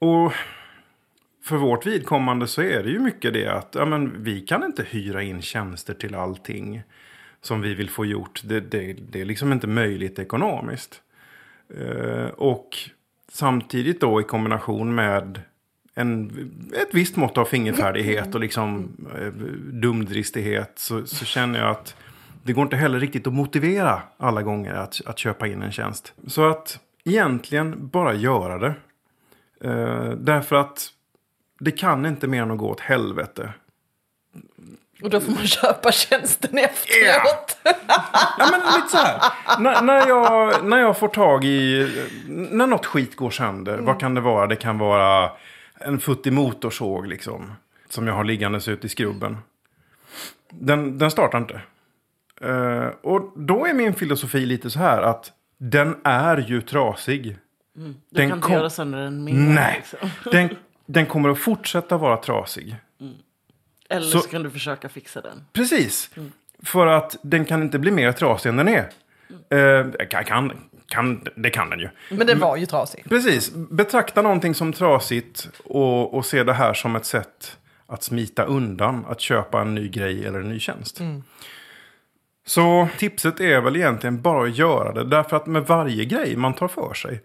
Och 0.05 0.33
för 1.43 1.57
vårt 1.57 1.87
vidkommande 1.87 2.47
så 2.47 2.63
är 2.63 2.83
det 2.83 2.91
ju 2.91 2.99
mycket 2.99 3.33
det 3.33 3.47
att 3.47 3.75
ja, 3.75 3.85
men 3.85 4.23
vi 4.23 4.41
kan 4.41 4.65
inte 4.65 4.83
hyra 4.83 5.23
in 5.23 5.43
tjänster 5.43 5.95
till 5.95 6.15
allting 6.15 6.83
som 7.41 7.61
vi 7.61 7.75
vill 7.75 7.91
få 7.91 8.07
gjort. 8.07 8.41
Det, 8.45 8.61
det, 8.61 8.93
det 8.93 9.21
är 9.21 9.25
liksom 9.25 9.53
inte 9.53 9.67
möjligt 9.67 10.19
ekonomiskt. 10.19 11.03
Eh, 11.79 12.27
och 12.27 12.69
samtidigt 13.29 14.01
då 14.01 14.21
i 14.21 14.25
kombination 14.25 14.95
med 14.95 15.41
en, 15.95 16.31
ett 16.83 16.95
visst 16.95 17.17
mått 17.17 17.39
av 17.39 17.45
fingerfärdighet 17.45 18.35
och 18.35 18.41
liksom 18.41 18.97
eh, 19.21 19.33
dumdristighet 19.73 20.73
så, 20.75 21.07
så 21.07 21.25
känner 21.25 21.59
jag 21.59 21.71
att 21.71 21.97
det 22.43 22.53
går 22.53 22.63
inte 22.63 22.77
heller 22.77 23.01
riktigt 23.01 23.27
att 23.27 23.35
motivera 23.35 24.03
alla 24.17 24.43
gånger 24.43 24.75
att, 24.75 25.01
att 25.07 25.19
köpa 25.19 25.47
in 25.47 25.63
en 25.63 25.73
tjänst. 25.73 26.13
Så 26.27 26.51
att 26.51 26.79
egentligen 27.05 27.89
bara 27.89 28.15
göra 28.15 28.59
det. 28.59 28.75
Eh, 29.65 30.11
därför 30.11 30.57
att 30.57 30.89
det 31.61 31.71
kan 31.71 32.07
inte 32.07 32.27
mer 32.27 32.43
än 32.43 32.51
att 32.51 32.59
gå 32.59 32.71
åt 32.71 32.81
helvete. 32.81 33.53
Och 35.03 35.11
då 35.11 35.21
får 35.21 35.33
man 35.33 35.47
köpa 35.47 35.93
tjänsten 35.93 36.59
efteråt. 36.59 37.59
Yeah. 37.65 37.77
ja, 38.39 38.49
men 38.51 38.61
lite 38.61 38.89
så 38.89 38.97
här. 38.97 39.21
N 39.59 39.87
när, 39.87 40.09
jag, 40.09 40.65
när 40.65 40.79
jag 40.79 40.99
får 40.99 41.09
tag 41.09 41.45
i... 41.45 41.89
När 42.29 42.67
något 42.67 42.87
skit 42.87 43.17
går 43.17 43.31
sönder. 43.31 43.73
Mm. 43.73 43.85
Vad 43.85 44.01
kan 44.01 44.15
det 44.15 44.21
vara? 44.21 44.47
Det 44.47 44.57
kan 44.57 44.79
vara 44.79 45.31
en 45.81 46.01
futtig 46.01 46.33
motorsåg 46.33 47.07
liksom. 47.07 47.53
Som 47.89 48.07
jag 48.07 48.15
har 48.15 48.25
liggandes 48.25 48.69
ute 48.69 48.87
i 48.87 48.91
skrubben. 48.91 49.37
Den, 50.51 50.99
den 50.99 51.11
startar 51.11 51.39
inte. 51.39 51.61
Uh, 52.45 52.89
och 53.03 53.33
då 53.37 53.67
är 53.67 53.75
min 53.75 53.95
filosofi 53.95 54.47
lite 54.47 54.71
så 54.71 54.79
här 54.79 55.03
att 55.03 55.33
den 55.59 55.97
är 56.05 56.37
ju 56.37 56.61
trasig. 56.61 57.37
Mm. 57.77 57.95
Du 58.11 58.21
den 58.21 58.29
kan 58.29 58.39
inte 58.39 58.53
göra 58.53 58.71
sönder 58.71 58.99
den 58.99 59.25
mer. 59.25 59.35
Nej, 59.35 59.77
liksom. 59.77 60.11
den, 60.33 60.57
den 60.87 61.07
kommer 61.07 61.29
att 61.29 61.39
fortsätta 61.39 61.97
vara 61.97 62.17
trasig. 62.17 62.77
Mm. 63.01 63.15
Eller 63.89 64.07
så, 64.07 64.19
så, 64.19 64.29
kan 64.29 64.43
du 64.43 64.51
försöka 64.51 64.89
fixa 64.89 65.21
den. 65.21 65.45
Precis. 65.53 66.11
Mm. 66.17 66.33
För 66.63 66.87
att 66.87 67.17
den 67.23 67.45
kan 67.45 67.63
inte 67.63 67.79
bli 67.79 67.91
mer 67.91 68.13
trasig 68.13 68.49
än 68.49 68.57
den 68.57 68.69
är. 68.69 68.91
Mm. 69.51 69.87
Uh, 69.87 70.07
kan, 70.09 70.53
kan, 70.89 71.27
det 71.37 71.51
kan 71.51 71.71
den 71.71 71.79
ju. 71.79 71.89
Men 72.09 72.27
den 72.27 72.39
var 72.39 72.57
ju 72.57 72.67
trasig. 72.67 73.05
Precis. 73.09 73.53
Betrakta 73.55 74.23
någonting 74.23 74.55
som 74.55 74.73
trasigt 74.73 75.49
och, 75.65 76.15
och 76.15 76.27
se 76.27 76.43
det 76.43 76.53
här 76.53 76.75
som 76.75 76.97
ett 76.97 77.05
sätt 77.07 77.59
att 77.87 78.03
smita 78.03 78.45
undan 78.45 79.05
att 79.09 79.21
köpa 79.21 79.61
en 79.61 79.75
ny 79.75 79.89
grej 79.89 80.27
eller 80.27 80.41
en 80.41 80.49
ny 80.49 80.59
tjänst. 80.59 81.01
Mm. 81.01 81.23
Så 82.47 82.89
tipset 82.99 83.41
är 83.41 83.61
väl 83.61 83.77
egentligen 83.77 84.23
bara 84.23 84.45
att 84.45 84.57
göra 84.57 84.93
det. 84.93 85.05
Därför 85.05 85.37
att 85.37 85.47
med 85.47 85.67
varje 85.67 86.05
grej 86.05 86.37
man 86.37 86.55
tar 86.55 86.69
för 86.69 86.95
sig 86.95 87.23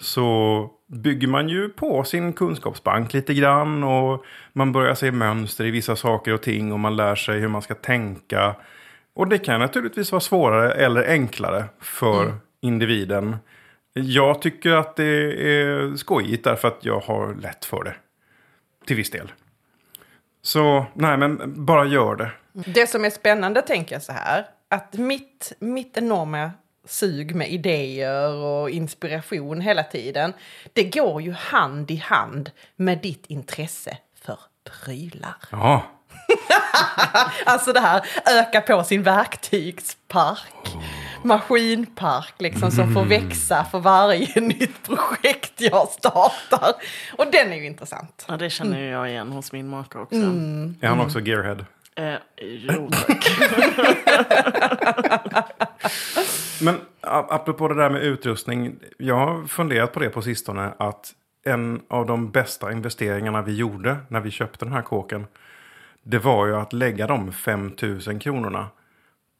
så 0.00 0.70
bygger 0.86 1.28
man 1.28 1.48
ju 1.48 1.68
på 1.68 2.04
sin 2.04 2.32
kunskapsbank 2.32 3.12
lite 3.12 3.34
grann. 3.34 3.84
Och 3.84 4.24
man 4.52 4.72
börjar 4.72 4.94
se 4.94 5.12
mönster 5.12 5.64
i 5.64 5.70
vissa 5.70 5.96
saker 5.96 6.32
och 6.32 6.42
ting. 6.42 6.72
Och 6.72 6.80
man 6.80 6.96
lär 6.96 7.14
sig 7.14 7.40
hur 7.40 7.48
man 7.48 7.62
ska 7.62 7.74
tänka. 7.74 8.56
Och 9.14 9.28
det 9.28 9.38
kan 9.38 9.60
naturligtvis 9.60 10.12
vara 10.12 10.20
svårare 10.20 10.72
eller 10.72 11.08
enklare 11.08 11.64
för 11.80 12.22
mm. 12.22 12.36
individen. 12.60 13.36
Jag 13.92 14.42
tycker 14.42 14.70
att 14.70 14.96
det 14.96 15.04
är 15.52 15.96
skojigt 15.96 16.44
därför 16.44 16.68
att 16.68 16.78
jag 16.84 17.00
har 17.00 17.34
lätt 17.34 17.64
för 17.64 17.84
det. 17.84 17.94
Till 18.86 18.96
viss 18.96 19.10
del. 19.10 19.32
Så 20.42 20.86
nej, 20.94 21.16
men 21.16 21.64
bara 21.64 21.84
gör 21.84 22.16
det. 22.16 22.30
Det 22.52 22.86
som 22.86 23.04
är 23.04 23.10
spännande 23.10 23.62
tänker 23.62 23.94
jag 23.94 24.02
så 24.02 24.12
här 24.12 24.46
att 24.68 24.92
mitt, 24.92 25.52
mitt 25.58 25.96
enorma 25.96 26.50
sug 26.90 27.34
med 27.34 27.50
idéer 27.50 28.34
och 28.34 28.70
inspiration 28.70 29.60
hela 29.60 29.82
tiden, 29.82 30.32
det 30.72 30.84
går 30.84 31.22
ju 31.22 31.32
hand 31.32 31.90
i 31.90 31.96
hand 31.96 32.50
med 32.76 32.98
ditt 32.98 33.26
intresse 33.26 33.96
för 34.22 34.38
prylar. 34.64 35.34
Ja. 35.50 35.82
alltså 37.44 37.72
det 37.72 37.80
här, 37.80 38.02
öka 38.26 38.60
på 38.60 38.84
sin 38.84 39.02
verktygspark. 39.02 40.74
Oh. 40.74 40.82
Maskinpark 41.22 42.34
liksom 42.38 42.70
som 42.70 42.94
får 42.94 43.02
mm. 43.02 43.08
växa 43.08 43.64
för 43.64 43.78
varje 43.78 44.40
nytt 44.40 44.82
projekt 44.82 45.60
jag 45.60 45.88
startar. 45.88 46.72
Och 47.18 47.26
den 47.32 47.52
är 47.52 47.56
ju 47.56 47.66
intressant. 47.66 48.24
Ja, 48.28 48.36
det 48.36 48.50
känner 48.50 48.80
jag 48.80 49.10
igen 49.10 49.32
hos 49.32 49.52
min 49.52 49.68
make 49.68 49.98
också. 49.98 50.16
Mm. 50.16 50.76
Är 50.80 50.88
han 50.88 51.00
också 51.00 51.20
gearhead? 51.20 51.64
Eh, 51.96 52.14
jo, 52.38 52.90
tack. 52.90 53.30
Men 56.62 56.74
apropå 57.00 57.68
det 57.68 57.74
där 57.74 57.90
med 57.90 58.02
utrustning. 58.02 58.76
Jag 58.98 59.16
har 59.16 59.46
funderat 59.46 59.92
på 59.92 60.00
det 60.00 60.10
på 60.10 60.22
sistone. 60.22 60.72
Att 60.78 61.14
en 61.44 61.80
av 61.88 62.06
de 62.06 62.30
bästa 62.30 62.72
investeringarna 62.72 63.42
vi 63.42 63.56
gjorde 63.56 63.96
när 64.08 64.20
vi 64.20 64.30
köpte 64.30 64.64
den 64.64 64.74
här 64.74 64.82
kåken. 64.82 65.26
Det 66.02 66.18
var 66.18 66.46
ju 66.46 66.56
att 66.56 66.72
lägga 66.72 67.06
de 67.06 67.32
5000 67.32 68.18
kronorna 68.18 68.68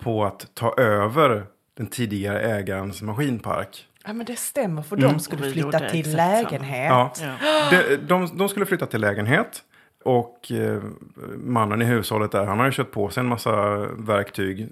på 0.03 0.25
att 0.25 0.55
ta 0.55 0.75
över 0.75 1.47
den 1.77 1.87
tidigare 1.87 2.41
ägarens 2.41 3.03
maskinpark. 3.03 3.87
Ja 4.05 4.13
men 4.13 4.27
det 4.27 4.39
stämmer 4.39 4.83
för 4.83 4.97
mm. 4.97 5.13
de 5.13 5.21
skulle 5.21 5.51
flytta 5.53 5.79
till 5.79 6.17
lägenhet. 6.17 6.91
Ja. 6.91 7.13
ja. 7.21 7.71
De, 7.71 7.97
de, 7.97 8.37
de, 8.37 8.49
skulle 8.49 8.67
flytta 8.67 8.87
till 8.87 9.01
lägenhet. 9.01 9.63
Och 10.05 10.53
eh, 10.53 10.83
mannen 11.37 11.83
i 11.83 11.85
hushållet 11.85 12.33
där, 12.33 12.45
han 12.45 12.59
har 12.59 12.67
ju 12.67 12.73
kört 12.73 12.91
på 12.91 13.11
sig 13.11 13.21
en 13.21 13.27
massa 13.27 13.77
verktyg. 13.87 14.69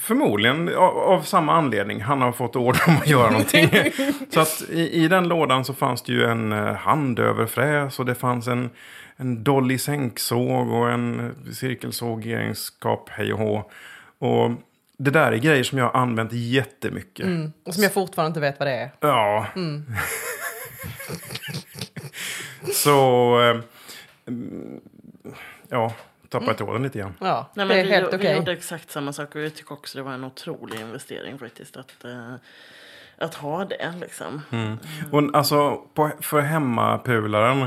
Förmodligen 0.00 0.68
av, 0.68 0.98
av 0.98 1.22
samma 1.22 1.52
anledning. 1.52 2.00
Han 2.00 2.22
har 2.22 2.32
fått 2.32 2.56
order 2.56 2.80
om 2.86 2.96
att 2.96 3.08
göra 3.08 3.30
någonting. 3.30 3.70
så 4.30 4.40
att 4.40 4.62
i, 4.70 5.04
i, 5.04 5.08
den 5.08 5.28
lådan 5.28 5.64
så 5.64 5.74
fanns 5.74 6.02
det 6.02 6.12
ju 6.12 6.24
en 6.24 6.52
eh, 6.52 6.74
handöverfräs 6.74 7.98
och 7.98 8.06
det 8.06 8.14
fanns 8.14 8.48
en, 8.48 8.70
en 9.16 9.44
dolly 9.44 9.78
sänksåg 9.78 10.72
och 10.72 10.90
en 10.90 11.34
cirkelsåg 11.52 12.26
i 12.26 12.34
egenskap 12.34 13.08
hej 13.10 13.32
och 13.32 13.38
hå. 13.38 13.70
Och 14.18 14.50
det 14.98 15.10
där 15.10 15.32
är 15.32 15.36
grejer 15.36 15.64
som 15.64 15.78
jag 15.78 15.84
har 15.84 16.00
använt 16.00 16.32
jättemycket. 16.32 17.26
Mm, 17.26 17.52
och 17.66 17.74
som 17.74 17.82
jag 17.82 17.92
fortfarande 17.92 18.28
inte 18.28 18.40
vet 18.40 18.58
vad 18.58 18.68
det 18.68 18.74
är. 18.74 18.90
Ja. 19.00 19.46
Mm. 19.56 19.92
så... 22.72 23.40
Eh, 23.40 23.60
ja, 25.68 25.92
tappade 26.30 26.54
tråden 26.54 26.82
lite 26.82 26.98
grann. 26.98 27.14
Ja, 27.20 27.50
Nej, 27.54 27.66
men 27.66 27.76
det 27.76 27.82
är 27.82 27.84
vi, 27.84 27.90
helt 27.90 28.06
okej. 28.06 28.18
Okay. 28.18 28.32
Vi 28.32 28.36
gjorde 28.36 28.52
exakt 28.52 28.90
samma 28.90 29.12
sak 29.12 29.34
och 29.34 29.40
jag 29.40 29.54
tycker 29.54 29.72
också 29.72 29.98
det 29.98 30.04
var 30.04 30.12
en 30.12 30.24
otrolig 30.24 30.80
investering 30.80 31.38
faktiskt. 31.38 31.76
Att, 31.76 32.04
uh, 32.04 32.34
att 33.18 33.34
ha 33.34 33.64
det 33.64 33.94
liksom. 34.00 34.42
Mm. 34.50 34.78
Och 35.10 35.36
alltså 35.36 35.76
på, 35.94 36.10
för 36.20 36.40
hemmapularen. 36.40 37.66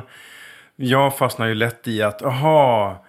Jag 0.76 1.18
fastnar 1.18 1.48
ju 1.48 1.56
lätt 1.56 1.88
i 1.88 2.02
att, 2.02 2.22
aha, 2.22 3.06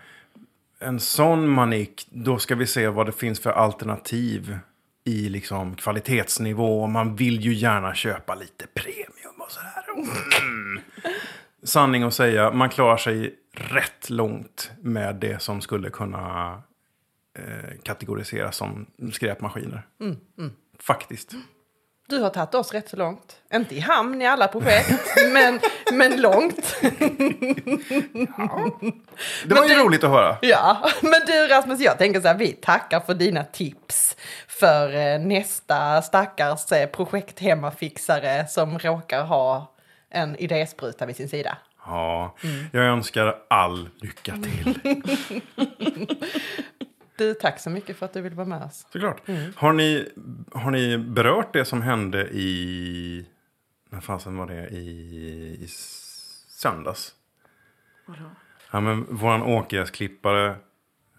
en 0.79 1.01
sån 1.01 1.49
manik, 1.49 2.07
då 2.11 2.39
ska 2.39 2.55
vi 2.55 2.67
se 2.67 2.89
vad 2.89 3.07
det 3.07 3.13
finns 3.13 3.41
för 3.41 3.51
alternativ 3.51 4.59
i 5.05 5.29
liksom 5.29 5.75
kvalitetsnivå. 5.75 6.87
Man 6.87 7.17
vill 7.17 7.41
ju 7.41 7.55
gärna 7.55 7.95
köpa 7.95 8.35
lite 8.35 8.67
premium 8.67 9.41
och 9.41 9.51
sådär. 9.51 9.85
Mm 10.43 10.81
sanning 11.65 12.03
att 12.03 12.15
säga, 12.15 12.51
man 12.51 12.69
klarar 12.69 12.97
sig 12.97 13.35
rätt 13.55 14.11
långt 14.11 14.71
med 14.81 15.17
det 15.17 15.43
som 15.43 15.61
skulle 15.61 15.91
kunna 15.91 16.63
eh, 17.39 17.79
kategoriseras 17.83 18.57
som 18.57 18.87
skräpmaskiner. 19.13 19.87
Mm, 20.01 20.17
mm. 20.39 20.53
Faktiskt. 20.81 21.35
Du 22.09 22.19
har 22.19 22.31
tagit 22.31 22.55
oss 22.55 22.73
rätt 22.73 22.89
så 22.89 22.97
långt. 22.97 23.37
Inte 23.55 23.75
i 23.75 23.81
hamn 23.81 24.23
i 24.23 24.27
alla 24.27 24.49
projekt, 24.49 25.17
men, 25.33 25.61
men 25.93 26.21
långt. 26.21 26.77
ja. 26.83 26.91
Det 29.45 29.55
var 29.55 29.61
men 29.61 29.69
ju 29.69 29.75
du, 29.75 29.85
roligt 29.85 30.05
att 30.05 30.11
höra. 30.11 30.37
Ja, 30.43 30.91
men 31.03 31.21
du 31.27 31.47
Rasmus, 31.47 31.81
jag 31.81 31.99
tänker 31.99 32.21
så 32.21 32.29
här, 32.29 32.35
vi 32.35 32.53
tackar 32.53 33.01
för 33.01 33.15
dina 33.15 33.45
tips 33.45 34.17
för 34.49 34.95
eh, 34.95 35.21
nästa 35.21 36.03
stackars 36.03 36.73
eh, 36.73 36.87
projekthemmafixare 36.87 38.47
som 38.49 38.79
råkar 38.79 39.25
ha 39.25 39.75
en 40.11 40.37
idéspruta 40.37 41.07
vid 41.07 41.17
sin 41.17 41.29
sida. 41.29 41.59
Ja, 41.87 42.37
mm. 42.43 42.65
jag 42.73 42.85
önskar 42.85 43.39
all 43.49 43.89
lycka 43.97 44.37
till. 44.37 44.81
du, 47.17 47.35
tack 47.35 47.61
så 47.61 47.71
mycket 47.71 47.97
för 47.97 48.07
att 48.07 48.13
du 48.13 48.21
ville 48.21 48.37
vara 48.37 48.47
med 48.47 48.63
oss. 48.63 48.87
Såklart. 48.93 49.29
Mm. 49.29 49.53
Har, 49.57 49.73
ni, 49.73 50.09
har 50.53 50.71
ni 50.71 50.99
berört 50.99 51.53
det 51.53 51.65
som 51.65 51.83
hände 51.83 52.29
i... 52.33 53.27
När 53.91 54.01
fasen 54.01 54.37
var 54.37 54.47
det? 54.47 54.69
I, 54.69 55.59
i 55.61 55.67
söndags? 56.49 57.15
Vadå? 58.07 58.31
Ja, 58.71 58.81
men 58.81 59.17
våran 59.17 59.43
åkgräsklippare 59.43 60.57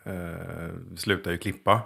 eh, 0.04 0.96
slutar 0.96 1.32
ju 1.32 1.38
klippa. 1.38 1.82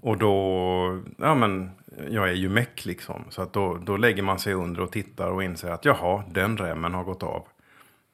Och 0.00 0.18
då, 0.18 1.02
ja 1.16 1.34
men, 1.34 1.70
jag 2.10 2.28
är 2.28 2.32
ju 2.32 2.48
meck 2.48 2.84
liksom. 2.84 3.24
Så 3.28 3.42
att 3.42 3.52
då, 3.52 3.76
då 3.76 3.96
lägger 3.96 4.22
man 4.22 4.38
sig 4.38 4.54
under 4.54 4.80
och 4.80 4.92
tittar 4.92 5.30
och 5.30 5.44
inser 5.44 5.70
att 5.70 5.84
jaha, 5.84 6.24
den 6.30 6.56
remmen 6.56 6.94
har 6.94 7.04
gått 7.04 7.22
av. 7.22 7.46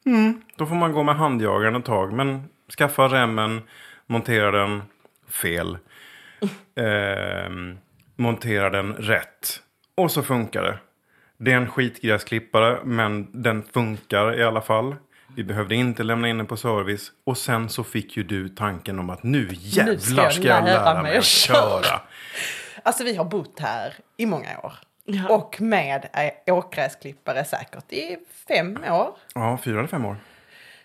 Mm, 0.05 0.41
då 0.55 0.65
får 0.65 0.75
man 0.75 0.93
gå 0.93 1.03
med 1.03 1.15
handjagaren 1.15 1.75
ett 1.75 1.85
tag. 1.85 2.13
Men 2.13 2.49
skaffa 2.77 3.07
remmen, 3.07 3.61
montera 4.07 4.51
den 4.51 4.81
fel. 5.29 5.77
Eh, 6.75 7.49
montera 8.15 8.69
den 8.69 8.93
rätt. 8.93 9.61
Och 9.95 10.11
så 10.11 10.23
funkar 10.23 10.63
det. 10.63 10.77
Det 11.37 11.51
är 11.51 11.57
en 11.57 11.67
skitgräsklippare 11.67 12.79
men 12.83 13.41
den 13.41 13.63
funkar 13.63 14.39
i 14.39 14.43
alla 14.43 14.61
fall. 14.61 14.95
Vi 15.35 15.43
behövde 15.43 15.75
inte 15.75 16.03
lämna 16.03 16.29
in 16.29 16.37
den 16.37 16.47
på 16.47 16.57
service. 16.57 17.11
Och 17.25 17.37
sen 17.37 17.69
så 17.69 17.83
fick 17.83 18.17
ju 18.17 18.23
du 18.23 18.49
tanken 18.49 18.99
om 18.99 19.09
att 19.09 19.23
nu 19.23 19.47
jävlar 19.51 20.29
ska 20.29 20.47
jag, 20.47 20.63
lära 20.63 21.01
mig 21.01 21.17
att 21.17 21.25
köra. 21.25 22.01
Alltså 22.83 23.03
vi 23.03 23.15
har 23.15 23.25
bott 23.25 23.59
här 23.59 23.93
i 24.17 24.25
många 24.25 24.59
år. 24.59 24.73
Ja. 25.11 25.35
Och 25.35 25.61
med 25.61 26.07
åkgräsklippare 26.47 27.45
säkert 27.45 27.93
i 27.93 28.17
fem 28.47 28.77
år. 28.91 29.15
Ja, 29.35 29.59
fyra 29.63 29.79
eller 29.79 29.87
fem 29.87 30.05
år. 30.05 30.15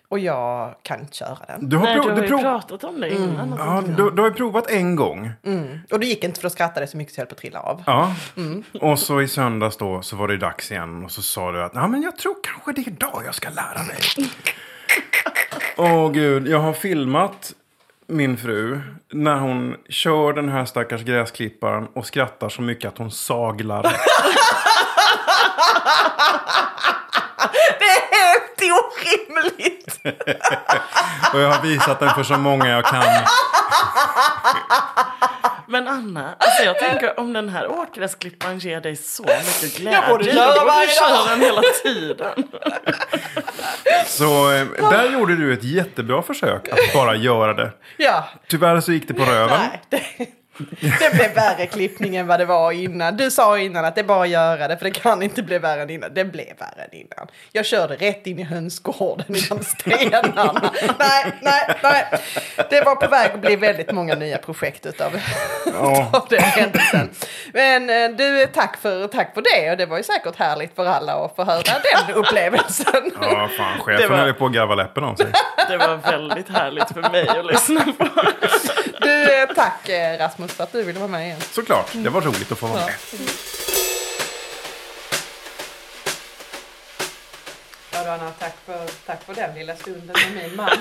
Och 0.08 0.18
jag 0.18 0.74
kan 0.82 1.00
inte 1.00 1.16
köra 1.16 1.38
den. 1.46 1.68
Du 1.68 1.76
har, 1.76 1.84
Nej, 1.84 1.94
du 1.94 2.10
har 2.10 2.22
ju 2.22 2.28
prov... 2.28 2.40
pratat 2.40 2.84
om 2.84 3.00
det 3.00 3.10
innan. 3.14 3.52
Mm. 3.52 3.58
Ja, 3.58 3.82
du, 3.86 4.10
du, 4.10 4.22
har 4.22 4.28
ju 4.28 4.34
provat 4.34 4.70
en 4.70 4.96
gång. 4.96 5.30
Mm. 5.44 5.78
Och 5.90 6.00
det 6.00 6.06
gick 6.06 6.24
inte 6.24 6.40
för 6.40 6.48
då 6.48 6.50
skrattade 6.50 6.86
så 6.86 6.96
mycket 6.96 7.14
så 7.14 7.20
jag 7.20 7.22
höll 7.22 7.28
på 7.28 7.34
att 7.34 7.38
trilla 7.38 7.60
av. 7.60 7.82
Ja. 7.86 8.14
Mm. 8.36 8.62
Och 8.80 8.98
så 8.98 9.22
i 9.22 9.28
söndags 9.28 9.76
då 9.76 10.02
så 10.02 10.16
var 10.16 10.28
det 10.28 10.36
dags 10.36 10.70
igen. 10.70 11.04
Och 11.04 11.10
så 11.10 11.22
sa 11.22 11.52
du 11.52 11.62
att 11.62 11.74
men 11.74 12.02
jag 12.02 12.18
tror 12.18 12.34
kanske 12.42 12.72
det 12.72 12.80
är 12.80 12.88
idag 12.88 13.22
jag 13.26 13.34
ska 13.34 13.48
lära 13.50 13.82
mig. 13.86 13.98
Åh 15.76 16.10
gud, 16.10 16.48
jag 16.48 16.58
har 16.58 16.72
filmat 16.72 17.52
min 18.09 18.36
fru 18.36 18.80
när 19.12 19.38
hon 19.38 19.76
kör 19.88 20.32
den 20.32 20.48
här 20.48 20.64
stackars 20.64 21.02
gräsklipparen 21.02 21.86
och 21.94 22.07
skrattar 22.07 22.48
så 22.48 22.62
mycket 22.62 22.88
att 22.88 22.98
hon 22.98 23.11
saglar. 23.11 23.82
orimligt! 28.80 30.00
och 31.32 31.40
jag 31.40 31.50
har 31.50 31.62
visat 31.62 32.00
den 32.00 32.10
för 32.10 32.22
så 32.22 32.38
många 32.38 32.68
jag 32.68 32.84
kan. 32.84 33.04
Men 35.66 35.88
Anna, 35.88 36.34
alltså 36.38 36.62
jag 36.62 36.78
tänker 36.78 37.20
om 37.20 37.32
den 37.32 37.48
här 37.48 37.70
åkgräsklipparen 37.70 38.58
ger 38.58 38.80
dig 38.80 38.96
så 38.96 39.22
mycket 39.22 39.76
glädje. 39.76 40.00
Jag 40.00 40.08
borde 40.08 40.24
köra 40.24 40.64
varje 40.64 41.00
dag. 41.00 41.28
den 41.28 41.40
hela 41.40 41.62
tiden. 41.82 42.48
Så 44.06 44.52
eh, 44.52 44.66
där 44.90 45.12
gjorde 45.12 45.36
du 45.36 45.52
ett 45.52 45.64
jättebra 45.64 46.22
försök 46.22 46.68
att 46.68 46.94
bara 46.94 47.16
göra 47.16 47.54
det. 47.54 47.70
Ja. 47.96 48.28
Tyvärr 48.48 48.80
så 48.80 48.92
gick 48.92 49.08
det 49.08 49.14
på 49.14 49.24
röven. 49.24 49.60
Nej, 49.60 49.82
det... 49.88 50.26
Det 50.80 51.14
blev 51.14 51.34
värre 51.34 51.66
klippning 51.66 52.16
än 52.16 52.26
vad 52.26 52.40
det 52.40 52.44
var 52.44 52.72
innan. 52.72 53.16
Du 53.16 53.30
sa 53.30 53.59
innan 53.59 53.84
att 53.84 53.94
det 53.94 54.00
är 54.00 54.05
bara 54.05 54.22
att 54.22 54.28
göra 54.28 54.68
det 54.68 54.76
för 54.76 54.84
det 54.84 54.90
kan 54.90 55.22
inte 55.22 55.42
bli 55.42 55.59
värre 55.59 55.82
än 55.82 55.90
innan. 55.90 56.14
Det 56.14 56.24
blev 56.24 56.59
värre 56.59 56.84
än 56.84 56.94
innan. 56.94 57.28
Jag 57.52 57.66
körde 57.66 57.96
rätt 57.96 58.26
in 58.26 58.38
i 58.38 58.42
hönsgården 58.42 59.36
i 59.36 59.40
de 59.40 59.64
stenarna. 59.64 60.52
nej, 60.98 61.32
nej, 61.42 61.78
nej. 61.82 62.05
Det 62.70 62.80
var 62.80 62.96
på 62.96 63.09
väg 63.09 63.30
att 63.32 63.40
bli 63.40 63.57
väldigt 63.57 63.92
många 63.92 64.14
nya 64.14 64.38
projekt 64.38 64.86
utav, 64.86 65.12
ja. 65.66 66.07
utav 66.09 66.26
den 66.30 66.42
händelsen. 66.42 67.11
Men 67.52 67.90
eh, 67.90 68.16
du, 68.16 68.46
tack 68.46 68.76
för, 68.76 69.09
tack 69.09 69.34
för 69.34 69.42
det. 69.42 69.70
Och 69.70 69.76
det 69.76 69.86
var 69.86 69.96
ju 69.96 70.02
säkert 70.02 70.36
härligt 70.36 70.74
för 70.76 70.86
alla 70.86 71.12
att 71.12 71.36
få 71.36 71.44
höra 71.44 71.62
den 71.62 72.14
upplevelsen. 72.14 73.12
Ja, 73.20 73.48
fan. 73.57 73.80
Chefen 73.80 74.11
var... 74.11 74.16
höll 74.16 74.34
på 74.34 74.46
att 74.46 74.52
garva 74.52 74.74
läppen 74.74 75.05
av 75.05 75.14
sig. 75.14 75.32
Det 75.68 75.76
var 75.76 75.96
väldigt 75.96 76.48
härligt 76.48 76.88
för 76.88 77.11
mig 77.11 77.28
att 77.28 77.46
lyssna 77.46 77.84
på. 77.98 78.09
Eh, 79.49 79.55
tack 79.55 79.88
eh, 79.88 80.18
Rasmus 80.18 80.53
för 80.53 80.64
att 80.64 80.72
du 80.72 80.82
ville 80.82 80.99
vara 80.99 81.11
med 81.11 81.26
igen. 81.26 81.40
Såklart, 81.40 81.90
det 81.95 82.11
var 82.11 82.20
roligt 82.20 82.53
att 82.53 82.59
få 82.59 82.66
vara 82.66 82.80
med. 82.80 82.95
Ja, 87.92 88.12
Anna, 88.14 88.30
tack 88.38 88.57
för, 88.66 89.07
tack 89.07 89.22
för 89.22 89.34
den 89.34 89.55
lilla 89.55 89.76
stunden 89.76 90.16
med 90.34 90.42
min 90.42 90.57
man. 90.57 90.68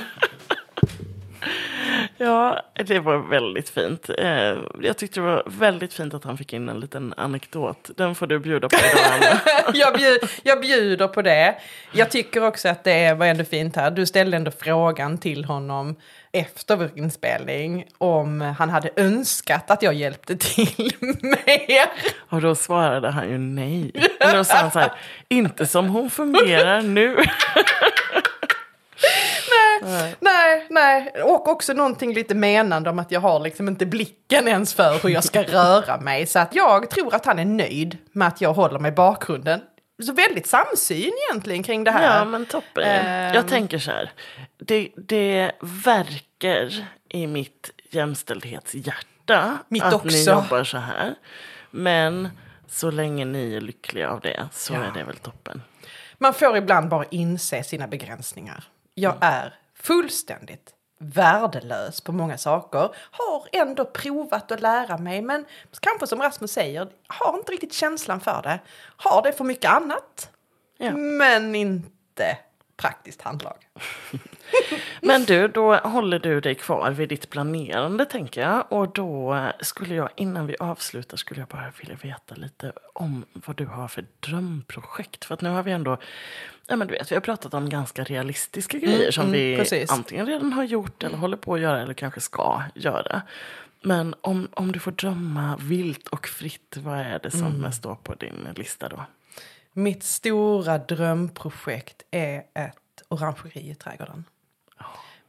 Ja, 2.18 2.61
det 2.86 2.99
var 2.99 3.18
väldigt 3.18 3.70
fint. 3.70 4.09
Eh, 4.18 4.57
jag 4.82 4.97
tyckte 4.97 5.20
det 5.20 5.26
var 5.26 5.43
väldigt 5.45 5.93
fint 5.93 6.14
att 6.14 6.24
han 6.24 6.38
fick 6.38 6.53
in 6.53 6.70
en 6.70 6.80
liten 6.80 7.14
anekdot. 7.18 7.89
Den 7.97 8.16
får 8.16 8.28
du 8.28 8.39
bjuda 8.39 8.70
på 8.70 8.76
idag, 8.76 9.38
jag, 9.74 9.93
bjud, 9.97 10.20
jag 10.43 10.61
bjuder 10.61 11.07
på 11.07 11.22
det. 11.22 11.55
Jag 11.91 12.11
tycker 12.11 12.43
också 12.43 12.70
att 12.70 12.84
det 12.84 13.14
var 13.14 13.26
ändå 13.26 13.43
fint 13.43 13.76
här. 13.76 13.91
Du 13.91 14.05
ställde 14.05 14.38
ändå 14.38 14.51
frågan 14.51 15.18
till 15.18 15.45
honom 15.45 15.95
efter 16.34 16.75
vår 16.75 16.91
inspelning 16.95 17.86
om 17.97 18.41
han 18.41 18.69
hade 18.69 18.89
önskat 18.95 19.71
att 19.71 19.81
jag 19.81 19.93
hjälpte 19.93 20.38
till 20.38 20.91
mer. 21.21 21.89
Och 22.29 22.41
då 22.41 22.55
svarade 22.55 23.09
han 23.09 23.29
ju 23.29 23.38
nej. 23.38 23.91
Och 24.25 24.31
då 24.34 24.43
sa 24.43 24.55
han 24.57 24.71
så 24.71 24.79
här, 24.79 24.91
inte 25.27 25.65
som 25.65 25.89
hon 25.89 26.09
fungerar 26.09 26.81
nu. 26.81 27.17
nej, 29.81 30.15
nej, 30.19 30.67
nej. 30.69 31.23
Och 31.23 31.47
också 31.47 31.73
någonting 31.73 32.13
lite 32.13 32.36
menande 32.36 32.89
om 32.89 32.99
att 32.99 33.11
jag 33.11 33.19
har 33.19 33.39
liksom 33.39 33.67
inte 33.67 33.86
blicken 33.86 34.47
ens 34.47 34.73
för 34.73 34.99
hur 35.03 35.09
jag 35.09 35.23
ska 35.23 35.43
röra 35.43 35.99
mig. 35.99 36.25
Så 36.25 36.39
att 36.39 36.55
jag 36.55 36.89
tror 36.89 37.15
att 37.15 37.25
han 37.25 37.39
är 37.39 37.45
nöjd 37.45 37.97
med 38.11 38.27
att 38.27 38.41
jag 38.41 38.53
håller 38.53 38.79
mig 38.79 38.91
i 38.91 38.95
bakgrunden. 38.95 39.61
Så 40.05 40.13
väldigt 40.13 40.47
samsyn 40.47 41.11
egentligen 41.29 41.63
kring 41.63 41.84
det 41.84 41.91
här. 41.91 42.17
Ja 42.17 42.25
men 42.25 42.45
toppen. 42.45 42.84
Uh, 42.84 43.36
jag 43.36 43.47
tänker 43.47 43.77
så 43.77 43.91
här. 43.91 44.11
Det, 44.66 44.89
det 44.95 45.51
verkar 45.61 46.88
i 47.09 47.28
mitt 47.28 47.72
jämställdhetshjärta 47.89 49.57
mitt 49.68 49.84
att 49.84 49.93
också. 49.93 50.07
ni 50.07 50.24
jobbar 50.24 50.64
så 50.64 50.78
här. 50.78 51.16
Men 51.72 52.30
så 52.68 52.91
länge 52.91 53.26
ni 53.26 53.55
är 53.55 53.61
lyckliga 53.61 54.09
av 54.09 54.20
det 54.20 54.47
så 54.51 54.74
ja. 54.74 54.84
är 54.84 54.91
det 54.91 55.03
väl 55.03 55.18
toppen. 55.18 55.61
Man 56.18 56.34
får 56.34 56.57
ibland 56.57 56.89
bara 56.89 57.05
inse 57.11 57.64
sina 57.64 57.88
begränsningar. 57.88 58.64
Jag 58.93 59.16
mm. 59.16 59.22
är 59.22 59.53
fullständigt 59.76 60.74
värdelös 60.99 62.01
på 62.01 62.11
många 62.11 62.38
saker. 62.38 62.89
Har 63.11 63.47
ändå 63.51 63.86
provat 63.86 64.51
att 64.51 64.61
lära 64.61 64.97
mig 64.97 65.22
men 65.22 65.45
kanske 65.80 66.07
som 66.07 66.22
Rasmus 66.22 66.51
säger, 66.51 66.88
har 67.07 67.38
inte 67.38 67.51
riktigt 67.51 67.74
känslan 67.74 68.20
för 68.20 68.41
det. 68.43 68.59
Har 68.97 69.22
det 69.22 69.32
för 69.32 69.43
mycket 69.43 69.72
annat. 69.72 70.30
Ja. 70.78 70.91
Men 70.91 71.55
inte 71.55 72.38
praktiskt 72.78 73.21
handlag. 73.21 73.57
Men 75.01 75.24
du, 75.24 75.47
då 75.47 75.76
håller 75.76 76.19
du 76.19 76.41
dig 76.41 76.55
kvar 76.55 76.91
vid 76.91 77.09
ditt 77.09 77.30
planerande 77.30 78.05
tänker 78.05 78.41
jag. 78.41 78.71
Och 78.71 78.93
då 78.93 79.47
skulle 79.61 79.95
jag, 79.95 80.09
innan 80.15 80.47
vi 80.47 80.55
avslutar, 80.59 81.17
skulle 81.17 81.41
jag 81.41 81.47
bara 81.47 81.74
vilja 81.80 81.95
veta 81.95 82.36
lite 82.36 82.74
om 82.93 83.26
vad 83.34 83.55
du 83.55 83.65
har 83.65 83.88
för 83.88 84.05
drömprojekt. 84.19 85.26
För 85.26 85.34
att 85.34 85.41
nu 85.41 85.49
har 85.49 85.63
vi 85.63 85.71
ändå, 85.71 85.97
ja 86.67 86.76
men 86.76 86.88
du 86.88 86.93
vet, 86.93 87.11
vi 87.11 87.15
har 87.15 87.21
pratat 87.21 87.53
om 87.53 87.69
ganska 87.69 88.03
realistiska 88.03 88.78
grejer 88.78 88.99
mm, 88.99 89.11
som 89.11 89.24
mm, 89.24 89.34
vi 89.34 89.57
precis. 89.57 89.91
antingen 89.91 90.26
redan 90.26 90.53
har 90.53 90.63
gjort 90.63 91.03
eller 91.03 91.17
håller 91.17 91.38
på 91.38 91.53
att 91.53 91.61
göra 91.61 91.82
eller 91.82 91.93
kanske 91.93 92.21
ska 92.21 92.61
göra. 92.76 93.21
Men 93.82 94.15
om, 94.21 94.47
om 94.53 94.71
du 94.71 94.80
får 94.80 94.91
drömma 94.91 95.57
vilt 95.61 96.07
och 96.07 96.28
fritt, 96.28 96.78
vad 96.78 96.99
är 96.99 97.19
det 97.24 97.32
som 97.32 97.55
mm. 97.55 97.71
står 97.71 97.95
på 97.95 98.13
din 98.13 98.47
lista 98.55 98.89
då? 98.89 99.05
Mitt 99.76 100.03
stora 100.03 100.78
drömprojekt 100.78 102.03
är 102.11 102.43
ett 102.53 103.03
orangeri 103.07 103.69
i 103.69 103.76
trädgården. 103.76 104.24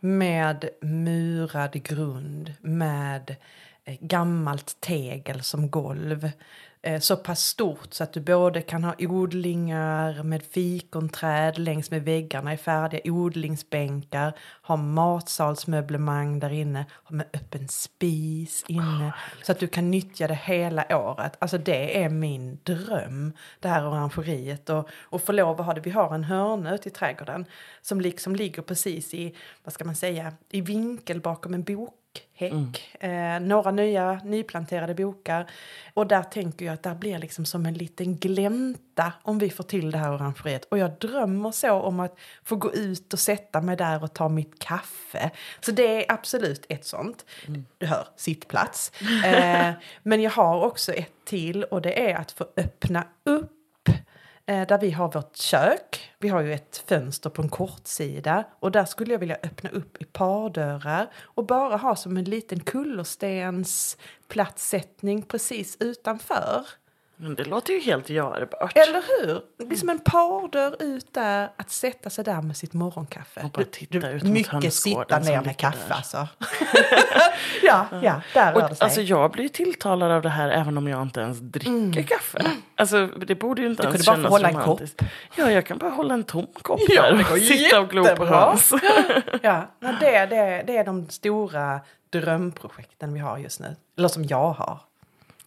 Med 0.01 0.69
murad 0.81 1.73
grund, 1.73 2.55
med 2.61 3.37
eh, 3.85 3.97
gammalt 4.01 4.81
tegel 4.81 5.43
som 5.43 5.71
golv. 5.71 6.31
Eh, 6.87 7.01
så 7.01 7.17
pass 7.17 7.41
stort 7.41 7.95
så 7.95 8.05
att 8.05 8.13
du 8.13 8.21
både 8.21 8.63
kan 8.63 8.85
ha 8.85 8.95
odlingar 8.99 10.23
med 10.23 10.43
fikonträd 10.43 11.59
längs 11.59 11.91
med 11.91 12.03
väggarna 12.05 12.55
i 12.55 12.57
färdiga 12.57 13.13
odlingsbänkar, 13.13 14.33
ha 14.63 14.77
matsalsmöblemang 14.77 16.39
där 16.39 16.53
inne, 16.53 16.87
ha 17.05 17.17
med 17.17 17.27
öppen 17.33 17.69
spis 17.69 18.65
inne. 18.69 19.15
Så 19.43 19.53
att 19.53 19.59
du 19.59 19.67
kan 19.67 19.91
nyttja 19.91 20.29
det 20.29 20.35
hela 20.35 20.99
året. 20.99 21.37
Alltså 21.39 21.59
det 21.59 22.03
är 22.03 22.09
min 22.09 22.59
dröm, 22.63 23.33
det 23.61 23.69
här 23.69 23.89
orangeriet. 23.89 24.71
Och, 24.71 24.89
och 25.03 25.23
få 25.23 25.33
lov 25.33 25.61
att 25.61 25.67
ha 25.67 25.75
det. 25.75 25.81
Vi 25.81 25.91
har 25.91 26.15
en 26.15 26.25
hörna 26.25 26.75
ute 26.75 26.89
i 26.89 26.93
trädgården 26.93 27.45
som 27.83 28.01
liksom 28.01 28.37
ligger 28.37 28.63
precis 28.63 29.15
i, 29.15 29.35
vad 29.65 29.73
ska 29.73 29.85
man 29.85 29.97
säga, 29.97 30.33
i 30.51 30.61
vinkel 30.61 31.21
bakom 31.21 31.55
en 31.55 31.63
bok 31.63 31.95
häck. 32.35 32.97
Mm. 33.01 33.43
Eh, 33.43 33.49
några 33.49 33.71
nya 33.71 34.21
nyplanterade 34.25 34.95
bokar. 34.95 35.51
Och 35.95 36.07
där 36.07 36.23
tänker 36.23 36.65
jag 36.65 36.75
att 36.75 36.83
det 36.83 36.97
blir 37.01 37.19
liksom 37.19 37.45
som 37.45 37.67
en 37.67 37.75
liten 37.75 38.17
glänta 38.17 39.13
om 39.23 39.39
vi 39.39 39.51
får 39.51 39.65
till 39.65 39.91
det 39.91 39.99
här 39.99 40.15
orangeriet. 40.15 40.65
Och 40.65 40.79
jag 40.79 40.99
drömmer 40.99 41.51
så 41.51 41.73
om 41.73 42.01
att 42.01 42.19
få 42.45 42.57
gå 42.57 42.73
ut 42.73 43.13
och 43.13 43.19
sätta 43.19 43.61
mig 43.61 43.77
där 43.77 44.05
och 44.05 44.15
ta 44.15 44.29
mitt 44.29 44.59
kaffe. 44.59 45.31
Så 45.61 45.73
det 45.73 46.05
är 46.05 46.13
absolut 46.13 46.67
ett 46.69 46.87
sånt. 46.87 47.25
Mm. 47.47 47.65
Du 47.79 47.87
hör, 47.87 48.07
sittplats. 48.17 48.93
Eh, 49.25 49.73
men 50.03 50.23
jag 50.23 50.31
har 50.31 50.65
också 50.65 50.93
ett 50.93 51.11
till 51.25 51.65
och 51.65 51.83
det 51.83 52.11
är 52.11 52.17
att 52.17 52.33
få 52.33 52.47
öppna 52.57 53.05
upp 53.25 53.54
Eh, 54.47 54.67
där 54.67 54.79
vi 54.79 54.91
har 54.91 55.13
vårt 55.13 55.37
kök. 55.37 56.11
Vi 56.19 56.29
har 56.29 56.41
ju 56.41 56.53
ett 56.53 56.85
fönster 56.87 57.31
på 57.31 57.43
en 57.43 57.49
kortsida 57.49 58.45
och 58.61 58.73
där 58.73 58.85
skulle 58.85 59.13
jag 59.13 59.19
vilja 59.19 59.39
öppna 59.43 59.71
upp 59.71 60.03
i 60.03 60.05
pardörrar 60.05 61.11
och 61.23 61.47
bara 61.47 61.77
ha 61.77 61.97
som 61.97 62.17
en 62.17 62.25
liten 62.25 62.61
kullerstens 62.61 63.97
platssättning 64.29 65.23
precis 65.23 65.77
utanför. 65.81 66.67
Men 67.17 67.35
det 67.35 67.45
låter 67.45 67.73
ju 67.73 67.81
helt 67.81 68.11
görbart. 68.11 68.77
Eller 68.77 69.03
hur? 69.09 69.41
Det 69.69 69.75
är 69.75 69.79
som 69.79 69.89
en 69.89 69.99
pardör 69.99 70.83
ut 70.83 71.15
där, 71.15 71.51
att 71.57 71.71
sätta 71.71 72.11
sig 72.11 72.25
där 72.25 72.43
med 72.43 72.57
sitt 72.57 72.73
morgonkaffe. 72.73 73.41
Och 73.45 73.51
bara 73.51 73.65
titta 73.65 74.11
ut 74.11 74.23
mot 74.23 74.33
Mycket 74.33 74.75
sitta 74.75 75.19
ner 75.19 75.41
med 75.41 75.57
kaffe 75.57 75.89
där. 75.89 75.95
alltså. 75.95 76.29
ja, 77.63 77.87
ja, 78.03 78.21
där 78.35 78.53
rör 78.53 78.69
det 78.69 78.75
sig. 78.75 78.85
alltså 78.85 79.01
jag 79.01 79.31
blir 79.31 79.49
tilltalad 79.49 80.11
av 80.11 80.23
det 80.23 80.29
här 80.29 80.49
även 80.51 80.79
om 80.79 80.89
jag 80.89 81.03
inte 81.03 81.21
ens 81.21 81.39
dricker 81.39 82.03
kaffe. 82.03 82.39
Alltså 82.77 83.07
det 83.07 83.35
borde 83.35 83.63
ju 83.63 83.69
inte 83.69 83.83
Du 83.83 83.89
ens 83.89 84.07
kunde 84.07 84.23
bara 84.23 84.31
få 84.31 84.37
kännas 84.37 84.43
hålla 84.43 84.49
en 84.49 84.67
romantiskt. 84.67 85.03
Ja, 85.37 85.51
jag 85.51 85.67
kan 85.67 85.79
bara 85.79 85.91
hålla 85.91 86.15
en 86.15 86.25
tom 86.25 86.47
kopp 86.63 86.81
Ja, 86.89 87.03
där 87.03 87.33
och 87.33 87.39
sitta 87.39 87.81
och 87.81 87.91
glo 87.91 88.05
på. 88.17 88.25
Hans. 88.25 88.73
Ja, 89.43 89.67
det, 90.01 90.27
det, 90.27 90.65
det 90.67 90.77
är 90.77 90.85
de 90.85 91.09
stora 91.09 91.81
drömprojekten 92.11 93.15
vi 93.15 93.21
har 93.21 93.39
just 93.39 93.61
nu. 93.61 93.77
Eller 93.99 94.09
som 94.09 94.25
jag 94.25 94.53
har. 94.53 94.81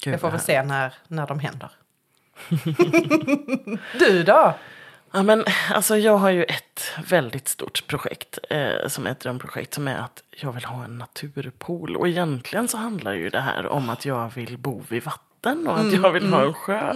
Gud, 0.03 0.13
Jag 0.13 0.21
får 0.21 0.31
väl 0.31 0.39
se 0.39 0.63
när, 0.63 0.93
när 1.07 1.27
de 1.27 1.39
händer. 1.39 1.71
du 3.99 4.23
då? 4.23 4.53
Ja, 5.11 5.23
men, 5.23 5.45
alltså, 5.73 5.97
jag 5.97 6.17
har 6.17 6.29
ju 6.29 6.43
ett 6.43 6.91
väldigt 7.09 7.47
stort 7.47 7.87
projekt 7.87 8.39
eh, 8.49 8.87
som 8.87 9.07
är 9.07 9.11
ett 9.11 9.19
drömprojekt 9.19 9.73
som 9.73 9.87
är 9.87 9.97
att 9.97 10.23
jag 10.31 10.51
vill 10.51 10.65
ha 10.65 10.83
en 10.83 10.97
naturpool. 10.97 11.95
Och 11.95 12.07
egentligen 12.07 12.67
så 12.67 12.77
handlar 12.77 13.13
ju 13.13 13.29
det 13.29 13.39
här 13.39 13.67
om 13.67 13.89
att 13.89 14.05
jag 14.05 14.33
vill 14.35 14.57
bo 14.57 14.83
vid 14.89 15.03
vatten 15.03 15.67
och 15.67 15.79
att 15.79 15.93
jag 15.93 16.11
vill 16.11 16.33
ha 16.33 16.45
en 16.45 16.53
sjö. 16.53 16.93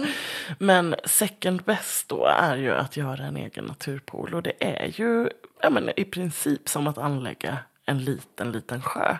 Men 0.58 0.94
second 1.04 1.62
best 1.62 2.08
då 2.08 2.26
är 2.26 2.56
ju 2.56 2.74
att 2.74 2.96
göra 2.96 3.24
en 3.24 3.36
egen 3.36 3.64
naturpool. 3.64 4.34
Och 4.34 4.42
det 4.42 4.52
är 4.58 5.00
ju 5.00 5.28
ja, 5.62 5.70
men, 5.70 5.90
i 5.96 6.04
princip 6.04 6.68
som 6.68 6.86
att 6.86 6.98
anlägga 6.98 7.58
en 7.86 7.98
liten, 7.98 8.52
liten 8.52 8.82
sjö. 8.82 9.16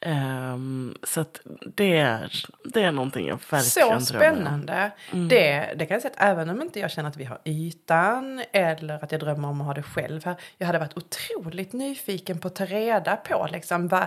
Ehm, 0.00 0.94
så 1.02 1.20
att 1.20 1.40
det 1.76 1.96
är, 1.98 2.32
det 2.64 2.82
är 2.82 2.92
någonting 2.92 3.26
jag 3.28 3.40
verkligen 3.50 3.62
Så 3.64 3.80
drömmer 3.80 3.96
om. 3.96 4.00
spännande. 4.00 4.90
Det, 5.12 5.74
det 5.76 5.86
kan 5.86 5.94
jag 5.94 6.02
säga 6.02 6.14
att 6.16 6.22
även 6.22 6.50
om 6.50 6.62
inte 6.62 6.80
jag 6.80 6.90
känner 6.90 7.08
att 7.08 7.16
vi 7.16 7.24
har 7.24 7.38
ytan 7.44 8.42
eller 8.52 9.04
att 9.04 9.12
jag 9.12 9.20
drömmer 9.20 9.48
om 9.48 9.60
att 9.60 9.66
ha 9.66 9.74
det 9.74 9.82
själv 9.82 10.24
här. 10.24 10.36
Jag 10.58 10.66
hade 10.66 10.78
varit 10.78 10.96
otroligt 10.96 11.72
nyfiken 11.72 12.38
på 12.38 12.48
att 12.48 12.54
ta 12.54 12.64
reda 12.64 13.16
på 13.16 13.48
liksom 13.52 13.88
vad 13.88 14.06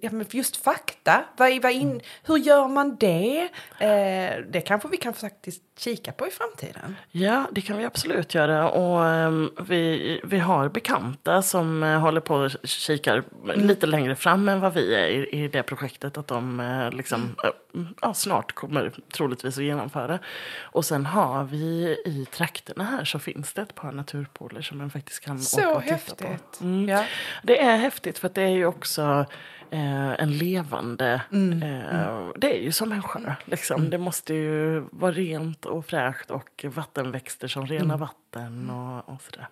Ja, 0.00 0.10
men 0.12 0.26
just 0.30 0.56
fakta. 0.56 1.24
Vad, 1.36 1.62
vad 1.62 1.72
in, 1.72 2.00
hur 2.22 2.36
gör 2.36 2.68
man 2.68 2.96
det? 2.96 3.48
Eh, 3.78 4.44
det 4.48 4.60
kanske 4.66 4.88
vi 4.88 4.96
kan 4.96 5.12
faktiskt 5.14 5.62
kika 5.78 6.12
på 6.12 6.26
i 6.26 6.30
framtiden. 6.30 6.96
Ja, 7.10 7.46
det 7.52 7.60
kan 7.60 7.78
vi 7.78 7.84
absolut 7.84 8.34
göra. 8.34 8.70
Och 8.70 9.06
ehm, 9.06 9.50
vi, 9.60 10.20
vi 10.24 10.38
har 10.38 10.68
bekanta 10.68 11.42
som 11.42 11.82
eh, 11.82 11.98
håller 11.98 12.20
på 12.20 12.34
och 12.34 12.50
kikar 12.64 13.24
lite 13.54 13.86
längre 13.86 14.16
fram 14.16 14.48
än 14.48 14.60
vad 14.60 14.74
vi 14.74 14.94
är 14.94 15.06
i, 15.08 15.44
i 15.44 15.48
det 15.48 15.62
projektet. 15.62 16.18
Att 16.18 16.26
de 16.28 16.60
eh, 16.60 16.90
liksom, 16.90 17.36
eh, 17.44 17.80
ja, 18.02 18.14
snart 18.14 18.52
kommer 18.52 18.92
troligtvis 19.12 19.58
att 19.58 19.64
genomföra. 19.64 20.18
Och 20.60 20.84
sen 20.84 21.06
har 21.06 21.44
vi 21.44 21.96
i 22.06 22.26
trakterna 22.30 22.84
här 22.84 23.04
så 23.04 23.18
finns 23.18 23.52
det 23.52 23.62
ett 23.62 23.74
par 23.74 23.92
naturpooler 23.92 24.62
som 24.62 24.78
man 24.78 24.90
faktiskt 24.90 25.20
kan 25.20 25.34
åka 25.36 25.42
Så 25.42 25.74
och 25.74 25.82
titta 25.82 25.94
häftigt. 25.94 26.18
på. 26.58 26.64
Mm. 26.64 26.88
Ja. 26.88 27.04
Det 27.42 27.60
är 27.62 27.76
häftigt 27.76 28.18
för 28.18 28.26
att 28.26 28.34
det 28.34 28.42
är 28.42 28.48
ju 28.48 28.66
också 28.66 29.26
eh, 29.72 30.20
en 30.22 30.38
levande... 30.38 31.22
Mm, 31.32 31.62
Eh, 31.62 32.28
Det 32.36 32.56
är 32.58 32.62
ju 32.62 32.72
som 32.72 32.92
en 32.92 33.02
sjö. 33.02 33.34
Liksom. 33.44 33.90
Det 33.90 33.98
måste 33.98 34.34
ju 34.34 34.80
vara 34.90 35.12
rent 35.12 35.64
och 35.66 35.86
fräscht 35.86 36.30
och 36.30 36.64
vattenväxter 36.74 37.48
som 37.48 37.62
Mm. 37.64 37.78
renar 37.78 37.98
vatten 37.98 38.70
och, 38.70 39.14
och 39.14 39.22
sådär. 39.22 39.46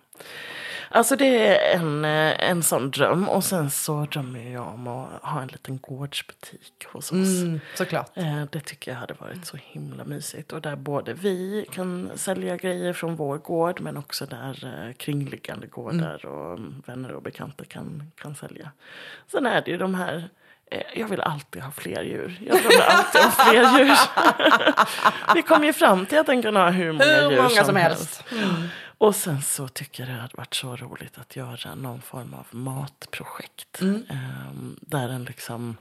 Alltså 0.93 1.15
det 1.15 1.47
är 1.57 1.79
en, 1.79 2.05
eh, 2.05 2.49
en 2.49 2.63
sån 2.63 2.91
dröm. 2.91 3.29
Och 3.29 3.43
sen 3.43 3.69
så 3.69 4.05
drömmer 4.05 4.51
jag 4.53 4.67
om 4.67 4.87
att 4.87 5.07
ha 5.21 5.41
en 5.41 5.47
liten 5.47 5.79
gårdsbutik 5.79 6.85
hos 6.85 7.11
oss. 7.11 7.41
Mm, 7.41 7.59
såklart. 7.75 8.17
Eh, 8.17 8.43
Det 8.51 8.59
tycker 8.59 8.91
jag 8.91 8.97
hade 8.99 9.13
varit 9.13 9.45
så 9.45 9.57
himla 9.57 10.03
mysigt. 10.03 10.51
Och 10.51 10.61
där 10.61 10.75
både 10.75 11.13
vi 11.13 11.65
kan 11.71 12.11
sälja 12.15 12.57
grejer 12.57 12.93
från 12.93 13.15
vår 13.15 13.37
gård 13.37 13.81
men 13.81 13.97
också 13.97 14.25
där 14.25 14.85
eh, 14.87 14.93
kringliggande 14.93 15.67
gårdar 15.67 16.25
och 16.25 16.57
mm, 16.57 16.83
vänner 16.85 17.11
och 17.11 17.21
bekanta 17.21 17.65
kan, 17.65 18.11
kan 18.15 18.35
sälja. 18.35 18.71
Sen 19.31 19.45
är 19.45 19.61
det 19.61 19.71
ju 19.71 19.77
de 19.77 19.95
här 19.95 20.29
jag 20.95 21.07
vill 21.07 21.21
alltid 21.21 21.61
ha 21.61 21.71
fler 21.71 22.03
djur. 22.03 22.39
Jag 22.45 22.61
drömmer 22.61 22.85
alltid 22.85 23.21
om 23.21 23.31
fler 23.31 23.79
djur. 23.79 23.97
vi 25.35 25.41
kom 25.41 25.63
ju 25.63 25.73
fram 25.73 26.05
till 26.05 26.17
att 26.19 26.25
den 26.25 26.41
kan 26.41 26.55
ha 26.55 26.69
hur 26.69 26.91
många 26.91 27.05
Hur 27.05 27.31
djur 27.31 27.41
många 27.41 27.63
som 27.63 27.75
helst. 27.75 28.23
Och 29.01 29.15
sen 29.15 29.41
så 29.41 29.67
tycker 29.67 30.03
jag 30.03 30.15
det 30.15 30.21
hade 30.21 30.37
varit 30.37 30.53
så 30.53 30.75
roligt 30.75 31.17
att 31.17 31.35
göra 31.35 31.75
någon 31.75 32.01
form 32.01 32.33
av 32.33 32.47
matprojekt. 32.51 33.81
Mm. 33.81 34.03
Ehm, 34.09 34.75
där 34.81 35.07
den 35.07 35.23
liksom 35.23 35.77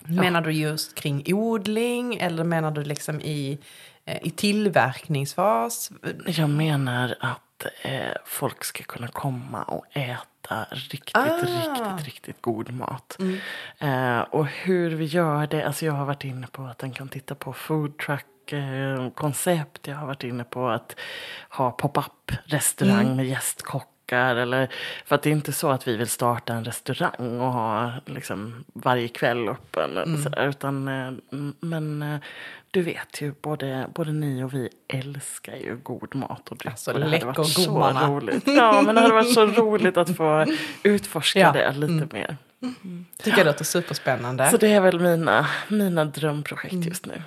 Menar 0.00 0.40
du 0.40 0.52
just 0.52 0.94
kring 0.94 1.22
odling 1.34 2.14
eller 2.14 2.44
menar 2.44 2.70
du 2.70 2.84
liksom 2.84 3.20
i, 3.20 3.58
eh, 4.04 4.18
i 4.22 4.30
tillverkningsfas? 4.30 5.90
Jag 6.26 6.50
menar 6.50 7.16
att 7.20 7.66
eh, 7.82 8.12
folk 8.24 8.64
ska 8.64 8.84
kunna 8.84 9.08
komma 9.08 9.62
och 9.62 9.84
äta 9.96 10.66
riktigt, 10.70 11.16
Ah. 11.16 11.38
riktigt, 11.42 12.06
riktigt 12.06 12.42
god 12.42 12.72
mat. 12.72 13.18
Eh, 13.78 14.20
och 14.20 14.46
hur 14.46 14.90
vi 14.90 15.04
gör 15.04 15.46
det, 15.46 15.66
alltså 15.66 15.86
jag 15.86 15.92
har 15.92 16.04
varit 16.04 16.24
inne 16.24 16.46
på 16.46 16.62
att 16.62 16.78
den 16.78 16.92
kan 16.92 17.08
titta 17.08 17.34
på 17.34 17.52
food 17.52 17.98
truck 17.98 18.26
eh, 18.52 19.10
koncept. 19.14 19.86
Jag 19.86 19.96
har 19.96 20.06
varit 20.06 20.24
inne 20.24 20.44
på 20.44 20.68
att 20.68 20.96
ha 21.50 21.70
pop-up 21.70 22.32
restaurang 22.44 23.16
med 23.16 23.26
gästkockar. 23.26 24.36
Eller, 24.36 24.68
för 25.04 25.14
att 25.14 25.22
det 25.22 25.30
är 25.30 25.32
inte 25.32 25.52
så 25.52 25.70
att 25.70 25.88
vi 25.88 25.96
vill 25.96 26.08
starta 26.08 26.52
en 26.54 26.64
restaurang 26.64 27.40
och 27.40 27.52
ha 27.52 27.92
liksom, 28.06 28.64
varje 28.74 29.08
kväll 29.08 29.48
öppen. 29.48 29.96
Eller 29.96 30.16
sådär, 30.16 30.48
utan, 30.48 30.88
eh, 30.88 31.12
men 31.60 32.02
eh, 32.02 32.18
du 32.70 32.82
vet 32.82 33.20
ju, 33.22 33.34
både, 33.42 33.86
både 33.94 34.12
ni 34.12 34.42
och 34.42 34.54
vi 34.54 34.68
älskar 34.88 35.56
ju 35.56 35.76
god 35.82 36.14
mat 36.14 36.48
och 36.48 36.56
dryck. 36.56 36.70
Alltså, 36.72 36.92
och 36.92 37.00
det 37.00 37.06
hade 37.06 37.26
varit 37.26 37.46
så 37.48 37.70
gommarna. 37.72 38.08
roligt. 38.10 38.42
Ja, 38.46 38.82
men 38.82 38.94
det 38.94 39.00
hade 39.00 39.14
varit 39.14 39.34
så 39.34 39.46
roligt 39.62 39.96
att 39.96 40.16
få 40.16 40.46
utforska 40.82 41.38
Ja. 41.38 41.52
det 41.52 41.72
lite 41.72 42.16
mer. 42.16 42.36
Tycker 43.22 43.38
jag 43.38 43.46
låter 43.46 43.64
superspännande. 43.64 44.50
Så 44.50 44.56
det 44.56 44.68
är 44.72 44.80
väl 44.80 45.00
mina, 45.00 45.46
mina 45.68 46.04
drömprojekt 46.04 46.72
Mm. 46.72 46.88
just 46.88 47.06
nu. 47.06 47.22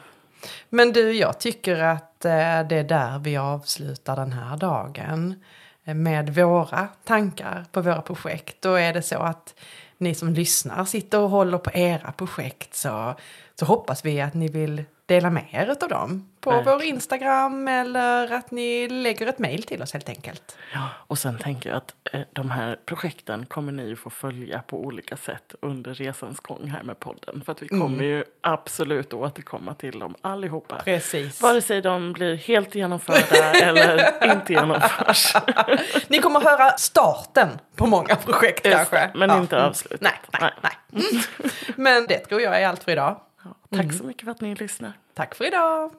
Men 0.69 0.93
du, 0.93 1.11
jag 1.11 1.39
tycker 1.39 1.79
att 1.79 2.25
eh, 2.25 2.31
det 2.69 2.75
är 2.75 2.83
där 2.83 3.19
vi 3.19 3.37
avslutar 3.37 4.15
den 4.15 4.31
här 4.31 4.57
dagen. 4.57 5.43
Eh, 5.85 5.93
med 5.93 6.35
våra 6.35 6.87
tankar 7.03 7.65
på 7.71 7.81
våra 7.81 8.01
projekt. 8.01 8.61
Då 8.61 8.73
är 8.73 8.93
det 8.93 9.01
så 9.01 9.19
att 9.19 9.55
ni 9.97 10.15
som 10.15 10.33
lyssnar 10.33 10.85
sitter 10.85 11.19
och 11.19 11.29
håller 11.29 11.57
på 11.57 11.71
era 11.73 12.11
projekt 12.11 12.75
så, 12.75 13.15
så 13.59 13.65
hoppas 13.65 14.05
vi 14.05 14.21
att 14.21 14.33
ni 14.33 14.47
vill 14.47 14.83
dela 15.09 15.29
med 15.29 15.45
er 15.51 15.75
av 15.81 15.89
dem. 15.89 16.29
På 16.41 16.51
Verkligen. 16.51 16.77
vår 16.77 16.83
Instagram 16.85 17.67
eller 17.67 18.31
att 18.33 18.51
ni 18.51 18.87
lägger 18.87 19.27
ett 19.27 19.39
mejl 19.39 19.63
till 19.63 19.81
oss 19.81 19.93
helt 19.93 20.09
enkelt. 20.09 20.57
Ja, 20.73 20.89
och 21.07 21.17
sen 21.19 21.37
tänker 21.37 21.69
jag 21.69 21.77
att 21.77 21.93
eh, 22.13 22.21
de 22.33 22.51
här 22.51 22.77
projekten 22.85 23.45
kommer 23.45 23.71
ni 23.71 23.95
få 23.95 24.09
följa 24.09 24.59
på 24.61 24.77
olika 24.85 25.17
sätt 25.17 25.55
under 25.61 25.93
resans 25.93 26.39
gång 26.39 26.67
här 26.67 26.83
med 26.83 26.99
podden. 26.99 27.41
För 27.45 27.51
att 27.51 27.61
vi 27.61 27.67
Mm. 27.71 27.81
kommer 27.81 28.03
ju 28.03 28.23
absolut 28.41 29.13
återkomma 29.13 29.73
till 29.73 29.99
dem 29.99 30.15
allihopa. 30.21 30.75
Precis. 30.85 31.41
Vare 31.41 31.61
sig 31.61 31.81
de 31.81 32.13
blir 32.13 32.35
helt 32.35 32.75
genomförda 32.75 33.51
eller 33.63 34.31
inte 34.33 34.53
genomförs. 34.53 35.33
Ni 36.07 36.19
kommer 36.19 36.39
höra 36.39 36.77
starten 36.77 37.47
på 37.75 37.85
många 37.87 38.15
projekt 38.15 38.65
Just 38.65 38.77
kanske. 38.77 39.11
men 39.15 39.29
Ja. 39.29 39.37
inte 39.39 39.63
avslutet. 39.63 40.01
Nej, 40.01 40.19
nej, 40.41 40.51
nej. 40.61 41.03
Men 41.75 42.05
det 42.07 42.17
tror 42.17 42.41
jag 42.41 42.61
är 42.61 42.67
allt 42.67 42.83
för 42.83 42.91
idag. 42.91 43.19
Tack 43.75 43.93
så 43.93 44.03
mycket 44.03 44.23
för 44.23 44.31
att 44.31 44.41
ni 44.41 44.55
lyssnar. 44.55 44.93
Tack 45.13 45.35
för 45.35 45.47
idag! 45.47 45.91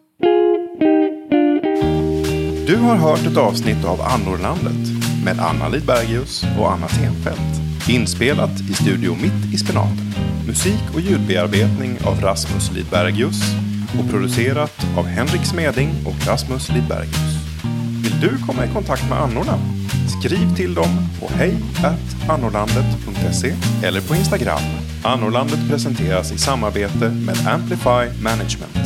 Du 2.67 2.77
har 2.77 2.97
hört 2.97 3.27
ett 3.27 3.37
avsnitt 3.37 3.85
av 3.85 4.01
Annorlandet 4.01 4.89
med 5.25 5.39
Anna 5.41 5.69
Lidbergius 5.69 6.45
och 6.59 6.73
Anna 6.73 6.89
Tenfelt. 6.89 7.89
Inspelat 7.91 8.61
i 8.71 8.75
Studio 8.75 9.15
Mitt 9.23 9.55
i 9.55 9.59
Spenaten. 9.59 10.07
Musik 10.47 10.95
och 10.95 11.01
ljudbearbetning 11.01 11.99
av 12.07 12.21
Rasmus 12.21 12.73
Lidbergius 12.73 13.41
och 13.99 14.11
producerat 14.11 14.87
av 14.99 15.05
Henrik 15.05 15.45
Smeding 15.45 15.91
och 16.07 16.27
Rasmus 16.27 16.69
Lidbergius. 16.69 17.40
Vill 18.03 18.21
du 18.21 18.39
komma 18.47 18.65
i 18.65 18.69
kontakt 18.69 19.09
med 19.09 19.19
annorna? 19.19 19.59
Skriv 20.21 20.57
till 20.57 20.75
dem 20.75 20.89
på 21.21 21.29
hej 21.35 21.55
annorlandet.se 22.29 23.55
eller 23.83 24.01
på 24.01 24.15
Instagram. 24.15 24.63
Annorlandet 25.05 25.69
presenteras 25.71 26.33
i 26.33 26.39
samarbete 26.39 27.09
med 27.09 27.47
Amplify 27.47 28.23
Management. 28.23 28.77